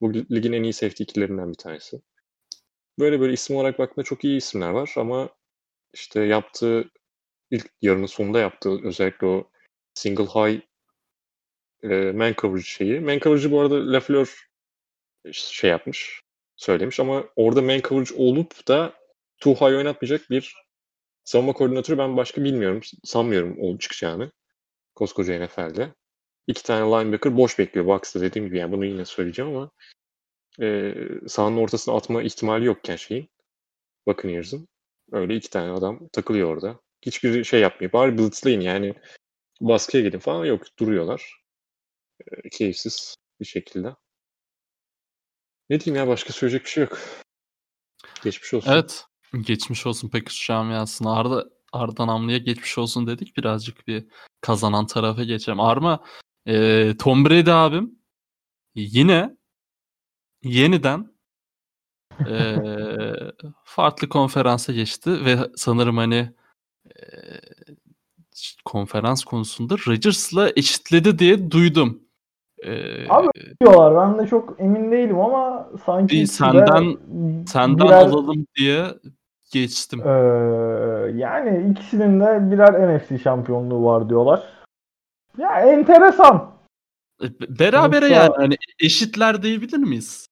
bu 0.00 0.14
ligin 0.14 0.52
en 0.52 0.62
iyi 0.62 0.72
safety 0.72 1.02
ikilerinden 1.02 1.50
bir 1.50 1.58
tanesi. 1.58 2.00
Böyle 2.98 3.20
böyle 3.20 3.32
isim 3.32 3.56
olarak 3.56 3.78
baktığında 3.78 4.04
çok 4.04 4.24
iyi 4.24 4.36
isimler 4.36 4.70
var 4.70 4.94
ama 4.96 5.28
işte 5.94 6.20
yaptığı 6.20 6.90
ilk 7.50 7.70
yarının 7.82 8.06
sonunda 8.06 8.38
yaptığı 8.40 8.84
özellikle 8.84 9.26
o 9.26 9.50
single 9.94 10.24
high 10.24 10.60
e, 11.82 12.12
man 12.12 12.34
coverage 12.38 12.64
şeyi. 12.64 13.00
Man 13.00 13.18
coverage'ı 13.18 13.50
bu 13.50 13.60
arada 13.60 13.92
Lafleur 13.92 14.48
şey 15.32 15.70
yapmış, 15.70 16.22
söylemiş 16.56 17.00
ama 17.00 17.24
orada 17.36 17.62
man 17.62 17.80
coverage 17.80 18.14
olup 18.14 18.68
da 18.68 18.94
too 19.38 19.54
high 19.54 19.76
oynatmayacak 19.76 20.30
bir 20.30 20.54
savunma 21.28 21.52
koordinatörü 21.52 21.98
ben 21.98 22.16
başka 22.16 22.44
bilmiyorum. 22.44 22.80
Sanmıyorum 23.04 23.56
o 23.60 23.78
çıkacağını. 23.78 24.32
Koskoca 24.94 25.44
NFL'de. 25.44 25.94
İki 26.46 26.62
tane 26.62 26.80
linebacker 26.80 27.36
boş 27.36 27.58
bekliyor 27.58 27.86
box'ta 27.86 28.20
dediğim 28.20 28.48
gibi. 28.48 28.58
Yani 28.58 28.72
bunu 28.72 28.84
yine 28.84 29.04
söyleyeceğim 29.04 29.56
ama 29.56 29.70
e, 30.60 30.94
sahanın 31.28 31.56
ortasına 31.56 31.96
atma 31.96 32.22
ihtimali 32.22 32.64
yokken 32.64 32.96
şeyin 32.96 33.28
Buccaneers'ın. 34.06 34.68
Öyle 35.12 35.36
iki 35.36 35.50
tane 35.50 35.72
adam 35.72 36.08
takılıyor 36.12 36.48
orada. 36.54 36.80
Hiçbir 37.02 37.44
şey 37.44 37.60
yapmıyor. 37.60 37.92
Bari 37.92 38.18
blitzleyin 38.18 38.60
yani 38.60 38.94
baskıya 39.60 40.02
gidin 40.02 40.18
falan 40.18 40.44
yok. 40.44 40.78
Duruyorlar. 40.78 41.42
E, 42.26 42.48
keyifsiz 42.48 43.16
bir 43.40 43.46
şekilde. 43.46 43.94
Ne 45.70 45.80
diyeyim 45.80 46.02
ya 46.02 46.08
başka 46.08 46.32
söyleyecek 46.32 46.64
bir 46.64 46.70
şey 46.70 46.84
yok. 46.84 46.98
Geçmiş 48.24 48.54
olsun. 48.54 48.72
Evet. 48.72 49.04
Geçmiş 49.40 49.86
olsun 49.86 50.08
Packers 50.08 50.46
camiasına. 50.46 51.16
Arda 51.16 51.44
Arda 51.72 52.06
Namlı'ya 52.06 52.38
geçmiş 52.38 52.78
olsun 52.78 53.06
dedik. 53.06 53.36
Birazcık 53.36 53.88
bir 53.88 54.04
kazanan 54.40 54.86
tarafa 54.86 55.24
geçelim. 55.24 55.60
Arma 55.60 56.00
e, 56.46 56.92
Tom 56.98 57.24
Brady 57.24 57.52
abim 57.52 57.98
yine 58.74 59.36
yeniden 60.42 61.12
e, 62.28 62.56
farklı 63.64 64.08
konferansa 64.08 64.72
geçti 64.72 65.24
ve 65.24 65.38
sanırım 65.56 65.96
hani 65.96 66.32
e, 66.86 67.02
konferans 68.64 69.24
konusunda 69.24 69.74
Rodgers'la 69.86 70.50
eşitledi 70.56 71.18
diye 71.18 71.50
duydum. 71.50 72.02
E, 72.62 72.72
Abi, 73.08 73.28
diyorlar. 73.60 73.96
Ben 73.96 74.18
de 74.24 74.28
çok 74.28 74.60
emin 74.60 74.92
değilim 74.92 75.20
ama 75.20 75.68
sanki 75.86 76.16
Bir 76.16 76.26
senden- 76.26 76.96
senden 77.46 77.86
birer, 77.86 77.96
alalım 77.96 78.46
diye 78.56 78.94
geçtim. 79.52 80.00
eee, 80.04 81.12
yani 81.16 81.70
ikisinin 81.70 82.20
de 82.20 82.50
birer 82.50 82.96
NFC 82.96 83.18
şampiyonluğu 83.18 83.84
var 83.84 84.08
diyorlar. 84.08 84.42
Ya 85.38 85.60
enteresan. 85.60 86.50
E, 87.22 87.24
be- 87.40 87.58
Berabere 87.58 88.00
Sonuçta- 88.00 88.14
yani 88.24 88.34
hani 88.36 88.56
eşitler 88.82 89.42
diyebilir 89.42 89.78
miyiz? 89.78 90.26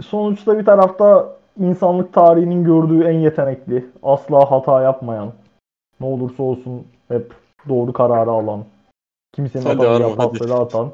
Sonuçta 0.00 0.58
bir 0.58 0.64
tarafta 0.64 1.36
insanlık 1.60 2.12
tarihinin 2.12 2.64
gördüğü 2.64 3.04
en 3.04 3.18
yetenekli, 3.18 3.86
asla 4.02 4.50
hata 4.50 4.82
yapmayan, 4.82 5.32
ne 6.00 6.06
olursa 6.06 6.42
olsun 6.42 6.86
hep 7.08 7.32
doğru 7.68 7.92
kararı 7.92 8.30
alan, 8.30 8.64
kimsenin 9.34 9.64
hadi. 9.64 10.16
pasları 10.16 10.54
atan 10.54 10.92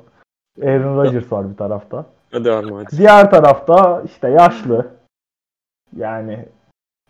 Aaron 0.62 0.96
Rodgers 0.96 1.32
var 1.32 1.50
bir 1.50 1.56
tarafta. 1.56 2.06
Hadi 2.32 2.50
Arma 2.50 2.78
hadi. 2.78 2.96
Diğer 2.96 3.30
tarafta 3.30 4.02
işte 4.06 4.28
yaşlı. 4.28 4.90
Yani 5.96 6.46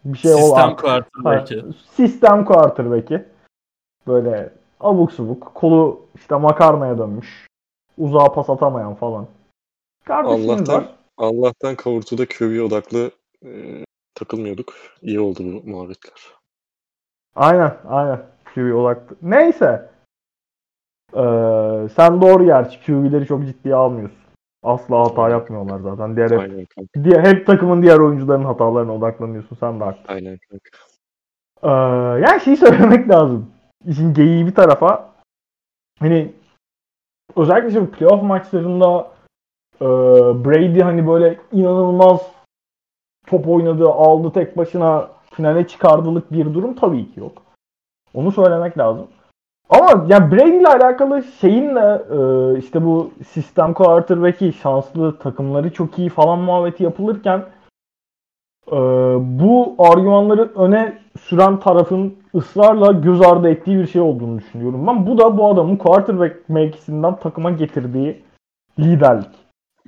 bir 0.05 0.19
şey 0.19 0.31
Sistem 0.31 0.53
olan 0.53 0.77
quarterback'i. 0.77 1.61
Ha, 1.61 1.67
sistem 1.91 2.45
quarterback'i. 2.45 3.25
Böyle 4.07 4.53
abuk 4.81 5.13
subuk. 5.13 5.53
Kolu 5.55 6.01
işte 6.15 6.35
makarnaya 6.37 6.99
dönmüş. 6.99 7.47
Uzağa 7.99 8.33
pas 8.33 8.51
atamayan 8.51 8.95
falan. 8.95 9.27
Kardeşimiz 10.05 10.51
Allah'tan- 10.51 10.75
var. 10.75 10.95
Allah'tan 11.19 11.75
kavurtuda 11.75 12.27
QB 12.27 12.61
odaklı 12.67 13.11
e, 13.45 13.51
takılmıyorduk. 14.15 14.75
İyi 15.03 15.21
oldu 15.21 15.39
bu 15.41 15.71
muhabbetler. 15.71 16.35
Aynen 17.37 17.77
aynen. 17.89 18.23
QB 18.55 18.75
odaklı. 18.75 19.17
Neyse. 19.23 19.91
Ee, 21.17 21.89
sen 21.97 22.21
doğru 22.21 22.45
gerçi. 22.45 22.87
QB'leri 22.87 23.27
çok 23.27 23.47
ciddiye 23.47 23.75
almıyorsun. 23.75 24.24
Asla 24.65 25.01
hata 25.01 25.29
yapmıyorlar 25.29 25.81
zaten. 25.81 26.17
Diğer 26.17 26.31
hep, 26.31 26.39
Aynen 26.39 26.65
kanka. 26.65 27.05
diğer, 27.05 27.27
hep 27.27 27.47
takımın 27.47 27.83
diğer 27.83 27.99
oyuncuların 27.99 28.45
hatalarına 28.45 28.95
odaklanıyorsun. 28.95 29.57
Sen 29.57 29.81
de 29.81 29.85
haklısın. 29.85 30.15
Aynen 30.15 30.39
kanka. 30.51 30.71
Ee, 31.63 31.71
yani 32.21 32.41
şeyi 32.41 32.57
söylemek 32.57 33.09
lazım. 33.11 33.51
İşin 33.87 34.15
geyiği 34.15 34.47
bir 34.47 34.55
tarafa 34.55 35.13
hani 35.99 36.33
özellikle 37.37 37.71
şimdi 37.71 37.91
playoff 37.91 38.23
maçlarında 38.23 39.11
e, 39.81 39.87
Brady 40.45 40.81
hani 40.81 41.07
böyle 41.09 41.39
inanılmaz 41.53 42.33
top 43.27 43.49
oynadı, 43.49 43.89
aldı 43.89 44.33
tek 44.33 44.57
başına 44.57 45.09
finale 45.31 45.67
çıkardılık 45.67 46.33
bir 46.33 46.55
durum 46.55 46.75
tabii 46.75 47.13
ki 47.13 47.21
yok. 47.21 47.43
Onu 48.15 48.33
söylemek 48.33 48.79
lazım. 48.79 49.07
Ama 49.71 50.07
yani 50.09 50.33
Brady 50.33 50.57
ile 50.57 50.69
alakalı 50.69 51.23
şeyin 51.41 51.75
de 51.75 52.05
e, 52.11 52.59
işte 52.59 52.85
bu 52.85 53.11
sistem 53.29 53.75
quarterback'i 53.75 54.53
şanslı 54.53 55.19
takımları 55.19 55.73
çok 55.73 55.99
iyi 55.99 56.09
falan 56.09 56.39
muhabbeti 56.39 56.83
yapılırken 56.83 57.45
e, 58.73 58.77
bu 59.19 59.75
argümanları 59.79 60.51
öne 60.57 60.99
süren 61.21 61.61
tarafın 61.61 62.15
ısrarla 62.35 62.93
göz 62.93 63.23
ardı 63.23 63.49
ettiği 63.49 63.79
bir 63.79 63.87
şey 63.87 64.01
olduğunu 64.01 64.39
düşünüyorum. 64.39 64.87
Ben 64.87 65.07
bu 65.07 65.19
da 65.19 65.39
bu 65.39 65.49
adamın 65.49 65.77
quarterback 65.77 66.49
mevkisinden 66.49 67.17
takıma 67.17 67.51
getirdiği 67.51 68.23
liderlik. 68.79 69.31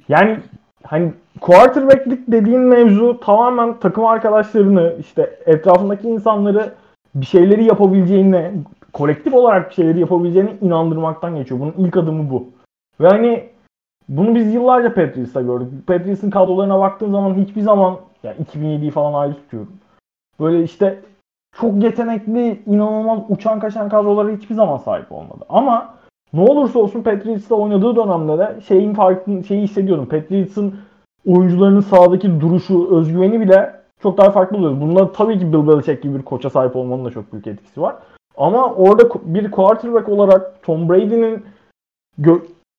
Yani 0.08 0.38
hani 0.82 1.12
quarterback'lik 1.40 2.32
dediğin 2.32 2.60
mevzu 2.60 3.20
tamamen 3.20 3.78
takım 3.80 4.04
arkadaşlarını 4.04 4.96
işte 5.00 5.38
etrafındaki 5.46 6.08
insanları 6.08 6.74
bir 7.14 7.26
şeyleri 7.26 7.64
yapabileceğine 7.64 8.52
kolektif 8.96 9.34
olarak 9.34 9.70
bir 9.70 9.74
şeyleri 9.74 10.00
yapabileceğine 10.00 10.56
inandırmaktan 10.60 11.36
geçiyor. 11.36 11.60
Bunun 11.60 11.86
ilk 11.86 11.96
adımı 11.96 12.30
bu. 12.30 12.48
Ve 13.00 13.08
hani 13.08 13.48
bunu 14.08 14.34
biz 14.34 14.54
yıllarca 14.54 14.94
Patriots'ta 14.94 15.42
gördük. 15.42 15.86
Patriots'ın 15.86 16.30
kadrolarına 16.30 16.80
baktığın 16.80 17.10
zaman 17.10 17.34
hiçbir 17.34 17.60
zaman 17.60 17.96
yani 18.22 18.36
2007'yi 18.36 18.90
falan 18.90 19.12
ayrı 19.12 19.34
tutuyorum. 19.34 19.72
Böyle 20.40 20.62
işte 20.62 21.00
çok 21.60 21.82
yetenekli, 21.82 22.62
inanılmaz 22.66 23.18
uçan 23.28 23.60
kaçan 23.60 23.88
kadrolara 23.88 24.28
hiçbir 24.28 24.54
zaman 24.54 24.76
sahip 24.76 25.12
olmadı. 25.12 25.44
Ama 25.48 25.94
ne 26.32 26.40
olursa 26.40 26.78
olsun 26.78 27.02
Patriots'ta 27.02 27.54
oynadığı 27.54 27.96
dönemde 27.96 28.38
de 28.38 28.60
şeyin 28.68 28.94
farkını 28.94 29.44
şeyi 29.44 29.62
hissediyorum. 29.62 30.08
Patriots'ın 30.08 30.74
oyuncularının 31.26 31.80
sahadaki 31.80 32.40
duruşu, 32.40 32.96
özgüveni 32.96 33.40
bile 33.40 33.74
çok 34.02 34.18
daha 34.18 34.30
farklı 34.30 34.56
oluyor. 34.56 34.80
Bunda 34.80 35.12
tabii 35.12 35.38
ki 35.38 35.52
Bill 35.52 35.68
Belichick 35.68 36.02
gibi 36.02 36.18
bir 36.18 36.22
koça 36.22 36.50
sahip 36.50 36.76
olmanın 36.76 37.04
da 37.04 37.10
çok 37.10 37.32
büyük 37.32 37.46
etkisi 37.46 37.80
var. 37.80 37.96
Ama 38.36 38.74
orada 38.74 39.08
bir 39.24 39.50
quarterback 39.50 40.08
olarak 40.08 40.62
Tom 40.62 40.88
Brady'nin 40.88 41.44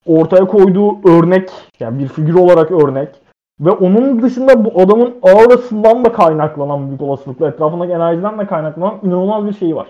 ortaya 0.05 0.47
koyduğu 0.47 1.10
örnek, 1.10 1.49
yani 1.80 1.99
bir 1.99 2.08
figür 2.08 2.36
olarak 2.36 2.72
örnek 2.72 3.10
ve 3.60 3.72
onun 3.72 4.22
dışında 4.22 4.66
bu 4.66 4.82
adamın 4.82 5.16
aurasından 5.22 6.05
da 6.05 6.12
kaynaklanan 6.12 6.88
büyük 6.88 7.01
olasılıkla 7.01 7.47
etrafındaki 7.47 7.93
enerjiden 7.93 8.39
de 8.39 8.47
kaynaklanan 8.47 8.99
inanılmaz 9.03 9.47
bir 9.47 9.53
şeyi 9.53 9.76
var. 9.76 9.88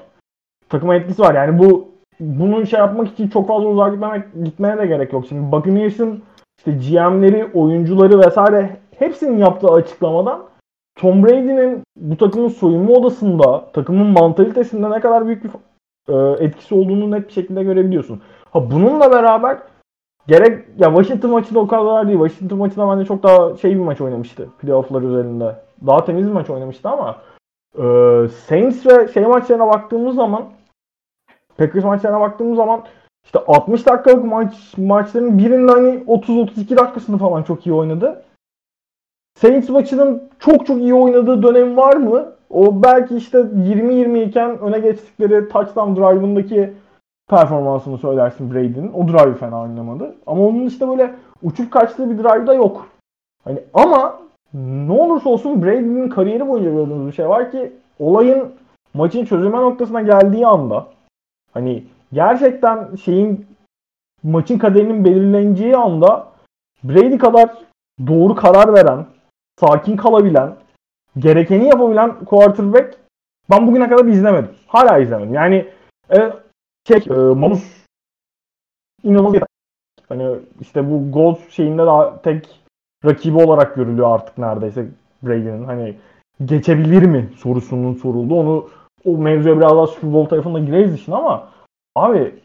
Takıma 0.69 0.95
etkisi 0.95 1.21
var. 1.21 1.35
Yani 1.35 1.59
bu 1.59 1.87
bunu 2.19 2.65
şey 2.65 2.79
yapmak 2.79 3.07
için 3.07 3.27
çok 3.27 3.47
fazla 3.47 3.67
uzağa 3.67 3.89
gitmemek, 3.89 4.23
gitmeye 4.43 4.77
de 4.77 4.85
gerek 4.85 5.13
yok. 5.13 5.25
Şimdi 5.29 5.51
Buccaneers'ın 5.51 6.23
işte 6.57 6.71
GM'leri, 6.71 7.51
oyuncuları 7.53 8.19
vesaire 8.19 8.77
hepsinin 8.99 9.37
yaptığı 9.37 9.67
açıklamadan 9.67 10.43
Tom 10.97 11.23
Brady'nin 11.23 11.83
bu 11.97 12.17
takımın 12.17 12.47
soyunma 12.47 12.93
odasında, 12.93 13.71
takımın 13.73 14.07
mantalitesinde 14.07 14.91
ne 14.91 14.99
kadar 14.99 15.25
büyük 15.25 15.43
bir 15.43 15.49
e, 16.13 16.45
etkisi 16.45 16.75
olduğunu 16.75 17.11
net 17.11 17.27
bir 17.27 17.33
şekilde 17.33 17.63
görebiliyorsun. 17.63 18.21
Ha 18.51 18.71
bununla 18.71 19.11
beraber 19.11 19.57
gerek 20.27 20.65
ya 20.77 20.87
Washington 20.87 21.31
maçında 21.31 21.59
o 21.59 21.67
kadar 21.67 22.07
değil. 22.07 22.19
Washington 22.19 22.59
maçında 22.59 22.95
bence 22.95 23.05
çok 23.07 23.23
daha 23.23 23.57
şey 23.57 23.71
bir 23.71 23.83
maç 23.83 24.01
oynamıştı 24.01 24.49
playoff'lar 24.61 25.01
üzerinde. 25.01 25.55
Daha 25.87 26.05
temiz 26.05 26.27
bir 26.27 26.31
maç 26.31 26.49
oynamıştı 26.49 26.89
ama 26.89 27.15
e, 27.75 27.83
Saints 28.27 28.85
ve 28.85 29.07
şey 29.07 29.23
maçlarına 29.23 29.67
baktığımız 29.67 30.15
zaman 30.15 30.43
Packers 31.57 31.83
maçlarına 31.83 32.19
baktığımız 32.19 32.55
zaman 32.57 32.83
işte 33.25 33.39
60 33.47 33.85
dakikalık 33.85 34.25
maç 34.25 34.53
maçların 34.77 35.37
birinde 35.37 35.71
hani 35.71 36.03
30-32 36.07 36.77
dakikasını 36.77 37.17
falan 37.17 37.43
çok 37.43 37.67
iyi 37.67 37.73
oynadı. 37.73 38.23
Saints 39.41 39.69
maçının 39.69 40.23
çok 40.39 40.65
çok 40.65 40.77
iyi 40.77 40.93
oynadığı 40.93 41.43
dönem 41.43 41.77
var 41.77 41.95
mı? 41.95 42.33
O 42.49 42.83
belki 42.83 43.15
işte 43.15 43.37
20-20 43.37 44.23
iken 44.23 44.59
öne 44.59 44.79
geçtikleri 44.79 45.49
touchdown 45.49 45.95
drive'ındaki 45.95 46.73
performansını 47.29 47.97
söylersin 47.97 48.53
Brady'nin. 48.53 48.93
O 48.93 49.07
drive 49.07 49.33
fena 49.33 49.61
oynamadı. 49.61 50.15
Ama 50.25 50.47
onun 50.47 50.65
işte 50.65 50.87
böyle 50.87 51.13
uçup 51.43 51.71
kaçtığı 51.71 52.09
bir 52.09 52.17
drive 52.17 52.47
da 52.47 52.53
yok. 52.53 52.87
Hani 53.43 53.59
ama 53.73 54.19
ne 54.53 54.91
olursa 54.91 55.29
olsun 55.29 55.63
Brady'nin 55.63 56.09
kariyeri 56.09 56.47
boyunca 56.47 56.71
gördüğümüz 56.71 57.07
bir 57.07 57.11
şey 57.11 57.29
var 57.29 57.51
ki 57.51 57.73
olayın 57.99 58.49
maçın 58.93 59.25
çözülme 59.25 59.57
noktasına 59.57 60.01
geldiği 60.01 60.47
anda 60.47 60.87
hani 61.53 61.83
gerçekten 62.13 62.95
şeyin 62.95 63.45
maçın 64.23 64.57
kaderinin 64.57 65.05
belirleneceği 65.05 65.77
anda 65.77 66.27
Brady 66.83 67.17
kadar 67.17 67.49
doğru 68.07 68.35
karar 68.35 68.73
veren, 68.73 69.05
sakin 69.59 69.97
kalabilen, 69.97 70.55
gerekeni 71.17 71.67
yapabilen 71.67 72.25
quarterback 72.25 72.97
ben 73.49 73.67
bugüne 73.67 73.89
kadar 73.89 74.05
izlemedim. 74.05 74.51
Hala 74.67 74.97
izlemedim. 74.97 75.33
Yani 75.33 75.67
e, 76.11 76.33
şey, 76.87 76.97
e, 77.09 77.13
Manus 77.13 77.63
inanılmaz 79.03 79.33
bir 79.33 79.43
Hani 80.09 80.35
işte 80.61 80.91
bu 80.91 81.11
gol 81.11 81.35
şeyinde 81.49 81.85
daha 81.85 82.21
tek 82.21 82.59
rakibi 83.05 83.37
olarak 83.37 83.75
görülüyor 83.75 84.15
artık 84.15 84.37
neredeyse 84.37 84.87
Brady'nin. 85.23 85.63
Hani 85.63 85.95
geçebilir 86.45 87.03
mi 87.03 87.29
sorusunun 87.37 87.93
soruldu. 87.93 88.39
Onu 88.39 88.69
o 89.05 89.17
mevzuya 89.17 89.57
biraz 89.57 89.71
daha 89.71 89.87
Super 89.87 90.13
Bowl 90.13 90.29
tarafında 90.29 90.59
gireriz 90.59 90.95
işin 90.95 91.11
ama 91.11 91.47
abi 91.95 92.35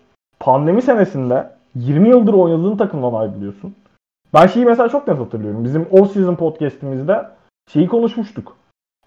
pandemi 0.40 0.82
senesinde 0.82 1.50
20 1.74 2.08
yıldır 2.08 2.34
oynadığın 2.34 2.76
takımdan 2.76 3.12
ayrılıyorsun. 3.12 3.74
Ben 4.34 4.46
şeyi 4.46 4.66
mesela 4.66 4.88
çok 4.88 5.08
net 5.08 5.18
hatırlıyorum. 5.18 5.64
Bizim 5.64 5.86
All 5.92 6.04
Season 6.04 6.34
podcast'imizde 6.34 7.28
şeyi 7.72 7.88
konuşmuştuk. 7.88 8.56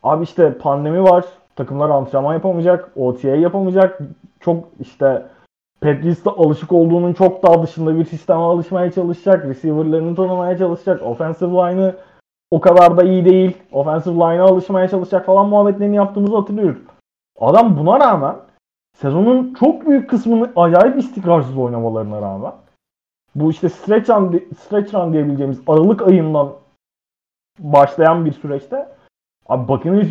Abi 0.04 0.24
işte 0.24 0.58
pandemi 0.58 1.04
var. 1.04 1.26
Takımlar 1.56 1.90
antrenman 1.90 2.34
yapamayacak. 2.34 2.92
OTA 2.96 3.28
yapamayacak. 3.28 4.00
Çok 4.40 4.64
işte 4.80 5.26
Patriots'ta 5.82 6.32
alışık 6.32 6.72
olduğunun 6.72 7.14
çok 7.14 7.44
daha 7.44 7.64
dışında 7.64 7.98
bir 7.98 8.06
sisteme 8.06 8.40
alışmaya 8.40 8.92
çalışacak. 8.92 9.46
Receiver'larını 9.46 10.16
tanımaya 10.16 10.58
çalışacak. 10.58 11.02
Offensive 11.02 11.52
line'ı 11.52 11.96
o 12.52 12.62
kadar 12.62 12.98
da 12.98 13.04
iyi 13.04 13.26
değil. 13.26 13.58
Offensive 13.72 14.16
line'a 14.16 14.46
alışmaya 14.46 14.88
çalışacak 14.88 15.26
falan 15.26 15.50
muhabbetlerini 15.50 15.96
yaptığımızı 15.96 16.36
hatırlıyorum. 16.36 16.82
Adam 17.40 17.78
buna 17.78 18.00
rağmen 18.00 18.36
sezonun 18.98 19.54
çok 19.54 19.88
büyük 19.88 20.10
kısmını 20.10 20.52
acayip 20.56 20.98
istikrarsız 20.98 21.58
oynamalarına 21.58 22.22
rağmen 22.22 22.52
bu 23.36 23.52
işte 23.52 23.70
stretch 23.70 24.10
run, 24.10 24.44
stretch 24.60 24.94
run 24.94 25.14
diyebileceğimiz 25.14 25.62
Aralık 25.68 26.08
ayından 26.08 26.54
başlayan 27.60 28.26
bir 28.26 28.32
süreçte 28.32 28.88
abi 29.46 29.68
Buccaneers 29.68 30.08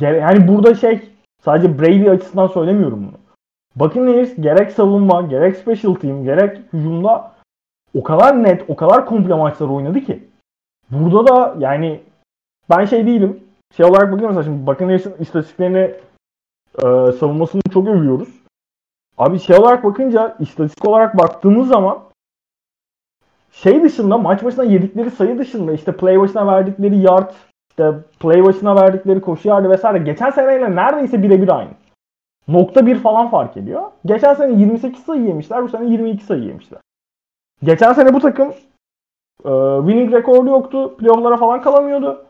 yani 0.00 0.48
burada 0.48 0.74
şey 0.74 1.08
sadece 1.42 1.78
Brady 1.78 2.10
açısından 2.10 2.46
söylemiyorum 2.46 3.08
bunu. 3.08 3.18
Buccaneers 3.76 4.34
gerek 4.40 4.72
savunma, 4.72 5.22
gerek 5.22 5.56
special 5.56 5.94
team, 5.94 6.24
gerek 6.24 6.58
hücumda 6.72 7.32
o 7.94 8.02
kadar 8.02 8.42
net, 8.42 8.70
o 8.70 8.76
kadar 8.76 9.06
komple 9.06 9.34
maçlar 9.34 9.68
oynadı 9.68 10.00
ki. 10.00 10.28
Burada 10.90 11.26
da 11.26 11.54
yani 11.58 12.00
ben 12.70 12.84
şey 12.84 13.06
değilim. 13.06 13.40
Şey 13.76 13.86
olarak 13.86 14.12
bakıyorum 14.12 14.36
mesela 14.36 14.54
şimdi 14.54 14.66
Buccaneers'ın 14.66 15.14
istatistiklerini 15.18 15.94
e, 16.78 17.12
savunmasını 17.12 17.62
çok 17.72 17.88
övüyoruz. 17.88 18.28
Abi 19.18 19.38
şey 19.38 19.56
olarak 19.56 19.84
bakınca 19.84 20.36
istatistik 20.40 20.88
olarak 20.88 21.18
baktığımız 21.18 21.68
zaman 21.68 21.98
şey 23.52 23.82
dışında 23.82 24.18
maç 24.18 24.44
başına 24.44 24.64
yedikleri 24.64 25.10
sayı 25.10 25.38
dışında 25.38 25.72
işte 25.72 25.96
play 25.96 26.20
başına 26.20 26.46
verdikleri 26.46 26.98
yard 26.98 27.30
işte 27.70 27.92
play 28.20 28.44
başına 28.44 28.76
verdikleri 28.76 29.20
koşu 29.20 29.48
yardı 29.48 29.70
vesaire 29.70 29.98
geçen 29.98 30.30
seneyle 30.30 30.76
neredeyse 30.76 31.22
birebir 31.22 31.58
aynı. 31.58 31.70
Nokta 32.48 32.86
bir 32.86 32.98
falan 32.98 33.30
fark 33.30 33.56
ediyor. 33.56 33.82
Geçen 34.06 34.34
sene 34.34 34.60
28 34.60 35.04
sayı 35.04 35.22
yemişler. 35.22 35.62
Bu 35.62 35.68
sene 35.68 35.90
22 35.90 36.24
sayı 36.24 36.42
yemişler. 36.42 36.80
Geçen 37.62 37.92
sene 37.92 38.14
bu 38.14 38.20
takım 38.20 38.48
e, 39.44 39.50
winning 39.78 40.12
rekoru 40.12 40.48
yoktu. 40.48 40.96
Playoff'lara 40.96 41.36
falan 41.36 41.62
kalamıyordu. 41.62 42.26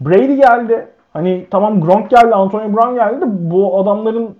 Brady 0.00 0.36
geldi. 0.36 0.88
Hani 1.12 1.46
tamam 1.50 1.80
Gronk 1.80 2.10
geldi, 2.10 2.34
Antonio 2.34 2.72
Brown 2.72 2.94
geldi 2.94 3.20
de 3.20 3.50
bu 3.50 3.80
adamların 3.80 4.36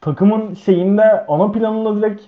takımın 0.00 0.54
şeyinde 0.54 1.26
ana 1.28 1.52
planında 1.52 1.96
direkt 1.96 2.22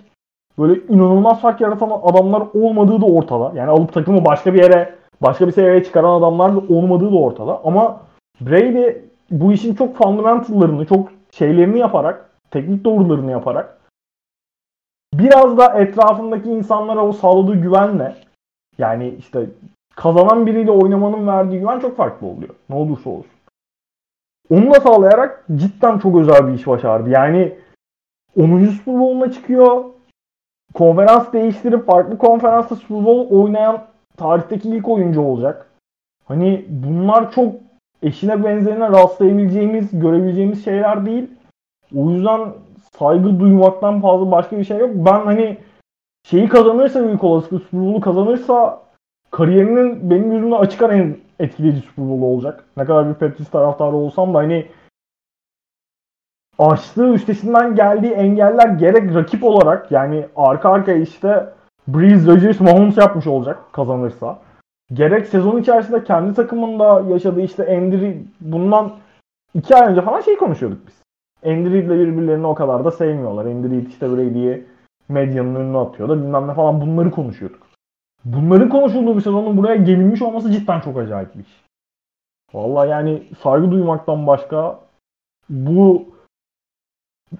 böyle 0.59 0.81
inanılmaz 0.89 1.41
fark 1.41 1.61
yaratan 1.61 1.89
adamlar 2.03 2.43
olmadığı 2.53 3.01
da 3.01 3.05
ortada. 3.05 3.51
Yani 3.55 3.69
alıp 3.69 3.93
takımı 3.93 4.25
başka 4.25 4.53
bir 4.53 4.63
yere, 4.63 4.95
başka 5.21 5.47
bir 5.47 5.51
seviyeye 5.51 5.83
çıkaran 5.83 6.19
adamlar 6.19 6.55
da 6.55 6.59
olmadığı 6.59 7.11
da 7.11 7.17
ortada. 7.17 7.61
Ama 7.63 8.01
Brady 8.41 8.97
bu 9.31 9.51
işin 9.53 9.75
çok 9.75 9.95
fundamentallarını, 9.95 10.85
çok 10.85 11.09
şeylerini 11.31 11.79
yaparak, 11.79 12.29
teknik 12.51 12.85
doğrularını 12.85 13.31
yaparak 13.31 13.79
biraz 15.13 15.57
da 15.57 15.65
etrafındaki 15.65 16.49
insanlara 16.49 17.05
o 17.05 17.13
sağladığı 17.13 17.55
güvenle 17.55 18.15
yani 18.77 19.15
işte 19.19 19.49
kazanan 19.95 20.45
biriyle 20.45 20.71
oynamanın 20.71 21.27
verdiği 21.27 21.59
güven 21.59 21.79
çok 21.79 21.97
farklı 21.97 22.27
oluyor. 22.27 22.55
Ne 22.69 22.75
olursa 22.75 23.09
olsun. 23.09 23.31
Onu 24.49 24.73
da 24.73 24.79
sağlayarak 24.79 25.45
cidden 25.55 25.99
çok 25.99 26.17
özel 26.17 26.47
bir 26.47 26.53
iş 26.53 26.67
başardı. 26.67 27.09
Yani 27.09 27.55
10. 28.37 28.65
Super 28.65 28.99
Bowl'una 28.99 29.31
çıkıyor. 29.31 29.85
Konferans 30.73 31.33
değiştirip 31.33 31.85
farklı 31.85 32.17
konferansta 32.17 32.75
Super 32.75 33.05
Bowl 33.05 33.35
oynayan 33.35 33.81
tarihteki 34.17 34.69
ilk 34.69 34.89
oyuncu 34.89 35.21
olacak. 35.21 35.65
Hani 36.25 36.65
bunlar 36.69 37.31
çok 37.31 37.55
eşine 38.03 38.43
benzerine 38.43 38.89
rastlayabileceğimiz, 38.89 39.99
görebileceğimiz 39.99 40.65
şeyler 40.65 41.05
değil. 41.05 41.29
O 41.95 42.09
yüzden 42.09 42.41
saygı 42.97 43.39
duymaktan 43.39 44.01
fazla 44.01 44.31
başka 44.31 44.57
bir 44.57 44.63
şey 44.63 44.77
yok. 44.77 44.89
Ben 44.93 45.25
hani 45.25 45.57
şeyi 46.23 46.49
kazanırsa 46.49 47.03
büyük 47.03 47.23
olasılıkla 47.23 47.59
Super 47.59 47.79
Bowl'u 47.79 48.01
kazanırsa 48.01 48.81
kariyerinin 49.31 50.09
benim 50.09 50.31
yüzümde 50.31 50.55
açık 50.55 50.81
ara 50.81 50.93
en 50.93 51.17
etkileyici 51.39 51.81
Super 51.81 52.09
Bowl 52.09 52.23
olacak. 52.23 52.63
Ne 52.77 52.85
kadar 52.85 53.09
bir 53.09 53.13
Patriots 53.13 53.51
taraftarı 53.51 53.95
olsam 53.95 54.33
da 54.33 54.37
hani 54.37 54.65
aştığı 56.59 57.13
üstesinden 57.13 57.75
geldiği 57.75 58.11
engeller 58.11 58.67
gerek 58.67 59.15
rakip 59.15 59.43
olarak 59.43 59.91
yani 59.91 60.25
arka 60.35 60.69
arkaya 60.69 60.97
işte 60.97 61.49
Breeze, 61.87 62.31
Rodgers, 62.31 62.59
Mahomes 62.59 62.97
yapmış 62.97 63.27
olacak 63.27 63.59
kazanırsa. 63.71 64.39
Gerek 64.93 65.27
sezon 65.27 65.57
içerisinde 65.57 66.03
kendi 66.03 66.33
takımında 66.33 67.03
yaşadığı 67.09 67.41
işte 67.41 67.77
Andy 67.77 68.17
bundan 68.41 68.91
iki 69.53 69.75
ay 69.75 69.91
önce 69.91 70.01
falan 70.01 70.21
şey 70.21 70.37
konuşuyorduk 70.37 70.87
biz. 70.87 71.01
Andy 71.51 71.73
Reid'le 71.73 71.89
birbirlerini 71.89 72.47
o 72.47 72.55
kadar 72.55 72.85
da 72.85 72.91
sevmiyorlar. 72.91 73.45
Andy 73.45 73.69
Reid 73.69 73.87
işte 73.87 74.11
Brady'yi 74.11 74.65
medyanın 75.09 75.55
önüne 75.55 75.77
atıyor 75.77 76.09
da 76.09 76.17
bilmem 76.17 76.47
ne 76.47 76.53
falan 76.53 76.81
bunları 76.81 77.11
konuşuyorduk. 77.11 77.67
Bunların 78.25 78.69
konuşulduğu 78.69 79.15
bir 79.15 79.21
sezonun 79.21 79.57
buraya 79.57 79.75
gelinmiş 79.75 80.21
olması 80.21 80.51
cidden 80.51 80.79
çok 80.79 80.97
acayip 80.97 81.35
bir 81.35 81.39
iş. 81.39 81.63
Valla 82.53 82.85
yani 82.85 83.23
saygı 83.43 83.71
duymaktan 83.71 84.27
başka 84.27 84.79
bu 85.49 86.05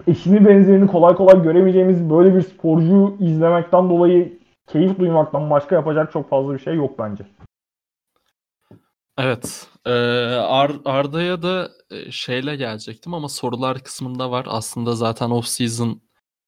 eşini 0.06 0.46
benzerini 0.48 0.86
kolay 0.86 1.14
kolay 1.14 1.42
göremeyeceğimiz 1.42 2.10
böyle 2.10 2.34
bir 2.34 2.42
sporcu 2.42 3.16
izlemekten 3.20 3.90
dolayı 3.90 4.38
keyif 4.66 4.98
duymaktan 4.98 5.50
başka 5.50 5.74
yapacak 5.74 6.12
çok 6.12 6.30
fazla 6.30 6.54
bir 6.54 6.58
şey 6.58 6.74
yok 6.74 6.98
bence. 6.98 7.24
Evet. 9.18 9.68
Ee, 9.86 9.90
Ar- 10.34 10.80
Arda'ya 10.84 11.42
da 11.42 11.70
e, 11.90 12.10
şeyle 12.10 12.56
gelecektim 12.56 13.14
ama 13.14 13.28
sorular 13.28 13.78
kısmında 13.78 14.30
var. 14.30 14.46
Aslında 14.48 14.92
zaten 14.92 15.30
off-season 15.30 15.98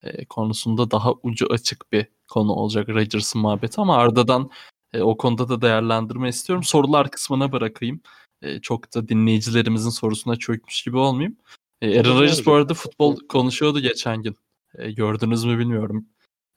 e, 0.03 0.25
konusunda 0.25 0.91
daha 0.91 1.13
ucu 1.23 1.47
açık 1.51 1.93
bir 1.93 2.07
konu 2.29 2.53
olacak 2.53 2.89
Rodgers'ın 2.89 3.41
muhabbeti 3.41 3.81
ama 3.81 3.97
Arda'dan 3.97 4.51
e, 4.93 5.03
o 5.03 5.17
konuda 5.17 5.49
da 5.49 5.63
değerlendirme 5.63 6.29
istiyorum. 6.29 6.63
Sorular 6.65 7.11
kısmına 7.11 7.53
bırakayım. 7.53 8.01
E, 8.43 8.61
çok 8.61 8.95
da 8.95 9.09
dinleyicilerimizin 9.09 9.91
sorusuna 9.91 10.37
çökmüş 10.37 10.83
gibi 10.83 10.97
olmayayım. 10.97 11.37
E, 11.83 12.01
Aaron 12.01 12.21
Rodgers 12.21 12.47
bu 12.47 12.53
arada 12.55 12.75
futbol 12.75 13.17
konuşuyordu 13.29 13.81
geçen 13.81 14.23
gün. 14.23 14.37
E, 14.75 14.93
gördünüz 14.93 15.45
mü 15.45 15.59
bilmiyorum. 15.59 16.07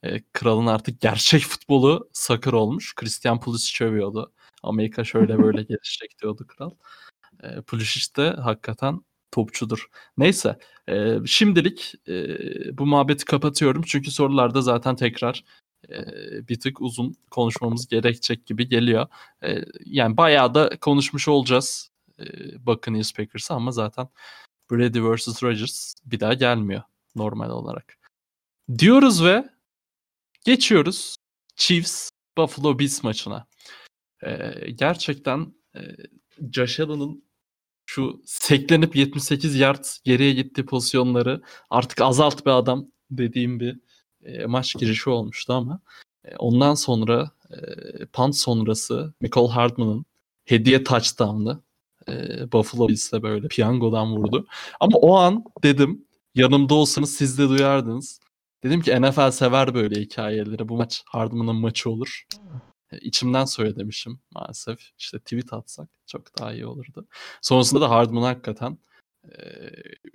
E, 0.02 0.22
kralın 0.32 0.66
artık 0.66 1.00
gerçek 1.00 1.42
futbolu 1.48 2.08
sakır 2.12 2.52
olmuş. 2.52 2.94
Christian 2.94 3.40
Pulisic 3.40 3.84
övüyordu. 3.84 4.32
Amerika 4.62 5.04
şöyle 5.04 5.38
böyle 5.42 5.62
gelişecek 5.62 6.18
diyordu 6.22 6.46
kral. 6.46 6.70
E, 7.42 7.60
Pulisic 7.60 8.14
de 8.16 8.30
hakikaten 8.30 9.00
topçudur. 9.30 9.86
Neyse 10.18 10.58
e, 10.88 11.16
şimdilik 11.26 11.94
e, 12.08 12.26
bu 12.78 12.86
muhabbeti 12.86 13.24
kapatıyorum. 13.24 13.82
Çünkü 13.86 14.10
sorularda 14.10 14.62
zaten 14.62 14.96
tekrar 14.96 15.44
e, 15.88 15.98
bir 16.48 16.60
tık 16.60 16.80
uzun 16.80 17.14
konuşmamız 17.30 17.88
gerekecek 17.88 18.46
gibi 18.46 18.68
geliyor. 18.68 19.06
E, 19.44 19.64
yani 19.84 20.16
bayağı 20.16 20.54
da 20.54 20.76
konuşmuş 20.80 21.28
olacağız 21.28 21.90
e, 22.20 22.24
Buccaneers 22.66 23.12
Packers'ı 23.12 23.54
ama 23.54 23.70
zaten 23.70 24.08
Brady 24.70 25.00
vs. 25.00 25.42
Rodgers 25.42 25.94
bir 26.04 26.20
daha 26.20 26.34
gelmiyor 26.34 26.82
normal 27.16 27.50
olarak. 27.50 27.98
Diyoruz 28.78 29.24
ve 29.24 29.48
geçiyoruz 30.44 31.16
Chiefs 31.56 32.10
Buffalo 32.38 32.78
Bills 32.78 33.02
maçına. 33.02 33.46
Ee, 34.22 34.70
gerçekten 34.70 35.54
e, 35.76 35.80
Josh 36.52 36.80
Allen'ın 36.80 37.24
şu 37.86 38.22
seklenip 38.26 38.96
78 38.96 39.56
yard 39.56 39.84
geriye 40.04 40.32
gittiği 40.32 40.66
pozisyonları 40.66 41.42
artık 41.70 42.00
azalt 42.00 42.46
be 42.46 42.50
adam 42.50 42.86
dediğim 43.10 43.60
bir 43.60 43.80
e, 44.24 44.46
maç 44.46 44.74
girişi 44.78 45.10
olmuştu 45.10 45.52
ama 45.52 45.80
e, 46.24 46.36
ondan 46.36 46.74
sonra 46.74 47.30
e, 47.50 47.56
punt 48.06 48.36
sonrası 48.36 49.14
Michael 49.20 49.48
Hardman'ın 49.48 50.04
hediye 50.44 50.84
touchdown'ı 50.84 51.62
e, 52.08 52.52
Buffalo 52.52 52.88
Bills'e 52.88 53.22
böyle 53.22 53.48
piyangodan 53.48 54.16
vurdu. 54.16 54.46
Ama 54.80 54.98
o 54.98 55.16
an 55.16 55.44
dedim 55.62 56.04
yanımda 56.34 56.74
olsanız 56.74 57.14
siz 57.14 57.38
de 57.38 57.48
duyardınız. 57.48 58.20
Dedim 58.64 58.80
ki 58.80 59.02
NFL 59.02 59.30
sever 59.30 59.74
böyle 59.74 60.00
hikayeleri. 60.00 60.68
Bu 60.68 60.76
maç 60.76 61.02
Hardman'ın 61.06 61.56
maçı 61.56 61.90
olur. 61.90 62.24
E, 62.92 62.98
içimden 62.98 63.44
söylemişim 63.44 64.20
maalesef. 64.34 64.78
İşte 64.98 65.18
tweet 65.18 65.52
atsak 65.52 65.88
çok 66.06 66.38
daha 66.38 66.52
iyi 66.52 66.66
olurdu. 66.66 67.06
Sonrasında 67.42 67.80
da 67.80 67.90
Hardman 67.90 68.22
hakikaten 68.22 68.78
e, 69.24 69.38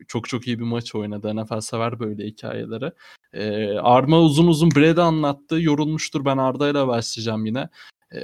çok 0.08 0.30
çok 0.30 0.48
iyi 0.48 0.60
bir 0.60 0.64
maç 0.64 0.96
oynadı. 0.96 1.36
NFL 1.36 1.60
sever 1.60 2.00
böyle 2.00 2.26
hikayeleri. 2.26 2.92
E, 3.34 3.68
Arma 3.80 4.20
uzun 4.22 4.48
uzun 4.48 4.72
Brady 4.72 5.02
anlattı. 5.02 5.62
Yorulmuştur. 5.62 6.26
Ben 6.26 6.38
Arda 6.38 6.70
ile 6.70 6.88
başlayacağım 6.88 7.46
yine. 7.46 7.70
E, 8.12 8.20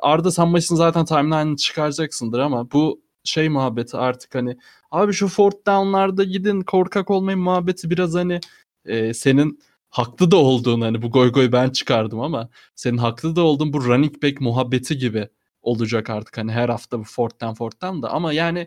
Arda 0.00 0.30
sen 0.30 0.56
zaten 0.58 1.04
timeline'ını 1.04 1.56
çıkaracaksındır 1.56 2.38
ama 2.38 2.70
bu 2.72 3.02
şey 3.24 3.48
muhabbeti 3.48 3.96
artık 3.96 4.34
hani 4.34 4.56
abi 4.90 5.12
şu 5.12 5.28
fourth 5.28 5.66
down'larda 5.66 6.24
gidin 6.24 6.60
korkak 6.60 7.10
olmayın 7.10 7.40
muhabbeti 7.40 7.90
biraz 7.90 8.14
hani 8.14 8.40
e, 8.84 9.14
senin 9.14 9.60
haklı 9.90 10.30
da 10.30 10.36
olduğun 10.36 10.80
hani 10.80 11.02
bu 11.02 11.10
goy 11.10 11.32
goy 11.32 11.52
ben 11.52 11.70
çıkardım 11.70 12.20
ama 12.20 12.48
senin 12.74 12.98
haklı 12.98 13.36
da 13.36 13.42
olduğun 13.42 13.72
bu 13.72 13.84
running 13.84 14.22
back 14.22 14.40
muhabbeti 14.40 14.98
gibi 14.98 15.28
olacak 15.62 16.10
artık 16.10 16.38
hani 16.38 16.52
her 16.52 16.68
hafta 16.68 16.98
bu 16.98 17.04
fourth 17.04 17.40
down 17.40 17.54
fourth 17.54 17.82
down 17.82 18.02
da. 18.02 18.10
Ama 18.10 18.32
yani 18.32 18.66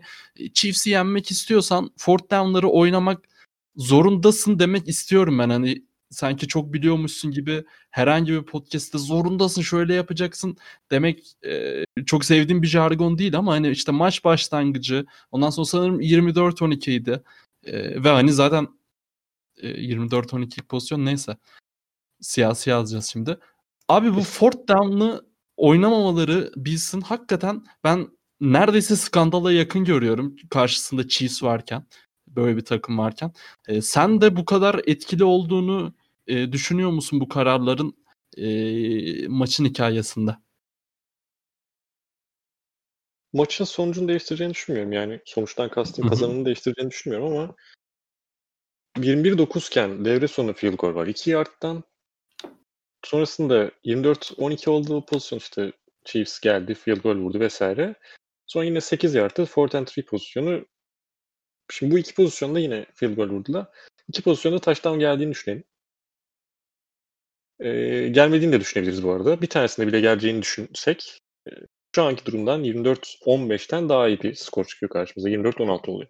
Chiefs'i 0.54 0.90
yenmek 0.90 1.30
istiyorsan 1.30 1.90
fourth 1.96 2.30
down'ları 2.30 2.68
oynamak 2.68 3.24
zorundasın 3.76 4.58
demek 4.58 4.88
istiyorum 4.88 5.38
ben 5.38 5.50
hani 5.50 5.82
sanki 6.12 6.48
çok 6.48 6.72
biliyormuşsun 6.72 7.30
gibi 7.30 7.64
herhangi 7.90 8.32
bir 8.32 8.42
podcast'te 8.42 8.98
zorundasın 8.98 9.62
şöyle 9.62 9.94
yapacaksın 9.94 10.56
demek 10.90 11.32
e, 11.46 11.84
çok 12.06 12.24
sevdiğim 12.24 12.62
bir 12.62 12.66
jargon 12.66 13.18
değil 13.18 13.36
ama 13.38 13.52
hani 13.52 13.70
işte 13.70 13.92
maç 13.92 14.24
başlangıcı 14.24 15.06
ondan 15.30 15.50
sonra 15.50 15.64
sanırım 15.64 16.00
24-12 16.00 16.90
idi 16.90 17.22
e, 17.64 18.04
ve 18.04 18.08
hani 18.08 18.32
zaten 18.32 18.68
24-12 19.62 20.62
pozisyon 20.62 21.06
neyse. 21.06 21.36
Siyasi 22.20 22.70
yazacağız 22.70 23.06
şimdi. 23.06 23.38
Abi 23.88 24.14
bu 24.14 24.20
fourth 24.20 24.68
down'lı 24.68 25.26
oynamamaları 25.56 26.52
bilsin 26.56 27.00
hakikaten 27.00 27.64
ben 27.84 28.08
neredeyse 28.40 28.96
skandala 28.96 29.52
yakın 29.52 29.84
görüyorum 29.84 30.36
karşısında 30.50 31.08
Chiefs 31.08 31.42
varken 31.42 31.86
böyle 32.28 32.56
bir 32.56 32.64
takım 32.64 32.98
varken. 32.98 33.32
E, 33.68 33.82
sen 33.82 34.20
de 34.20 34.36
bu 34.36 34.44
kadar 34.44 34.80
etkili 34.86 35.24
olduğunu 35.24 35.94
e, 36.26 36.52
düşünüyor 36.52 36.90
musun 36.90 37.20
bu 37.20 37.28
kararların 37.28 37.96
e, 38.36 39.28
maçın 39.28 39.64
hikayesinde? 39.64 40.36
Maçın 43.32 43.64
sonucunu 43.64 44.08
değiştireceğini 44.08 44.54
düşünmüyorum. 44.54 44.92
Yani 44.92 45.20
sonuçtan 45.24 45.70
kastım 45.70 46.08
kazanımını 46.08 46.44
değiştireceğini 46.44 46.90
düşünmüyorum 46.90 47.32
ama 47.32 47.54
21-9 48.96 49.66
iken 49.68 50.04
devre 50.04 50.28
sonu 50.28 50.52
field 50.52 50.74
goal 50.74 50.94
var. 50.94 51.06
2 51.06 51.30
yardtan 51.30 51.84
sonrasında 53.04 53.70
24-12 53.84 54.70
olduğu 54.70 55.06
pozisyon 55.06 55.38
işte 55.38 55.72
Chiefs 56.04 56.40
geldi, 56.40 56.74
field 56.74 57.02
goal 57.02 57.16
vurdu 57.16 57.40
vesaire. 57.40 57.94
Sonra 58.46 58.64
yine 58.64 58.80
8 58.80 59.14
yardta 59.14 59.46
fourth 59.46 59.74
and 59.74 59.86
three 59.86 60.04
pozisyonu. 60.04 60.66
Şimdi 61.70 61.94
bu 61.94 61.98
iki 61.98 62.14
pozisyonda 62.14 62.58
yine 62.58 62.86
field 62.94 63.16
goal 63.16 63.28
vurdular. 63.28 63.66
İki 64.08 64.22
pozisyonda 64.22 64.58
touchdown 64.58 64.98
geldiğini 64.98 65.30
düşünelim. 65.30 65.64
Ee, 67.60 68.08
gelmediğini 68.08 68.52
de 68.52 68.60
düşünebiliriz 68.60 69.04
bu 69.04 69.12
arada. 69.12 69.42
Bir 69.42 69.46
tanesinde 69.46 69.86
bile 69.86 70.00
geleceğini 70.00 70.42
düşünsek 70.42 71.18
e, 71.48 71.50
şu 71.96 72.02
anki 72.02 72.26
durumdan 72.26 72.64
24-15'ten 72.64 73.88
daha 73.88 74.08
iyi 74.08 74.22
bir 74.22 74.34
skor 74.34 74.64
çıkıyor 74.64 74.90
karşımıza. 74.90 75.28
24-16 75.28 75.90
oluyor. 75.90 76.08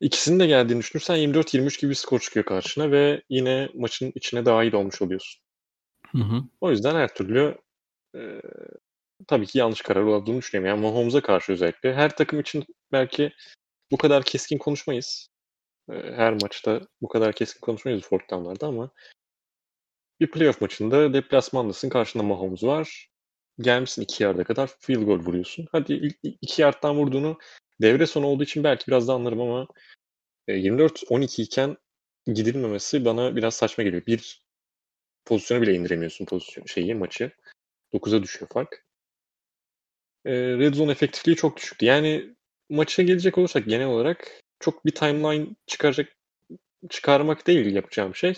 İkisinin 0.00 0.40
de 0.40 0.46
geldiğini 0.46 0.78
düşünürsen 0.80 1.16
24-23 1.16 1.80
gibi 1.80 1.90
bir 1.90 1.94
skor 1.94 2.20
çıkıyor 2.20 2.46
karşına 2.46 2.90
ve 2.90 3.22
yine 3.28 3.68
maçın 3.74 4.12
içine 4.14 4.46
dahil 4.46 4.72
olmuş 4.72 5.02
oluyorsun. 5.02 5.42
Hı 6.12 6.18
hı. 6.18 6.42
O 6.60 6.70
yüzden 6.70 6.94
her 6.94 7.14
türlü 7.14 7.58
e, 8.16 8.20
tabii 9.26 9.46
ki 9.46 9.58
yanlış 9.58 9.82
karar 9.82 10.02
olduğunu 10.02 10.38
düşünüyorum. 10.38 10.68
Yani 10.68 10.92
Mahomes'a 10.92 11.20
karşı 11.20 11.52
özellikle. 11.52 11.94
Her 11.94 12.16
takım 12.16 12.40
için 12.40 12.64
belki 12.92 13.32
bu 13.90 13.96
kadar 13.96 14.22
keskin 14.22 14.58
konuşmayız. 14.58 15.28
E, 15.90 15.94
her 15.94 16.32
maçta 16.32 16.80
bu 17.02 17.08
kadar 17.08 17.32
keskin 17.32 17.60
konuşmayız 17.60 18.02
fourth 18.02 18.30
down'larda 18.30 18.66
ama 18.66 18.90
bir 20.22 20.30
playoff 20.30 20.60
maçında 20.60 21.14
deplasmandasın. 21.14 21.88
Karşında 21.88 22.22
Mahomes 22.22 22.62
var. 22.62 23.08
Gelmişsin 23.60 24.02
iki 24.02 24.22
yarda 24.22 24.44
kadar 24.44 24.70
field 24.80 25.02
goal 25.02 25.18
vuruyorsun. 25.18 25.66
Hadi 25.72 25.92
ilk 25.92 26.16
iki 26.22 26.62
yardtan 26.62 26.96
vurduğunu 26.96 27.38
devre 27.80 28.06
sonu 28.06 28.26
olduğu 28.26 28.42
için 28.42 28.64
belki 28.64 28.86
biraz 28.86 29.08
da 29.08 29.12
anlarım 29.12 29.40
ama 29.40 29.66
24-12 30.48 31.42
iken 31.42 31.76
gidilmemesi 32.26 33.04
bana 33.04 33.36
biraz 33.36 33.54
saçma 33.54 33.84
geliyor. 33.84 34.06
Bir 34.06 34.44
pozisyonu 35.24 35.62
bile 35.62 35.74
indiremiyorsun 35.74 36.24
pozisyon 36.24 36.66
şeyi 36.66 36.94
maçı. 36.94 37.30
9'a 37.92 38.22
düşüyor 38.22 38.48
fark. 38.52 38.86
E, 40.24 40.32
Red 40.32 40.74
Zone 40.74 40.92
efektifliği 40.92 41.36
çok 41.36 41.56
düşüktü. 41.56 41.86
Yani 41.86 42.34
maça 42.70 43.02
gelecek 43.02 43.38
olursak 43.38 43.66
genel 43.66 43.86
olarak 43.86 44.40
çok 44.60 44.86
bir 44.86 44.94
timeline 44.94 45.46
çıkaracak 45.66 46.16
çıkarmak 46.90 47.46
değil 47.46 47.74
yapacağım 47.74 48.14
şey. 48.14 48.34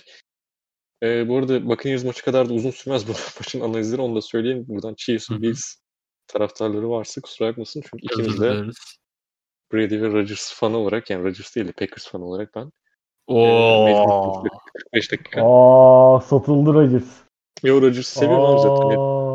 E, 1.02 1.28
bu 1.28 1.38
arada 1.38 1.68
Buccaneers 1.68 2.04
maçı 2.04 2.24
kadar 2.24 2.48
da 2.48 2.52
uzun 2.52 2.70
sürmez 2.70 3.08
bu 3.08 3.12
maçın 3.40 3.60
analizleri 3.60 4.00
onu 4.00 4.16
da 4.16 4.20
söyleyeyim. 4.20 4.64
Buradan 4.68 4.94
Chiefs, 4.94 5.30
Bills 5.30 5.74
taraftarları 6.26 6.90
varsa 6.90 7.20
kusura 7.20 7.48
bakmasın. 7.48 7.82
Çünkü 7.90 8.06
ikimiz 8.06 8.40
de 8.40 8.62
Brady 9.72 10.02
ve 10.02 10.12
Rodgers 10.12 10.54
fanı 10.54 10.76
olarak 10.76 11.10
yani 11.10 11.24
Rodgers 11.24 11.56
değil 11.56 11.68
de 11.68 11.72
Packers 11.72 12.08
fanı 12.08 12.24
olarak 12.24 12.54
ben 12.54 12.70
Oo. 13.26 14.42
45 14.92 15.12
dakika. 15.12 15.42
Aa 15.44 16.20
satıldı 16.20 16.74
Rodgers. 16.74 17.24
Yo 17.62 17.82
Rodgers'ı 17.82 18.18
seviyorum 18.18 18.58
zaten. 18.58 18.90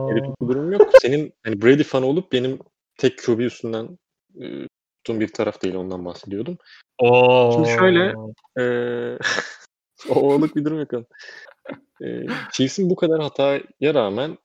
Öyle 0.09 0.23
bir 0.23 0.47
durum 0.47 0.71
yok. 0.71 0.89
Senin 1.01 1.33
hani 1.45 1.61
Brady 1.61 1.83
fanı 1.83 2.05
olup 2.05 2.31
benim 2.31 2.59
tek 2.97 3.23
QB 3.23 3.39
üstünden 3.39 3.97
e, 4.41 4.67
tuttuğum 5.03 5.19
bir 5.19 5.27
taraf 5.27 5.61
değil 5.61 5.75
ondan 5.75 6.05
bahsediyordum. 6.05 6.57
Oo. 6.97 7.51
Şimdi 7.53 7.69
şöyle 7.69 8.13
e, 8.59 8.63
oğluk 10.09 10.55
bir 10.55 10.65
durum 10.65 10.79
yok. 10.79 11.05
E, 12.03 12.27
Chiefs'in 12.51 12.89
bu 12.89 12.95
kadar 12.95 13.21
hataya 13.21 13.93
rağmen 13.93 14.37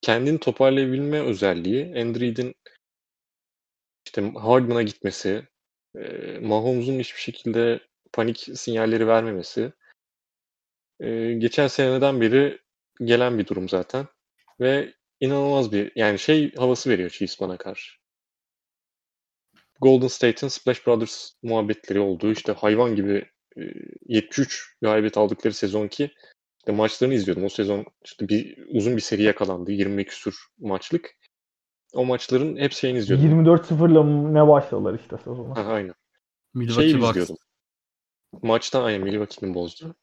kendini 0.00 0.40
toparlayabilme 0.40 1.20
özelliği, 1.20 2.02
Andrew 2.02 2.54
işte 4.06 4.32
Hardman'a 4.38 4.82
gitmesi, 4.82 5.48
e, 5.96 6.38
Mahomes'un 6.38 6.98
hiçbir 6.98 7.20
şekilde 7.20 7.80
panik 8.12 8.38
sinyalleri 8.54 9.06
vermemesi 9.06 9.72
e, 11.00 11.32
geçen 11.32 11.66
seneden 11.66 12.20
beri 12.20 12.58
gelen 13.04 13.38
bir 13.38 13.46
durum 13.46 13.68
zaten 13.68 14.06
ve 14.60 14.94
inanılmaz 15.20 15.72
bir 15.72 15.92
yani 15.94 16.18
şey 16.18 16.54
havası 16.54 16.90
veriyor 16.90 17.10
Chiefs 17.10 17.40
bana 17.40 17.56
karşı. 17.56 17.98
Golden 19.80 20.08
State'in 20.08 20.48
Splash 20.48 20.86
Brothers 20.86 21.32
muhabbetleri 21.42 22.00
olduğu 22.00 22.32
işte 22.32 22.52
hayvan 22.52 22.96
gibi 22.96 23.30
73 24.08 24.74
galibiyet 24.82 25.16
aldıkları 25.18 25.54
sezon 25.54 25.88
ki 25.88 26.10
işte 26.58 26.72
maçlarını 26.72 27.14
izliyordum. 27.14 27.44
O 27.44 27.48
sezon 27.48 27.86
işte 28.04 28.28
bir 28.28 28.58
uzun 28.68 28.96
bir 28.96 29.02
seri 29.02 29.22
yakalandı. 29.22 29.72
20 29.72 30.04
küsur 30.04 30.34
maçlık. 30.58 31.14
O 31.94 32.04
maçların 32.04 32.56
hep 32.56 32.72
şeyini 32.72 32.98
izliyordum. 32.98 33.44
24-0'la 33.44 34.04
ne 34.04 34.48
başladılar 34.48 34.98
işte 35.00 35.16
sezona. 35.18 35.56
Ha, 35.56 35.64
aynen. 35.64 35.94
Milwaukee 36.54 36.82
Şeyi 36.82 36.94
Bucks. 37.00 37.10
izliyordum. 37.10 37.36
Maçtan 38.42 38.84
aynen 38.84 39.00
Milwaukee'nin 39.02 39.54
bozdu. 39.54 39.94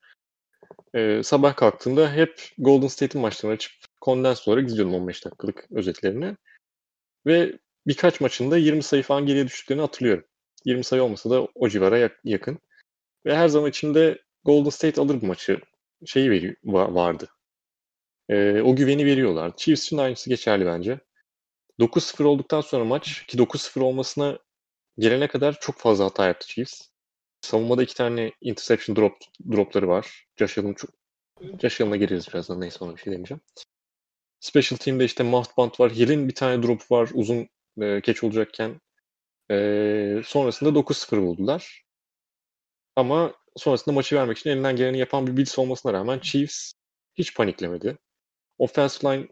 Ee, 0.95 1.21
sabah 1.23 1.55
kalktığımda 1.55 2.13
hep 2.13 2.41
Golden 2.57 2.87
State'in 2.87 3.21
maçlarını 3.21 3.55
açıp 3.55 3.71
kondens 4.01 4.47
olarak 4.47 4.67
izliyordum 4.67 4.93
15 4.95 5.25
dakikalık 5.25 5.67
özetlerini. 5.71 6.35
Ve 7.25 7.59
birkaç 7.87 8.21
maçında 8.21 8.57
20 8.57 8.83
sayı 8.83 9.03
falan 9.03 9.25
geriye 9.25 9.45
düştüklerini 9.47 9.81
hatırlıyorum. 9.81 10.23
20 10.65 10.83
sayı 10.83 11.03
olmasa 11.03 11.29
da 11.29 11.47
o 11.55 11.69
civara 11.69 11.97
yak- 11.97 12.19
yakın. 12.23 12.59
Ve 13.25 13.35
her 13.35 13.47
zaman 13.47 13.69
içinde 13.69 14.21
Golden 14.43 14.69
State 14.69 15.01
alır 15.01 15.21
bu 15.21 15.25
maçı 15.25 15.61
şeyi 16.05 16.29
va- 16.65 16.95
vardı. 16.95 17.29
Ee, 18.29 18.61
o 18.61 18.75
güveni 18.75 19.05
veriyorlar. 19.05 19.57
Chiefs 19.57 19.85
için 19.85 19.97
aynısı 19.97 20.29
geçerli 20.29 20.65
bence. 20.65 20.99
9-0 21.79 22.23
olduktan 22.23 22.61
sonra 22.61 22.85
maç 22.85 23.25
ki 23.27 23.37
9-0 23.37 23.79
olmasına 23.81 24.39
gelene 24.99 25.27
kadar 25.27 25.59
çok 25.59 25.77
fazla 25.77 26.05
hata 26.05 26.27
yaptı 26.27 26.47
Chiefs. 26.47 26.81
Savunmada 27.41 27.83
iki 27.83 27.95
tane 27.95 28.31
interception 28.41 28.95
drop, 28.95 29.17
dropları 29.51 29.87
var. 29.87 30.27
Josh 30.37 30.57
Allen 30.57 30.73
çok... 30.73 30.91
Josh 31.61 31.81
Allen'a 31.81 31.95
gireriz 31.95 32.27
birazdan. 32.27 32.61
Neyse 32.61 32.77
ona 32.81 32.95
bir 32.95 33.01
şey 33.01 33.13
demeyeceğim. 33.13 33.41
Special 34.39 34.77
Team'de 34.77 35.05
işte 35.05 35.23
Maft 35.23 35.57
Band 35.57 35.71
var. 35.79 35.91
Hill'in 35.91 36.27
bir 36.27 36.35
tane 36.35 36.63
drop 36.63 36.91
var 36.91 37.09
uzun 37.13 37.49
e, 37.81 38.01
catch 38.01 38.23
olacakken. 38.23 38.81
E, 39.51 39.55
sonrasında 40.25 40.69
9-0 40.79 41.21
buldular. 41.21 41.84
Ama 42.95 43.33
sonrasında 43.57 43.95
maçı 43.95 44.15
vermek 44.15 44.37
için 44.37 44.49
elinden 44.49 44.75
geleni 44.75 44.97
yapan 44.97 45.27
bir 45.27 45.37
Bills 45.37 45.59
olmasına 45.59 45.93
rağmen 45.93 46.19
Chiefs 46.19 46.73
hiç 47.15 47.35
paniklemedi. 47.35 47.97
Offensive 48.57 49.11
line 49.13 49.27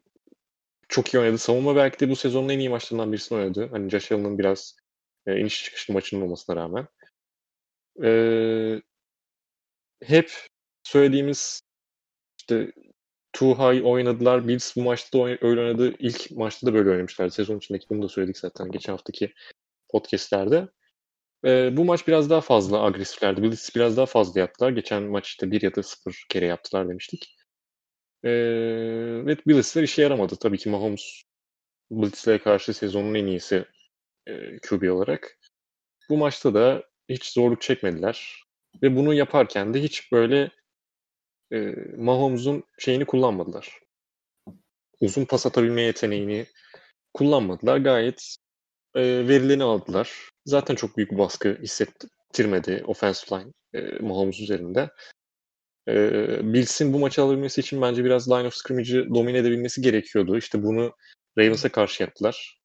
çok 0.90 1.14
iyi 1.14 1.20
oynadı. 1.20 1.38
Savunma 1.38 1.76
belki 1.76 2.00
de 2.00 2.10
bu 2.10 2.16
sezonun 2.16 2.50
en 2.50 2.60
iyi 2.60 2.70
maçlarından 2.70 3.12
birisini 3.12 3.38
oynadı. 3.38 3.70
Hani 3.72 3.90
Josh 3.90 4.12
Allen'ın 4.12 4.40
biraz 4.40 4.76
e, 5.28 5.40
iniş 5.40 5.64
çıkışlı 5.64 5.94
maçının 5.94 6.22
olmasına 6.22 6.56
rağmen. 6.56 6.88
Ee, 8.04 8.82
hep 10.04 10.32
söylediğimiz 10.84 11.62
işte 12.40 12.72
too 13.34 13.56
high 13.56 13.86
oynadılar. 13.86 14.48
Bills 14.48 14.76
bu 14.76 14.82
maçta 14.82 15.20
da 15.20 15.24
öyle 15.24 15.62
oynadı. 15.62 15.94
İlk 16.00 16.32
maçta 16.32 16.68
da 16.68 16.74
böyle 16.74 16.90
oynamışlar. 16.90 17.30
Sezon 17.30 17.58
içindeki 17.58 17.90
bunu 17.90 18.04
da 18.04 18.10
söyledik 18.10 18.38
zaten 18.38 18.72
geçen 18.72 18.94
haftaki 18.94 19.34
podcastlerde. 19.90 20.68
Ee, 21.46 21.78
bu 21.78 21.86
maç 21.86 22.08
biraz 22.08 22.30
daha 22.30 22.42
fazla 22.42 22.84
agresiflerdi. 22.84 23.44
Bills 23.44 23.76
biraz 23.76 23.98
daha 23.98 24.06
fazla 24.06 24.40
yaptılar. 24.40 24.72
Geçen 24.72 25.04
maç 25.04 25.28
işte 25.28 25.52
1 25.52 25.62
ya 25.62 25.76
da 25.76 25.84
0 25.84 26.26
kere 26.30 26.46
yaptılar 26.46 26.90
demiştik. 26.90 27.36
Ee, 28.24 28.30
ve 29.26 29.38
Bills'ler 29.48 29.84
işe 29.84 30.02
yaramadı. 30.02 30.36
Tabii 30.36 30.58
ki 30.58 30.70
Mahomes 30.70 31.24
Blitz'lere 31.92 32.38
karşı 32.38 32.74
sezonun 32.74 33.16
en 33.16 33.28
iyisi 33.28 33.66
e, 34.28 34.60
QB 34.60 34.92
olarak. 34.92 35.40
Bu 36.10 36.18
maçta 36.18 36.54
da 36.54 36.84
hiç 37.10 37.26
zorluk 37.26 37.62
çekmediler. 37.62 38.44
Ve 38.84 38.96
bunu 38.96 39.14
yaparken 39.14 39.74
de 39.74 39.84
hiç 39.84 40.12
böyle 40.12 40.52
e, 41.54 41.76
Mahomes'un 41.98 42.64
şeyini 42.80 43.06
kullanmadılar. 43.06 43.80
Uzun 45.00 45.26
pas 45.26 45.46
atabilme 45.46 45.82
yeteneğini 45.82 46.46
kullanmadılar. 47.14 47.78
Gayet 47.78 48.36
e, 48.96 49.02
verilerini 49.02 49.64
aldılar. 49.64 50.33
Zaten 50.46 50.76
çok 50.76 50.98
büyük 50.98 51.12
bir 51.12 51.18
baskı 51.18 51.58
hissettirmedi 51.62 52.84
offensive 52.88 53.40
line 53.40 53.52
e, 53.74 54.00
Mahomes 54.00 54.40
üzerinde. 54.40 54.90
E, 55.88 55.94
Bills'in 56.54 56.94
bu 56.94 57.00
maçı 57.00 57.22
alabilmesi 57.22 57.62
için 57.62 57.82
bence 57.82 58.04
biraz 58.06 58.30
line 58.32 58.48
of 58.48 58.54
scrimmage'ı 58.54 59.14
domine 59.16 59.38
edebilmesi 59.38 59.82
gerekiyordu. 59.82 60.38
İşte 60.38 60.64
bunu 60.64 60.94
Ravens'a 61.38 61.70
karşı 61.70 62.04
yaptılar. 62.04 62.60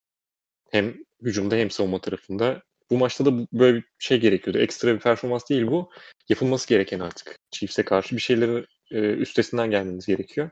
Hem 0.71 0.97
hücumda 1.23 1.57
hem 1.57 1.71
savunma 1.71 2.01
tarafında. 2.01 2.63
Bu 2.91 2.99
maçta 2.99 3.27
da 3.27 3.47
böyle 3.53 3.77
bir 3.77 3.85
şey 3.99 4.21
gerekiyordu. 4.21 4.59
Ekstra 4.59 4.95
bir 4.95 5.01
performans 5.01 5.49
değil 5.51 5.67
bu. 5.67 5.91
Yapılması 6.29 6.69
gereken 6.69 7.01
artık. 7.01 7.39
Chiefs'e 7.51 7.85
karşı 7.85 8.17
bir 8.17 8.21
şeyleri 8.21 8.67
e, 8.91 8.99
üstesinden 8.99 9.71
gelmeniz 9.71 10.07
gerekiyor. 10.07 10.51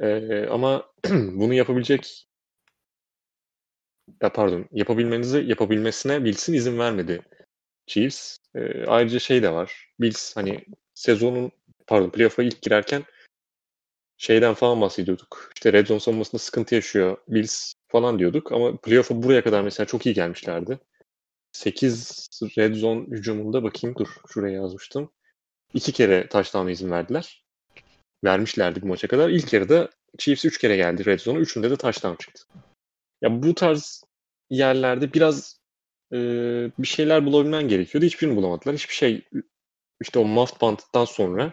E, 0.00 0.46
ama 0.46 0.86
bunu 1.10 1.54
yapabilecek 1.54 2.26
ya 4.22 4.32
pardon 4.32 4.68
yapabilmenizi 4.72 5.44
yapabilmesine 5.46 6.24
Bills'in 6.24 6.52
izin 6.52 6.78
vermedi 6.78 7.22
Chiefs. 7.86 8.38
E, 8.54 8.84
ayrıca 8.86 9.18
şey 9.18 9.42
de 9.42 9.52
var. 9.52 9.88
Bills 10.00 10.36
hani 10.36 10.64
sezonun 10.94 11.52
pardon 11.86 12.10
playoff'a 12.10 12.42
ilk 12.42 12.62
girerken 12.62 13.04
şeyden 14.16 14.54
falan 14.54 14.80
bahsediyorduk. 14.80 15.50
İşte 15.54 15.72
red 15.72 15.86
zone 15.86 16.00
savunmasında 16.00 16.38
sıkıntı 16.38 16.74
yaşıyor 16.74 17.16
Bills 17.28 17.72
falan 17.88 18.18
diyorduk 18.18 18.52
ama 18.52 18.76
playoff'a 18.76 19.22
buraya 19.22 19.44
kadar 19.44 19.62
mesela 19.62 19.86
çok 19.86 20.06
iyi 20.06 20.14
gelmişlerdi. 20.14 20.78
8 21.52 22.28
red 22.58 22.74
zone 22.74 23.06
hücumunda 23.06 23.62
bakayım 23.62 23.96
dur 23.98 24.08
şuraya 24.28 24.54
yazmıştım. 24.54 25.12
İki 25.74 25.92
kere 25.92 26.28
touchdown'a 26.28 26.70
izin 26.70 26.90
verdiler. 26.90 27.44
Vermişlerdi 28.24 28.82
bu 28.82 28.86
maça 28.86 29.08
kadar. 29.08 29.30
İlk 29.30 29.52
yarıda 29.52 29.90
Chiefs 30.18 30.44
3 30.44 30.58
kere 30.58 30.76
geldi 30.76 31.04
red 31.04 31.20
zone'a. 31.20 31.40
Üçünde 31.40 31.70
de 31.70 31.76
touchdown 31.76 32.16
çıktı. 32.16 32.44
Ya 33.22 33.42
bu 33.42 33.54
tarz 33.54 34.04
yerlerde 34.50 35.12
biraz 35.12 35.60
e, 36.12 36.18
bir 36.78 36.86
şeyler 36.86 37.26
bulabilmen 37.26 37.68
gerekiyordu. 37.68 38.06
Hiçbirini 38.06 38.36
bulamadılar. 38.36 38.74
Hiçbir 38.74 38.94
şey 38.94 39.24
işte 40.00 40.18
o 40.18 40.24
muffed 40.24 40.60
banttan 40.60 41.04
sonra 41.04 41.52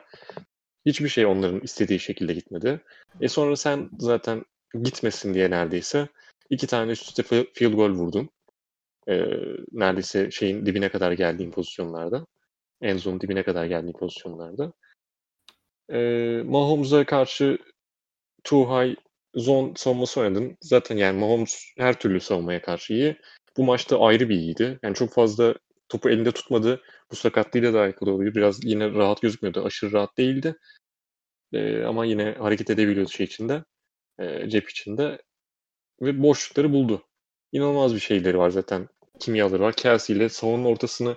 hiçbir 0.85 1.09
şey 1.09 1.25
onların 1.25 1.61
istediği 1.61 1.99
şekilde 1.99 2.33
gitmedi. 2.33 2.81
E 3.21 3.27
sonra 3.27 3.55
sen 3.55 3.89
zaten 3.99 4.45
gitmesin 4.83 5.33
diye 5.33 5.49
neredeyse 5.51 6.07
iki 6.49 6.67
tane 6.67 6.91
üst 6.91 7.07
üste 7.07 7.21
fi- 7.21 7.53
field 7.53 7.73
goal 7.73 7.89
vurdun. 7.89 8.29
E, 9.09 9.25
neredeyse 9.71 10.31
şeyin 10.31 10.65
dibine 10.65 10.89
kadar 10.89 11.11
geldiğin 11.11 11.51
pozisyonlarda. 11.51 12.25
En 12.81 12.97
zone 12.97 13.21
dibine 13.21 13.43
kadar 13.43 13.65
geldiğin 13.65 13.93
pozisyonlarda. 13.93 14.73
E, 15.91 15.97
Mahomes'a 16.45 17.05
karşı 17.05 17.57
too 18.43 18.65
high 18.65 18.95
zone 19.35 19.73
savunması 19.75 20.19
oynadın. 20.21 20.57
Zaten 20.61 20.97
yani 20.97 21.19
Mahomes 21.19 21.63
her 21.77 21.99
türlü 21.99 22.19
savunmaya 22.19 22.61
karşı 22.61 22.93
iyi. 22.93 23.17
Bu 23.57 23.63
maçta 23.63 23.99
ayrı 24.01 24.29
bir 24.29 24.35
iyiydi. 24.35 24.79
Yani 24.83 24.95
çok 24.95 25.13
fazla 25.13 25.55
topu 25.89 26.09
elinde 26.09 26.31
tutmadı. 26.31 26.81
Bu 27.11 27.15
sakatlığıyla 27.15 27.73
da 27.73 27.81
alakalı 27.81 28.11
oluyor. 28.11 28.35
Biraz 28.35 28.63
yine 28.63 28.91
rahat 28.91 29.21
gözükmüyordu. 29.21 29.65
Aşırı 29.65 29.91
rahat 29.93 30.17
değildi. 30.17 30.55
Ee, 31.53 31.83
ama 31.83 32.05
yine 32.05 32.35
hareket 32.39 32.69
edebiliyordu 32.69 33.09
şey 33.09 33.25
içinde. 33.25 33.63
e, 34.19 34.49
cep 34.49 34.69
içinde. 34.69 35.21
Ve 36.01 36.23
boşlukları 36.23 36.73
buldu. 36.73 37.03
İnanılmaz 37.51 37.95
bir 37.95 37.99
şeyleri 37.99 38.37
var 38.37 38.49
zaten. 38.49 38.87
Kimyaları 39.19 39.61
var. 39.61 39.73
Kelsey 39.73 40.15
ile 40.15 40.29
savunma 40.29 40.69
ortasını 40.69 41.15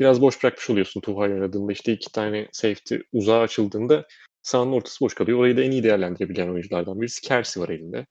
biraz 0.00 0.20
boş 0.20 0.42
bırakmış 0.42 0.70
oluyorsun 0.70 1.00
Tuha'yla 1.00 1.34
oynadığında. 1.34 1.72
İşte 1.72 1.92
iki 1.92 2.12
tane 2.12 2.48
safety 2.52 2.96
uzağa 3.12 3.40
açıldığında 3.40 4.06
sahanın 4.42 4.72
ortası 4.72 5.04
boş 5.04 5.14
kalıyor. 5.14 5.38
Orayı 5.38 5.56
da 5.56 5.62
en 5.62 5.70
iyi 5.70 5.82
değerlendirebilen 5.82 6.48
oyunculardan 6.48 7.00
birisi 7.00 7.20
Kelsey 7.20 7.62
var 7.62 7.68
elinde. 7.68 8.06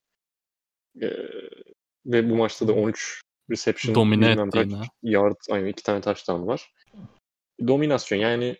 Ee, 1.01 1.09
ve 2.05 2.29
bu 2.29 2.35
maçta 2.35 2.67
da 2.67 2.73
13 2.73 3.21
reception, 3.51 3.95
Domine 3.95 4.49
kaç 4.49 4.89
yard, 5.03 5.35
aynen 5.51 5.67
iki 5.67 5.83
tane 5.83 6.01
touchdown 6.01 6.47
var. 6.47 6.73
Dominasyon 7.67 8.19
yani 8.19 8.57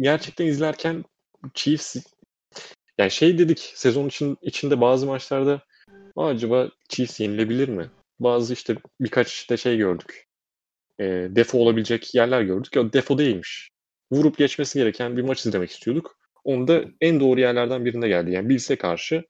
gerçekten 0.00 0.46
izlerken 0.46 1.04
Chiefs 1.54 1.96
yani 2.98 3.10
şey 3.10 3.38
dedik 3.38 3.58
sezon 3.74 4.08
için, 4.08 4.38
içinde 4.42 4.80
bazı 4.80 5.06
maçlarda 5.06 5.62
"Aa, 6.16 6.26
acaba 6.28 6.70
Chiefs 6.88 7.20
yenilebilir 7.20 7.68
mi? 7.68 7.90
Bazı 8.20 8.52
işte 8.52 8.76
birkaç 9.00 9.32
işte 9.32 9.56
şey 9.56 9.76
gördük. 9.76 10.26
E, 11.00 11.04
defo 11.30 11.58
olabilecek 11.58 12.14
yerler 12.14 12.42
gördük. 12.42 12.76
Ya 12.76 12.92
defo 12.92 13.18
değilmiş. 13.18 13.70
Vurup 14.12 14.38
geçmesi 14.38 14.78
gereken 14.78 15.16
bir 15.16 15.22
maç 15.22 15.46
izlemek 15.46 15.70
istiyorduk. 15.70 16.18
Onu 16.44 16.68
da 16.68 16.84
en 17.00 17.20
doğru 17.20 17.40
yerlerden 17.40 17.84
birinde 17.84 18.08
geldi. 18.08 18.30
Yani 18.30 18.48
Bills'e 18.48 18.76
karşı 18.76 19.24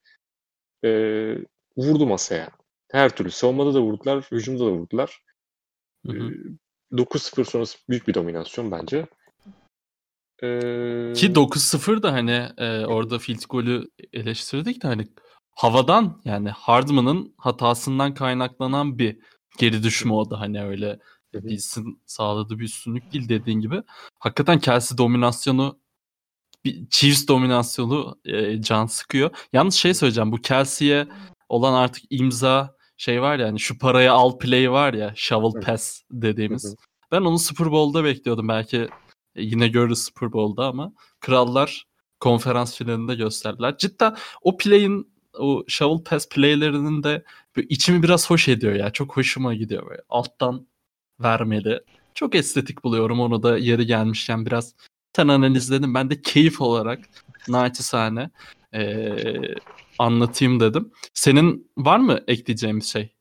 e, 0.84 0.90
vurdu 1.76 2.06
masaya. 2.06 2.50
Her 2.90 3.16
türlü. 3.16 3.30
Savunmada 3.30 3.74
da 3.74 3.80
vurdular, 3.80 4.28
hücumda 4.32 4.66
da 4.66 4.70
vurdular. 4.70 5.22
Hı 6.06 6.12
hı. 6.12 6.34
Ee, 6.92 6.96
9-0 6.96 7.44
sonrası 7.44 7.78
büyük 7.88 8.08
bir 8.08 8.14
dominasyon 8.14 8.70
bence. 8.70 9.06
Ee, 10.42 11.12
Ki 11.12 11.34
9-0 11.34 12.02
da 12.02 12.12
hani 12.12 12.48
e, 12.58 12.86
orada 12.86 13.18
field 13.18 13.42
golü 13.48 13.88
eleştirdik 14.12 14.82
de 14.82 14.86
hani 14.88 15.08
havadan 15.50 16.22
yani 16.24 16.50
Hardman'ın 16.50 17.34
hatasından 17.38 18.14
kaynaklanan 18.14 18.98
bir 18.98 19.18
geri 19.58 19.82
düşme 19.82 20.12
o 20.12 20.30
da 20.30 20.40
hani 20.40 20.64
öyle. 20.64 20.98
Bills'in 21.34 22.02
sağladığı 22.06 22.58
bir 22.58 22.64
üstünlük 22.64 23.12
değil 23.12 23.28
dediğin 23.28 23.60
gibi. 23.60 23.82
Hakikaten 24.18 24.58
Kelsey 24.58 24.98
dominasyonu 24.98 25.78
bir 26.64 26.88
Chiefs 26.90 27.28
dominasyonu 27.28 28.18
e, 28.24 28.62
can 28.62 28.86
sıkıyor. 28.86 29.30
Yalnız 29.52 29.74
şey 29.74 29.94
söyleyeceğim 29.94 30.32
bu 30.32 30.36
Kelsey'e 30.36 31.08
olan 31.48 31.72
artık 31.72 32.04
imza 32.10 32.76
şey 32.96 33.22
var 33.22 33.38
ya 33.38 33.48
hani 33.48 33.60
şu 33.60 33.78
parayı 33.78 34.12
al 34.12 34.38
play 34.38 34.70
var 34.70 34.94
ya 34.94 35.12
shovel 35.16 35.60
pass 35.62 36.02
dediğimiz. 36.10 36.76
Ben 37.12 37.20
onu 37.20 37.38
Super 37.38 37.70
Bowl'da 37.70 38.04
bekliyordum 38.04 38.48
belki 38.48 38.88
yine 39.36 39.68
görürüz 39.68 40.04
Super 40.04 40.32
Bowl'da 40.32 40.66
ama 40.66 40.92
krallar 41.20 41.86
konferans 42.20 42.76
finalinde 42.76 43.14
gösterdiler. 43.14 43.78
Cidden 43.78 44.16
o 44.42 44.56
play'in 44.56 45.12
o 45.38 45.64
shovel 45.68 46.04
pass 46.04 46.28
playlerinin 46.28 47.02
de 47.02 47.24
içimi 47.68 48.02
biraz 48.02 48.30
hoş 48.30 48.48
ediyor 48.48 48.72
ya. 48.72 48.90
Çok 48.90 49.16
hoşuma 49.16 49.54
gidiyor 49.54 49.90
böyle. 49.90 50.02
Alttan 50.08 50.67
vermeli. 51.20 51.80
Çok 52.14 52.34
estetik 52.34 52.84
buluyorum 52.84 53.20
onu 53.20 53.42
da 53.42 53.58
yeri 53.58 53.86
gelmişken 53.86 54.46
biraz 54.46 54.74
ten 55.12 55.28
analizledim. 55.28 55.94
Ben 55.94 56.10
de 56.10 56.22
keyif 56.22 56.60
olarak 56.60 56.98
naçizane 57.48 58.30
ee, 58.74 59.54
anlatayım 59.98 60.60
dedim. 60.60 60.92
Senin 61.14 61.70
var 61.76 61.98
mı 61.98 62.20
ekleyeceğimiz 62.26 62.92
şey? 62.92 63.14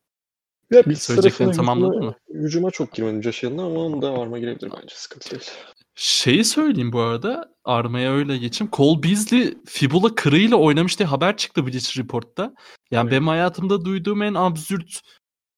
Ya 0.72 0.86
bir 0.86 0.96
Söyleyeceklerini 0.96 1.54
tamamladın 1.54 2.06
mı? 2.06 2.16
Hücuma 2.34 2.72
çok 2.72 2.94
girmedim 2.94 3.32
Allen'a 3.44 3.66
ama 3.66 3.80
onun 3.80 4.02
da 4.02 4.14
varma 4.14 4.40
girebilir 4.40 4.72
bence. 4.72 4.96
Sıkıntı 4.96 5.32
değil. 5.32 5.52
Şeyi 5.96 6.46
söyleyeyim 6.46 6.92
bu 6.92 7.00
arada. 7.00 7.56
Armaya 7.64 8.14
öyle 8.14 8.38
geçeyim. 8.38 8.72
Cole 8.74 9.04
Beasley 9.04 9.58
fibula 9.66 10.16
kırığıyla 10.16 10.58
oynamış 10.58 11.00
diye 11.00 11.08
haber 11.08 11.38
çıktı 11.38 11.68
Bleacher 11.68 12.04
Report'ta. 12.04 12.54
Yani 12.92 13.04
evet. 13.04 13.12
benim 13.12 13.28
hayatımda 13.28 13.86
duyduğum 13.86 14.22
en 14.22 14.34
absürt 14.34 15.02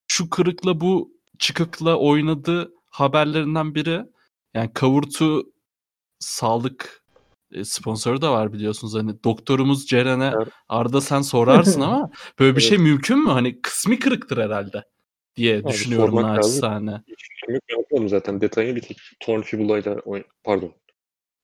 şu 0.08 0.30
kırıkla 0.30 0.82
bu 0.82 1.19
çıkıkla 1.40 1.96
oynadı 1.96 2.74
haberlerinden 2.90 3.76
biri. 3.76 4.06
Yani 4.54 4.74
kavurtu 4.74 5.52
sağlık 6.20 7.04
e, 7.52 7.66
sponsoru 7.66 8.22
da 8.22 8.32
var 8.32 8.54
biliyorsunuz. 8.54 8.96
Hani 8.96 9.24
doktorumuz 9.24 9.88
Ceren'e 9.88 10.34
evet. 10.38 10.48
Arda 10.70 11.02
sen 11.02 11.22
sorarsın 11.22 11.82
ama 11.82 12.12
böyle 12.40 12.56
bir 12.56 12.62
evet. 12.62 12.70
şey 12.70 12.78
mümkün 12.78 13.24
mü? 13.24 13.30
Hani 13.30 13.62
kısmi 13.62 14.00
kırıktır 14.00 14.38
herhalde 14.38 14.84
diye 15.36 15.58
Abi, 15.58 15.68
düşünüyorum 15.68 16.16
naçizane. 16.16 17.02
Hiç 17.08 17.62
yapmadım 17.70 18.10
zaten 18.10 18.42
detayını 18.42 18.76
bir 18.76 18.82
tek 18.82 18.98
torn 19.20 19.42
fibulayla 19.42 19.98
pardon. 20.44 20.74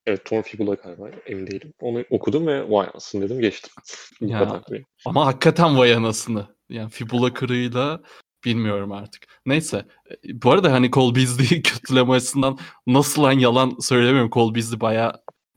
Evet 0.06 0.24
torn 0.24 0.42
fibula 0.42 0.74
galiba 0.74 1.10
emin 1.26 1.46
değilim. 1.46 1.72
Onu 1.80 2.04
okudum 2.10 2.46
ve 2.46 2.70
vay 2.70 2.88
anasını 2.92 3.22
dedim 3.22 3.40
geçtim. 3.40 3.72
ya, 4.20 4.62
ama 5.06 5.26
hakikaten 5.26 5.78
vay 5.78 5.94
anasını. 5.94 6.46
Yani 6.68 6.90
fibula 6.90 7.34
kırığıyla 7.34 8.00
bilmiyorum 8.46 8.92
artık. 8.92 9.26
Neyse. 9.46 9.84
E, 10.10 10.42
bu 10.42 10.50
arada 10.50 10.72
hani 10.72 10.90
Cole 10.90 11.14
Beasley'i 11.14 11.62
kötüleme 11.62 12.12
açısından 12.12 12.58
nasıl 12.86 13.22
lan 13.22 13.32
yalan 13.32 13.76
söylemiyorum. 13.80 14.30
Cole 14.30 14.54
Beasley 14.54 14.80
bayağı 14.80 15.12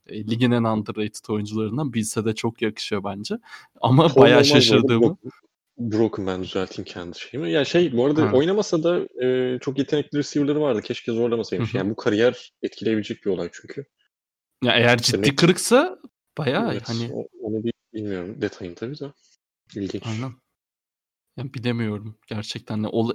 e, 0.08 0.28
ligin 0.28 0.52
en 0.52 0.64
underrated 0.64 1.30
oyuncularından. 1.30 1.94
Bilse 1.94 2.26
de 2.26 2.36
çok 2.36 2.62
yakışıyor 2.62 3.04
bence. 3.04 3.36
Ama 3.82 4.10
Cole 4.10 4.22
bayağı 4.22 4.46
şaşırdığımı. 4.46 5.18
Broken 5.78 6.28
ben 6.28 6.44
düzelteyim 6.44 6.86
kendi 6.86 7.20
şeyimi. 7.20 7.52
Ya 7.52 7.66
şey 7.66 7.98
bu 7.98 8.06
arada 8.06 8.22
ha. 8.22 8.36
oynamasa 8.36 8.84
da 8.84 9.24
e, 9.26 9.60
çok 9.60 9.78
yetenekli 9.78 10.18
receiver'ları 10.18 10.62
vardı. 10.62 10.82
Keşke 10.82 11.12
zorlamasaymış. 11.12 11.74
Yani 11.74 11.90
bu 11.90 11.96
kariyer 11.96 12.54
etkileyebilecek 12.62 13.26
bir 13.26 13.32
olay 13.32 13.50
çünkü. 13.54 13.86
Ya 14.64 14.74
eğer 14.74 14.98
ciddi 14.98 15.24
Demek 15.24 15.38
kırıksa 15.38 16.00
bayağı 16.38 16.72
evet, 16.74 16.90
hani. 16.90 17.12
Onu 17.42 17.64
bilmiyorum 17.94 18.42
detayını 18.42 18.76
tabii 18.76 19.00
de. 19.00 19.12
İlginç. 19.76 20.04
Aynen. 20.06 20.32
Yani 21.38 21.53
bilemiyorum 21.53 22.17
gerçekten 22.27 22.84
ne 22.84 22.88
ol 22.88 23.13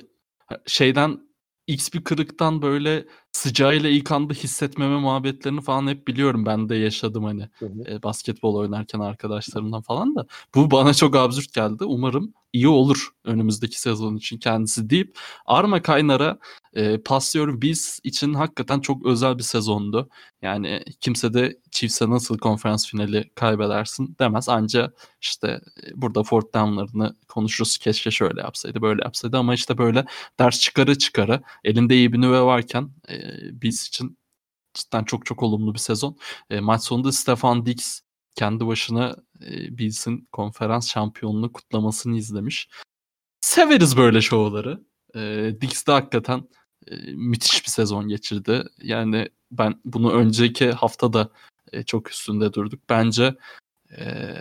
şeyden 0.66 1.20
X 1.66 1.92
bir 1.92 2.04
kırıktan 2.04 2.62
böyle 2.62 3.06
sıcağıyla 3.35 3.91
ilk 3.91 4.12
anda 4.12 4.35
hissetmeme 4.35 4.97
muhabbetlerini 4.97 5.61
falan 5.61 5.87
hep 5.87 6.09
biliyorum. 6.09 6.47
Ben 6.47 6.68
de 6.68 6.76
yaşadım 6.76 7.24
hani 7.24 7.49
hı 7.59 7.66
hı. 7.66 7.91
E, 7.91 8.03
basketbol 8.03 8.55
oynarken 8.55 9.01
arkadaşlarımdan 9.01 9.82
falan 9.82 10.14
da. 10.14 10.26
Bu 10.55 10.70
bana 10.70 10.95
çok 10.95 11.16
absürt 11.16 11.53
geldi. 11.53 11.85
Umarım 11.85 12.35
iyi 12.55 12.68
olur 12.68 13.09
önümüzdeki 13.24 13.80
sezon 13.80 14.16
için 14.16 14.39
kendisi 14.39 14.91
deyip 14.91 15.18
Arma 15.47 15.82
Kaynar'a 15.82 16.39
e, 16.74 16.99
paslıyorum. 16.99 17.62
Biz 17.62 18.01
için 18.05 18.35
hakikaten 18.35 18.80
çok 18.80 19.07
özel 19.07 19.39
bir 19.39 19.43
sezondu. 19.43 20.09
Yani 20.43 20.82
kimse 21.01 21.35
de 21.35 21.59
Chiefs'e 21.70 22.11
nasıl 22.11 22.39
konferans 22.39 22.89
finali 22.89 23.30
kaybedersin 23.35 24.16
demez. 24.18 24.49
Anca 24.49 24.93
işte 25.20 25.49
e, 25.49 25.61
burada 25.95 26.22
fourth 26.22 26.55
down'larını 26.55 27.16
konuşuruz. 27.28 27.78
Keşke 27.78 28.11
şöyle 28.11 28.41
yapsaydı 28.41 28.82
böyle 28.82 29.03
yapsaydı 29.05 29.37
ama 29.39 29.55
işte 29.55 29.78
böyle 29.78 30.05
ders 30.39 30.61
çıkarı 30.61 30.99
çıkarı 30.99 31.43
elinde 31.64 31.95
iyi 31.95 32.12
bir 32.12 32.20
nüve 32.20 32.41
varken 32.41 32.91
e, 33.09 33.24
biz 33.53 33.87
için 33.87 34.18
cidden 34.75 35.05
çok 35.05 35.27
çok 35.27 35.43
olumlu 35.43 35.75
bir 35.75 35.79
sezon. 35.79 36.16
E, 36.51 36.61
maç 36.61 36.83
sonunda 36.83 37.12
Stefan 37.12 37.66
Dix 37.66 38.01
kendi 38.35 38.66
başına 38.66 39.16
e, 39.41 39.79
Bills'in 39.79 40.29
konferans 40.33 40.91
şampiyonluğu 40.91 41.53
kutlamasını 41.53 42.16
izlemiş. 42.16 42.68
Severiz 43.41 43.97
böyle 43.97 44.20
şovları. 44.20 44.85
E, 45.14 45.53
Dix 45.61 45.87
de 45.87 45.93
hakikaten 45.93 46.49
e, 46.87 46.97
müthiş 47.12 47.64
bir 47.64 47.70
sezon 47.70 48.09
geçirdi. 48.09 48.64
Yani 48.83 49.29
ben 49.51 49.81
bunu 49.85 50.12
önceki 50.12 50.70
hafta 50.70 51.12
da 51.12 51.31
e, 51.72 51.83
çok 51.83 52.11
üstünde 52.11 52.53
durduk. 52.53 52.81
Bence 52.89 53.35
e, 53.99 54.35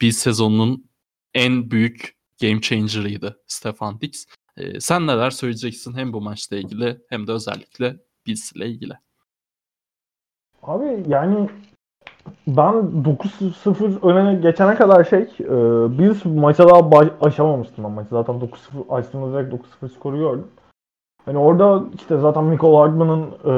bir 0.00 0.12
sezonun 0.12 0.90
en 1.34 1.70
büyük 1.70 2.16
game 2.40 2.60
changer'ıydı 2.60 3.42
Stefan 3.46 4.00
Dix. 4.00 4.26
E, 4.56 4.80
sen 4.80 5.06
neler 5.06 5.30
söyleyeceksin 5.30 5.94
hem 5.94 6.12
bu 6.12 6.20
maçla 6.20 6.56
ilgili 6.56 7.00
hem 7.08 7.26
de 7.26 7.32
özellikle 7.32 8.00
Bills 8.26 8.52
ile 8.52 8.66
ilgili? 8.66 8.92
Abi 10.62 11.04
yani 11.08 11.48
ben 12.46 12.74
9-0 12.74 14.06
öne 14.06 14.34
geçene 14.34 14.74
kadar 14.74 15.04
şey 15.04 15.22
e, 15.40 15.48
Bills 15.98 16.24
maça 16.24 16.68
daha 16.68 16.92
baş, 16.92 17.08
aşamamıştım 17.20 17.84
ben 17.84 17.90
maçı. 17.90 18.08
Zaten 18.10 18.34
9-0 18.34 18.48
açtığımda 18.88 19.32
direkt 19.32 19.54
9-0 19.82 19.88
skoru 19.88 20.18
gördüm. 20.18 20.46
Hani 21.24 21.38
orada 21.38 21.84
işte 21.94 22.18
zaten 22.18 22.44
Michael 22.44 22.74
Hardman'ın 22.74 23.22
e, 23.22 23.54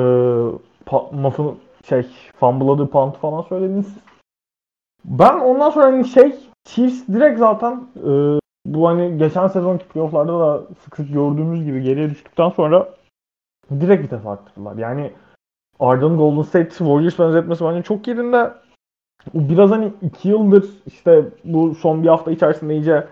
pa, 0.86 1.02
muffin, 1.12 1.58
şey 1.88 2.06
fumble'ladığı 2.40 2.90
punt 2.90 3.16
falan 3.16 3.42
söylediniz. 3.42 3.96
Ben 5.04 5.38
ondan 5.38 5.70
sonra 5.70 5.84
hani 5.84 6.04
şey 6.04 6.34
Chiefs 6.64 7.08
direkt 7.08 7.38
zaten 7.38 7.86
e, 7.96 8.40
bu 8.66 8.88
hani 8.88 9.18
geçen 9.18 9.48
sezonki 9.48 9.84
playofflarda 9.84 10.40
da 10.40 10.62
sık 10.84 10.96
sık 10.96 11.12
gördüğümüz 11.12 11.64
gibi 11.64 11.82
geriye 11.82 12.10
düştükten 12.10 12.48
sonra 12.48 12.88
direkt 13.80 14.04
vites 14.04 14.26
arttırdılar. 14.26 14.76
Yani 14.76 15.12
Arda'nın 15.80 16.16
Golden 16.16 16.42
State 16.42 16.70
Warriors 16.70 17.18
benzetmesi 17.18 17.64
bence 17.64 17.82
çok 17.82 18.08
yerinde. 18.08 18.52
Biraz 19.34 19.70
hani 19.70 19.92
iki 20.02 20.28
yıldır 20.28 20.70
işte 20.86 21.24
bu 21.44 21.74
son 21.74 22.02
bir 22.02 22.08
hafta 22.08 22.30
içerisinde 22.30 22.74
iyice 22.74 23.06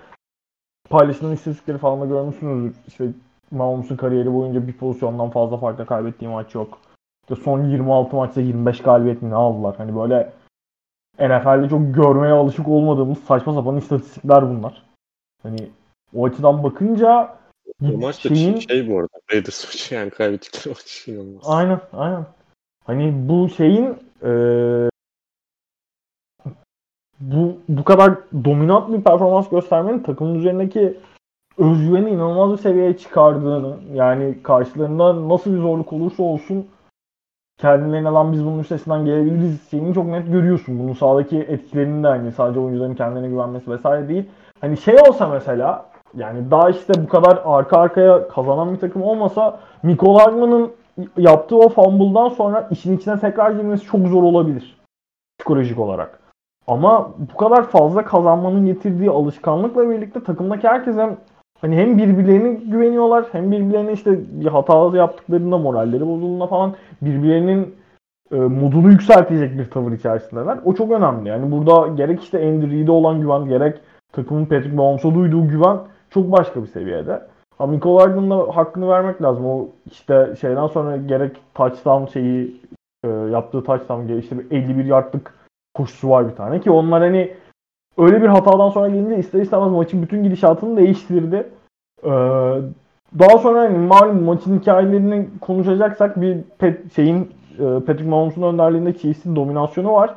paylaşılan 0.91 1.33
istatistikleri 1.33 1.79
falan 1.79 2.01
da 2.01 2.07
görmüşsünüzdür. 2.07 2.77
İşte 2.87 3.09
Mahomes'un 3.51 3.97
kariyeri 3.97 4.35
boyunca 4.35 4.67
bir 4.67 4.73
pozisyondan 4.73 5.31
fazla 5.31 5.57
farkla 5.57 5.87
kaybettiği 5.87 6.31
maç 6.31 6.55
yok. 6.55 6.79
İşte 7.23 7.43
son 7.43 7.65
26 7.65 8.17
maçta 8.17 8.41
25 8.41 8.83
galibiyetini 8.83 9.35
aldılar. 9.35 9.75
Hani 9.77 9.97
böyle 9.97 10.33
NFL'de 11.19 11.69
çok 11.69 11.95
görmeye 11.95 12.33
alışık 12.33 12.69
olmadığımız 12.69 13.19
saçma 13.19 13.55
sapan 13.55 13.77
istatistikler 13.77 14.43
bunlar. 14.43 14.83
Hani 15.43 15.71
o 16.15 16.25
açıdan 16.25 16.63
bakınca 16.63 17.40
o 17.83 17.99
maç 17.99 18.25
da 18.25 18.29
şeyin... 18.29 18.59
şey 18.59 18.89
bu 18.89 18.99
arada. 18.99 19.13
Raiders 19.33 19.65
maçı 19.65 19.95
yani 19.95 20.11
kaybettikleri 20.11 20.69
maç 20.69 21.09
inanılmaz. 21.09 21.43
Aynen 21.47 21.81
aynen. 21.93 22.27
Hani 22.85 23.29
bu 23.29 23.49
şeyin 23.49 23.99
e, 24.23 24.31
bu 27.21 27.59
bu 27.69 27.85
kadar 27.85 28.15
dominant 28.45 28.93
bir 28.93 29.05
performans 29.05 29.51
göstermenin 29.51 30.03
takımın 30.03 30.35
üzerindeki 30.35 30.97
özgüveni 31.59 32.11
inanılmaz 32.11 32.53
bir 32.53 32.63
seviyeye 32.63 32.97
çıkardığını 32.97 33.77
yani 33.95 34.43
karşılarında 34.43 35.29
nasıl 35.29 35.53
bir 35.53 35.59
zorluk 35.59 35.93
olursa 35.93 36.23
olsun 36.23 36.67
kendilerine 37.59 38.09
lan 38.09 38.33
biz 38.33 38.45
bunun 38.45 38.59
üstesinden 38.59 39.05
gelebiliriz 39.05 39.71
şeyini 39.71 39.95
çok 39.95 40.07
net 40.07 40.33
görüyorsun. 40.33 40.79
Bunun 40.79 40.93
sahadaki 40.93 41.39
etkilerini 41.39 42.05
de 42.05 42.09
hani 42.09 42.33
sadece 42.33 42.61
oyuncuların 42.61 42.95
kendilerine 42.95 43.29
güvenmesi 43.29 43.71
vesaire 43.71 44.09
değil. 44.09 44.25
Hani 44.61 44.77
şey 44.77 44.95
olsa 45.09 45.29
mesela 45.29 45.90
yani 46.17 46.51
daha 46.51 46.71
işte 46.71 46.93
bu 47.05 47.09
kadar 47.09 47.43
arka 47.45 47.79
arkaya 47.79 48.29
kazanan 48.29 48.75
bir 48.75 48.79
takım 48.79 49.03
olmasa 49.03 49.61
Nicole 49.85 50.19
Hardman'ın 50.23 50.71
yaptığı 51.17 51.57
o 51.57 51.69
fumble'dan 51.69 52.29
sonra 52.29 52.69
işin 52.71 52.97
içine 52.97 53.21
tekrar 53.21 53.51
girmesi 53.51 53.85
çok 53.85 54.01
zor 54.01 54.23
olabilir. 54.23 54.81
Psikolojik 55.39 55.79
olarak. 55.79 56.21
Ama 56.67 57.11
bu 57.33 57.37
kadar 57.37 57.63
fazla 57.63 58.05
kazanmanın 58.05 58.67
getirdiği 58.67 59.11
alışkanlıkla 59.11 59.91
birlikte 59.91 60.23
takımdaki 60.25 60.69
herkes 60.69 60.97
hem 60.97 61.17
hani 61.61 61.77
hem 61.77 61.99
birbirlerine 61.99 62.53
güveniyorlar 62.53 63.25
hem 63.33 63.53
birbirlerine 63.53 63.93
işte 63.93 64.19
bir 64.31 64.47
hata 64.47 64.97
yaptıklarında 64.97 65.59
moralleri 65.59 66.07
bozulduğunda 66.07 66.47
falan 66.47 66.75
birbirlerinin 67.03 67.75
e, 68.33 68.37
modunu 68.37 68.91
yükseltecek 68.91 69.59
bir 69.59 69.71
tavır 69.71 69.93
içerisindeler. 69.93 70.59
O 70.65 70.75
çok 70.75 70.91
önemli. 70.91 71.29
Yani 71.29 71.53
burada 71.53 71.89
gerek 71.89 72.23
işte 72.23 72.39
Andy 72.49 72.71
Reid'e 72.71 72.91
olan 72.91 73.21
güven 73.21 73.49
gerek 73.49 73.81
takımın 74.13 74.45
Patrick 74.45 74.77
Mahomes'a 74.77 75.15
duyduğu 75.15 75.49
güven 75.49 75.79
çok 76.11 76.33
başka 76.33 76.63
bir 76.63 76.69
seviyede. 76.69 77.23
Ama 77.59 77.73
Nicole 77.73 78.03
Hardman'ın 78.03 78.31
da 78.31 78.57
hakkını 78.57 78.89
vermek 78.89 79.23
lazım. 79.23 79.47
O 79.47 79.69
işte 79.91 80.35
şeyden 80.41 80.67
sonra 80.67 80.97
gerek 80.97 81.37
touchdown 81.55 82.13
şeyi 82.13 82.61
e, 83.05 83.09
yaptığı 83.09 83.65
touchdown 83.65 84.19
işte 84.19 84.37
51 84.51 84.85
yardlık 84.85 85.35
koşusu 85.75 86.11
var 86.11 86.29
bir 86.29 86.37
tane 86.37 86.61
ki 86.61 86.71
onlar 86.71 87.03
hani 87.03 87.35
öyle 87.99 88.23
bir 88.23 88.27
hatadan 88.27 88.71
sonra 88.71 88.89
gelince 88.89 89.19
ister 89.19 89.41
istemez 89.41 89.73
maçın 89.73 90.03
bütün 90.03 90.23
gidişatını 90.23 90.77
değiştirdi. 90.77 91.47
Ee, 92.05 92.11
daha 93.19 93.39
sonra 93.39 93.61
hani 93.61 93.79
malum 93.79 94.23
maçın 94.23 94.59
hikayelerini 94.59 95.29
konuşacaksak 95.41 96.21
bir 96.21 96.39
pet, 96.59 96.95
şeyin 96.95 97.33
e, 97.59 97.65
Patrick 97.87 98.09
Mahomes'un 98.09 98.43
önderliğinde 98.43 98.99
Chiefs'in 98.99 99.37
dominasyonu 99.37 99.93
var 99.93 100.15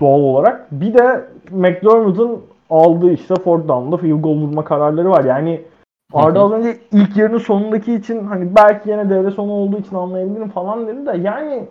doğal 0.00 0.20
olarak. 0.20 0.66
Bir 0.72 0.94
de 0.94 1.28
McDermott'ın 1.50 2.40
aldığı 2.70 3.12
işte 3.12 3.34
fourth 3.34 3.68
down'da 3.68 3.96
field 3.96 4.20
goal 4.20 4.36
vurma 4.36 4.64
kararları 4.64 5.10
var. 5.10 5.24
Yani 5.24 5.64
Arda 6.12 6.40
az 6.40 6.52
önce 6.52 6.78
ilk 6.92 7.16
yarının 7.16 7.38
sonundaki 7.38 7.94
için 7.94 8.26
hani 8.26 8.56
belki 8.56 8.90
yine 8.90 9.10
devre 9.10 9.30
sonu 9.30 9.52
olduğu 9.52 9.78
için 9.78 9.96
anlayabilirim 9.96 10.48
falan 10.48 10.86
dedi 10.86 11.06
de 11.06 11.16
yani 11.16 11.68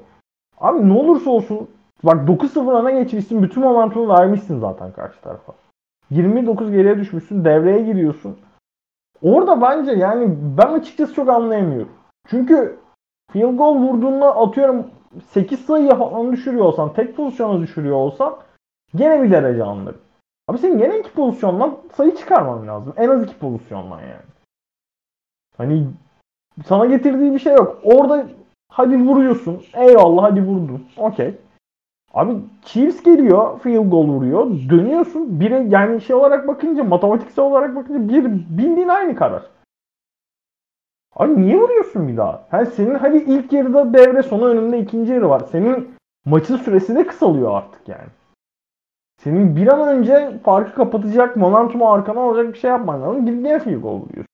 abi 0.60 0.90
ne 0.90 0.94
olursa 0.94 1.30
olsun 1.30 1.68
bak 2.04 2.30
9-0 2.30 2.82
öne 2.82 3.04
geçmişsin 3.04 3.44
bütün 3.44 3.64
momentumu 3.64 4.10
vermişsin 4.10 4.60
zaten 4.60 4.92
karşı 4.92 5.22
tarafa. 5.22 5.54
29 6.10 6.72
geriye 6.72 6.98
düşmüşsün 6.98 7.46
devreye 7.46 7.82
giriyorsun. 7.82 8.38
Orada 9.22 9.62
bence 9.62 9.92
yani 9.92 10.38
ben 10.58 10.74
açıkçası 10.74 11.14
çok 11.14 11.30
anlayamıyorum. 11.30 11.92
Çünkü 12.28 12.78
field 13.32 13.58
goal 13.58 13.76
vurduğunda 13.76 14.38
atıyorum 14.38 14.88
8 15.30 15.66
sayı 15.66 15.90
falan 15.90 16.32
düşürüyor 16.32 16.66
olsan, 16.66 16.94
tek 16.94 17.18
pozisyona 17.18 17.62
düşürüyor 17.62 17.96
olsan 17.96 18.36
gene 18.96 19.24
bir 19.24 19.32
derece 19.32 19.64
anlarım. 19.64 20.00
Abi 20.48 20.58
senin 20.58 20.78
gene 20.78 21.00
iki 21.00 21.12
pozisyondan 21.12 21.78
sayı 21.96 22.16
çıkarman 22.16 22.68
lazım. 22.68 22.94
En 22.98 23.10
az 23.10 23.24
iki 23.24 23.38
pozisyondan 23.38 24.00
yani. 24.00 24.26
Hani 25.58 25.88
sana 26.66 26.86
getirdiği 26.86 27.34
bir 27.34 27.40
şey 27.40 27.54
yok. 27.54 27.80
Orada 27.84 28.28
hadi 28.70 28.98
vuruyorsun. 28.98 29.64
Eyvallah 29.74 30.24
hadi 30.24 30.42
vurdun. 30.42 30.88
Okey. 30.98 31.36
Abi 32.14 32.38
Chiefs 32.66 33.04
geliyor. 33.04 33.60
Field 33.60 33.90
goal 33.90 34.08
vuruyor. 34.08 34.46
Dönüyorsun. 34.70 35.40
Biri 35.40 35.66
yani 35.70 36.02
şey 36.02 36.16
olarak 36.16 36.48
bakınca 36.48 36.84
matematiksel 36.84 37.46
olarak 37.46 37.76
bakınca 37.76 38.10
bir 38.10 38.26
bildiğin 38.58 38.88
aynı 38.88 39.16
karar. 39.16 39.44
Abi 41.16 41.42
niye 41.42 41.58
vuruyorsun 41.58 42.08
bir 42.08 42.18
daha? 42.18 42.48
Yani 42.52 42.66
senin 42.66 42.96
hadi 42.96 43.18
ilk 43.18 43.54
yarıda 43.54 43.94
devre 43.94 44.24
sonu 44.24 44.48
önünde 44.48 44.80
ikinci 44.80 45.12
yarı 45.12 45.30
var. 45.30 45.40
Senin 45.52 45.96
maçın 46.26 46.58
süresi 46.58 46.96
de 46.96 47.08
kısalıyor 47.08 47.52
artık 47.52 47.88
yani. 47.88 48.10
Senin 49.24 49.56
bir 49.56 49.68
an 49.68 49.88
önce 49.88 50.40
farkı 50.44 50.76
kapatacak, 50.76 51.36
momentumu 51.36 51.92
arkana 51.92 52.20
alacak 52.22 52.54
bir 52.54 52.60
şey 52.60 52.70
yapman 52.72 53.02
lazım. 53.02 53.26
Gidip 53.26 53.42
niye 53.42 53.60
field 53.60 53.82
goal 53.82 53.94
vuruyorsun? 53.96 54.26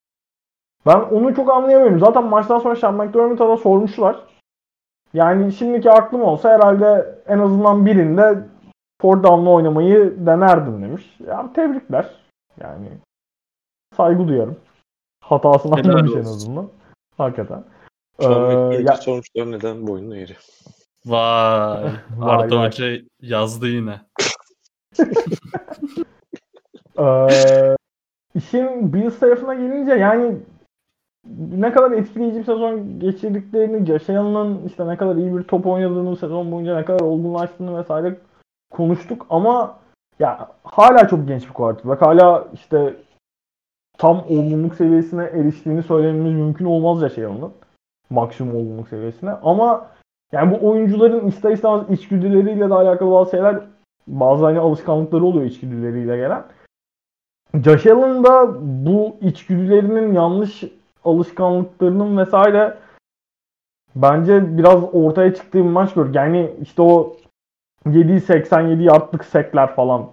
Ben 0.86 1.00
onu 1.00 1.36
çok 1.36 1.50
anlayamıyorum. 1.50 2.00
Zaten 2.00 2.24
maçtan 2.26 2.60
sonra 2.60 2.76
Sean 2.76 2.96
McDermott'a 2.96 3.50
da 3.50 3.58
sormuşlar. 3.58 4.20
Yani 5.14 5.52
şimdiki 5.54 5.92
aklım 5.92 6.22
olsa 6.22 6.50
herhalde 6.50 7.16
en 7.28 7.40
azından 7.40 7.86
birinde 7.86 8.48
four 9.02 9.24
down'la 9.24 9.50
oynamayı 9.50 10.26
denerdim 10.26 10.84
demiş. 10.84 11.16
Ya 11.28 11.54
tebrikler. 11.54 12.10
Yani 12.60 12.88
saygı 13.98 14.28
duyarım. 14.28 14.58
Hatasını 15.24 15.78
Helal 15.78 15.90
anlamış 15.90 16.12
en 16.16 16.20
azından. 16.20 16.70
Hakikaten. 17.18 17.64
Sean 18.20 18.72
Ee, 18.72 18.76
ya- 18.76 18.96
sormuşlar 18.96 19.52
neden 19.52 19.88
boynunu 19.88 20.18
eğri. 20.18 20.36
Vay. 21.06 21.92
Vay. 22.18 22.50
Hoca 22.50 22.86
yazdı 23.22 23.68
yine. 23.68 24.02
Ee, 27.00 27.76
Bills 28.94 29.20
tarafına 29.20 29.54
gelince 29.54 29.94
yani 29.94 30.38
ne 31.58 31.72
kadar 31.72 31.92
etkileyici 31.92 32.40
bir 32.40 32.44
sezon 32.44 33.00
geçirdiklerini, 33.00 33.86
Josh 33.86 34.10
Allen'ın 34.10 34.68
işte 34.68 34.88
ne 34.88 34.98
kadar 34.98 35.16
iyi 35.16 35.38
bir 35.38 35.44
top 35.44 35.68
oynadığını, 35.68 36.16
sezon 36.16 36.52
boyunca 36.52 36.76
ne 36.76 36.86
kadar 36.86 37.00
olgunlaştığını 37.00 37.80
vesaire 37.80 38.18
konuştuk 38.72 39.26
ama 39.30 39.80
ya 40.20 40.50
hala 40.64 41.08
çok 41.08 41.28
genç 41.28 41.48
bir 41.48 41.54
quarterback. 41.54 42.02
Hala 42.02 42.48
işte 42.54 42.96
tam 43.98 44.18
olgunluk 44.30 44.76
seviyesine 44.76 45.24
eriştiğini 45.24 45.84
söylememiz 45.84 46.34
mümkün 46.34 46.66
olmaz 46.66 47.00
Josh 47.00 47.18
Allen'ın. 47.18 47.52
Maksimum 48.10 48.56
olgunluk 48.56 48.88
seviyesine. 48.88 49.32
Ama 49.32 49.88
yani 50.32 50.52
bu 50.52 50.70
oyuncuların 50.70 51.28
ister 51.28 51.52
istemez 51.52 51.90
içgüdüleriyle 51.90 52.70
de 52.70 52.74
alakalı 52.74 53.12
bazı 53.12 53.32
şeyler 53.32 53.62
bazı 54.08 54.46
hani 54.46 54.60
alışkanlıkları 54.60 55.26
oluyor 55.26 55.46
içgüdüleriyle 55.46 56.18
gelen. 56.18 56.44
Josh 57.64 57.88
Allen 57.88 58.24
da 58.24 58.48
bu 58.86 59.16
içgüdülerinin 59.22 60.14
yanlış 60.14 60.64
alışkanlıklarının 61.04 62.18
vesaire 62.18 62.78
bence 63.96 64.58
biraz 64.58 64.84
ortaya 64.94 65.34
çıktığı 65.34 65.58
bir 65.58 65.70
maç 65.70 65.94
gördük. 65.94 66.16
Yani 66.16 66.54
işte 66.62 66.82
o 66.82 67.18
787 67.86 68.84
yardlık 68.84 69.26
sekler 69.26 69.76
falan 69.76 70.10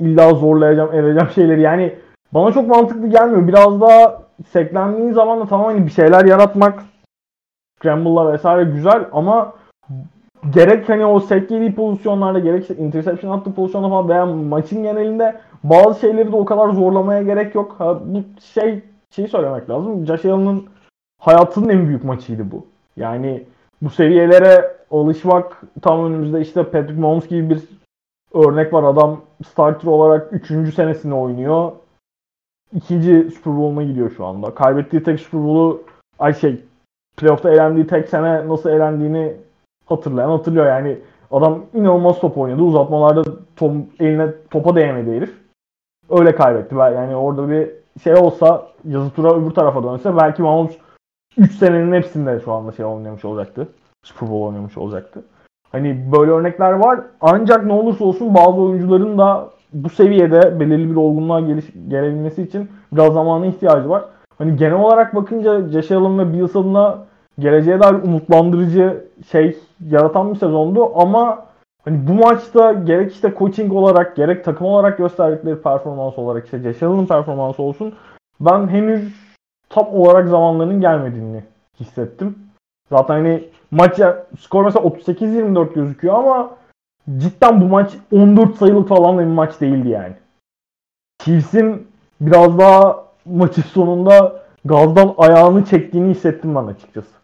illa 0.00 0.34
zorlayacağım 0.34 0.94
edeceğim 0.94 1.30
şeyleri 1.34 1.60
yani 1.60 1.98
bana 2.32 2.52
çok 2.52 2.68
mantıklı 2.68 3.08
gelmiyor. 3.08 3.48
Biraz 3.48 3.80
daha 3.80 4.22
seklendiğin 4.48 5.12
zaman 5.12 5.40
da 5.40 5.46
tamam 5.46 5.66
hani 5.66 5.86
bir 5.86 5.90
şeyler 5.92 6.24
yaratmak 6.24 6.82
scramble'lar 7.78 8.32
vesaire 8.32 8.70
güzel 8.70 9.08
ama 9.12 9.52
gerek 10.52 10.88
hani 10.88 11.06
o 11.06 11.20
sek 11.20 11.50
yediği 11.50 11.74
pozisyonlarda 11.74 12.38
gerek 12.38 12.70
interception 12.70 13.38
attığı 13.38 13.54
pozisyonda 13.54 13.88
falan 13.88 14.08
veya 14.08 14.26
maçın 14.26 14.82
genelinde 14.82 15.40
bazı 15.64 16.00
şeyleri 16.00 16.32
de 16.32 16.36
o 16.36 16.44
kadar 16.44 16.70
zorlamaya 16.70 17.22
gerek 17.22 17.54
yok. 17.54 17.74
Ha, 17.78 18.00
bu 18.04 18.22
şey 18.54 18.82
şeyi 19.10 19.28
söylemek 19.28 19.70
lazım. 19.70 20.06
Josh 20.06 20.24
Allen'ın 20.24 20.64
hayatının 21.20 21.68
en 21.68 21.88
büyük 21.88 22.04
maçıydı 22.04 22.50
bu. 22.50 22.66
Yani 22.96 23.44
bu 23.82 23.90
seviyelere 23.90 24.76
alışmak 24.90 25.62
tam 25.82 26.04
önümüzde 26.04 26.40
işte 26.40 26.62
Patrick 26.62 27.00
Mahomes 27.00 27.28
gibi 27.28 27.50
bir 27.50 27.62
örnek 28.34 28.72
var. 28.72 28.82
Adam 28.82 29.20
starter 29.46 29.88
olarak 29.88 30.32
3. 30.32 30.74
senesini 30.74 31.14
oynuyor. 31.14 31.72
İkinci 32.74 33.30
Super 33.30 33.56
Bowl'una 33.56 33.82
gidiyor 33.82 34.10
şu 34.16 34.24
anda. 34.24 34.54
Kaybettiği 34.54 35.02
tek 35.02 35.20
Super 35.20 35.40
Bowl'u 35.40 35.82
ay 36.18 36.34
şey 36.34 36.60
playoff'ta 37.16 37.50
elendiği 37.50 37.86
tek 37.86 38.08
sene 38.08 38.48
nasıl 38.48 38.70
elendiğini 38.70 39.36
hatırlayan 39.86 40.28
hatırlıyor 40.30 40.66
yani. 40.66 40.98
Adam 41.30 41.62
inanılmaz 41.74 42.20
top 42.20 42.38
oynadı. 42.38 42.62
Uzatmalarda 42.62 43.24
top, 43.56 43.72
eline 44.00 44.28
topa 44.50 44.76
değmedi 44.76 45.16
herif. 45.16 45.34
Öyle 46.10 46.34
kaybetti. 46.34 46.74
Yani 46.74 47.16
orada 47.16 47.48
bir 47.48 47.70
şey 48.02 48.14
olsa 48.14 48.66
yazı 48.84 49.10
tura 49.10 49.34
öbür 49.34 49.50
tarafa 49.50 49.82
dönse 49.82 50.16
belki 50.16 50.42
Mahomes 50.42 50.78
3 51.38 51.52
senenin 51.52 51.92
hepsinde 51.92 52.40
şu 52.44 52.52
anda 52.52 52.72
şey 52.72 52.84
oynamış 52.84 53.24
olacaktı. 53.24 53.68
Super 54.04 54.30
Bowl 54.30 54.46
oynamış 54.46 54.78
olacaktı. 54.78 55.24
Hani 55.72 56.12
böyle 56.12 56.30
örnekler 56.30 56.72
var. 56.72 57.00
Ancak 57.20 57.66
ne 57.66 57.72
olursa 57.72 58.04
olsun 58.04 58.34
bazı 58.34 58.60
oyuncuların 58.60 59.18
da 59.18 59.50
bu 59.72 59.88
seviyede 59.88 60.60
belirli 60.60 60.90
bir 60.90 60.96
olgunluğa 60.96 61.40
geliş, 61.40 61.64
gelebilmesi 61.88 62.42
için 62.42 62.70
biraz 62.92 63.14
zamana 63.14 63.46
ihtiyacı 63.46 63.88
var. 63.88 64.04
Hani 64.38 64.56
genel 64.56 64.80
olarak 64.80 65.14
bakınca 65.14 65.68
Josh 65.68 65.90
Allen 65.90 66.18
ve 66.18 66.32
Bills 66.32 66.56
adına 66.56 66.98
geleceğe 67.38 67.80
dair 67.80 67.94
umutlandırıcı 67.94 69.04
şey 69.30 69.58
yaratan 69.90 70.34
bir 70.34 70.38
sezondu 70.38 71.00
ama 71.00 71.46
hani 71.84 72.08
bu 72.08 72.12
maçta 72.12 72.72
gerek 72.72 73.12
işte 73.12 73.34
coaching 73.38 73.72
olarak 73.72 74.16
gerek 74.16 74.44
takım 74.44 74.66
olarak 74.66 74.98
gösterdikleri 74.98 75.62
performans 75.62 76.18
olarak 76.18 76.44
işte 76.44 76.86
Allen'ın 76.86 77.06
performansı 77.06 77.62
olsun 77.62 77.94
ben 78.40 78.68
henüz 78.68 79.14
tam 79.68 79.86
olarak 79.86 80.28
zamanlarının 80.28 80.80
gelmediğini 80.80 81.44
hissettim. 81.80 82.38
Zaten 82.90 83.14
hani 83.14 83.44
maç 83.70 84.00
skor 84.40 84.64
mesela 84.64 84.86
38-24 84.86 85.74
gözüküyor 85.74 86.14
ama 86.14 86.50
cidden 87.18 87.60
bu 87.60 87.64
maç 87.64 87.92
14 88.12 88.56
sayılı 88.56 88.86
falan 88.86 89.18
bir 89.18 89.24
maç 89.24 89.60
değildi 89.60 89.88
yani. 89.88 90.14
Chiefs'in 91.18 91.88
biraz 92.20 92.58
daha 92.58 93.04
maçın 93.24 93.62
sonunda 93.62 94.42
gazdan 94.64 95.14
ayağını 95.18 95.64
çektiğini 95.64 96.10
hissettim 96.10 96.54
ben 96.54 96.64
açıkçası. 96.64 97.23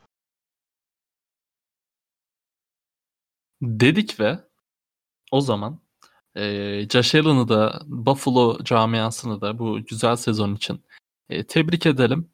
Dedik 3.63 4.21
ve 4.21 4.39
o 5.33 5.41
zaman 5.41 5.81
eee 6.37 6.89
Josh 6.93 7.15
Allen'ı 7.15 7.49
da 7.49 7.83
Buffalo 7.87 8.65
camiasını 8.65 9.41
da 9.41 9.59
bu 9.59 9.81
güzel 9.87 10.17
sezon 10.17 10.55
için 10.55 10.81
eee, 11.31 11.47
tebrik 11.47 11.87
edelim 11.87 12.31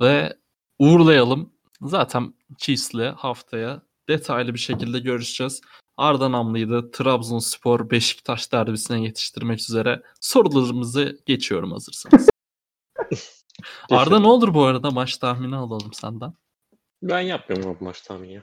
ve 0.00 0.36
uğurlayalım. 0.78 1.52
Zaten 1.82 2.34
Chiefs'le 2.58 3.14
haftaya 3.16 3.82
detaylı 4.08 4.54
bir 4.54 4.58
şekilde 4.58 4.98
görüşeceğiz. 4.98 5.60
Arda 5.96 6.32
Namlı'yı 6.32 6.70
da 6.70 6.90
Trabzonspor 6.90 7.90
Beşiktaş 7.90 8.52
derbisine 8.52 9.02
yetiştirmek 9.04 9.60
üzere 9.60 10.02
sorularımızı 10.20 11.20
geçiyorum 11.26 11.72
hazırsanız. 11.72 12.28
Arda 13.90 14.18
ne 14.20 14.26
olur 14.26 14.54
bu 14.54 14.64
arada 14.64 14.90
maç 14.90 15.16
tahmini 15.16 15.56
alalım 15.56 15.92
senden. 15.92 16.32
Ben 17.02 17.20
yapmıyorum 17.20 17.76
bu 17.80 17.84
maç 17.84 18.00
tahmini 18.00 18.32
ya. 18.32 18.42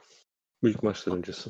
Büyük 0.63 0.83
maçlar 0.83 1.13
öncesi. 1.17 1.49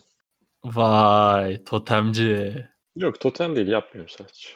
Vay 0.65 1.63
totemci. 1.63 2.67
Yok 2.95 3.19
totem 3.19 3.55
değil 3.55 3.67
yapmıyorum 3.67 4.13
sadece. 4.17 4.49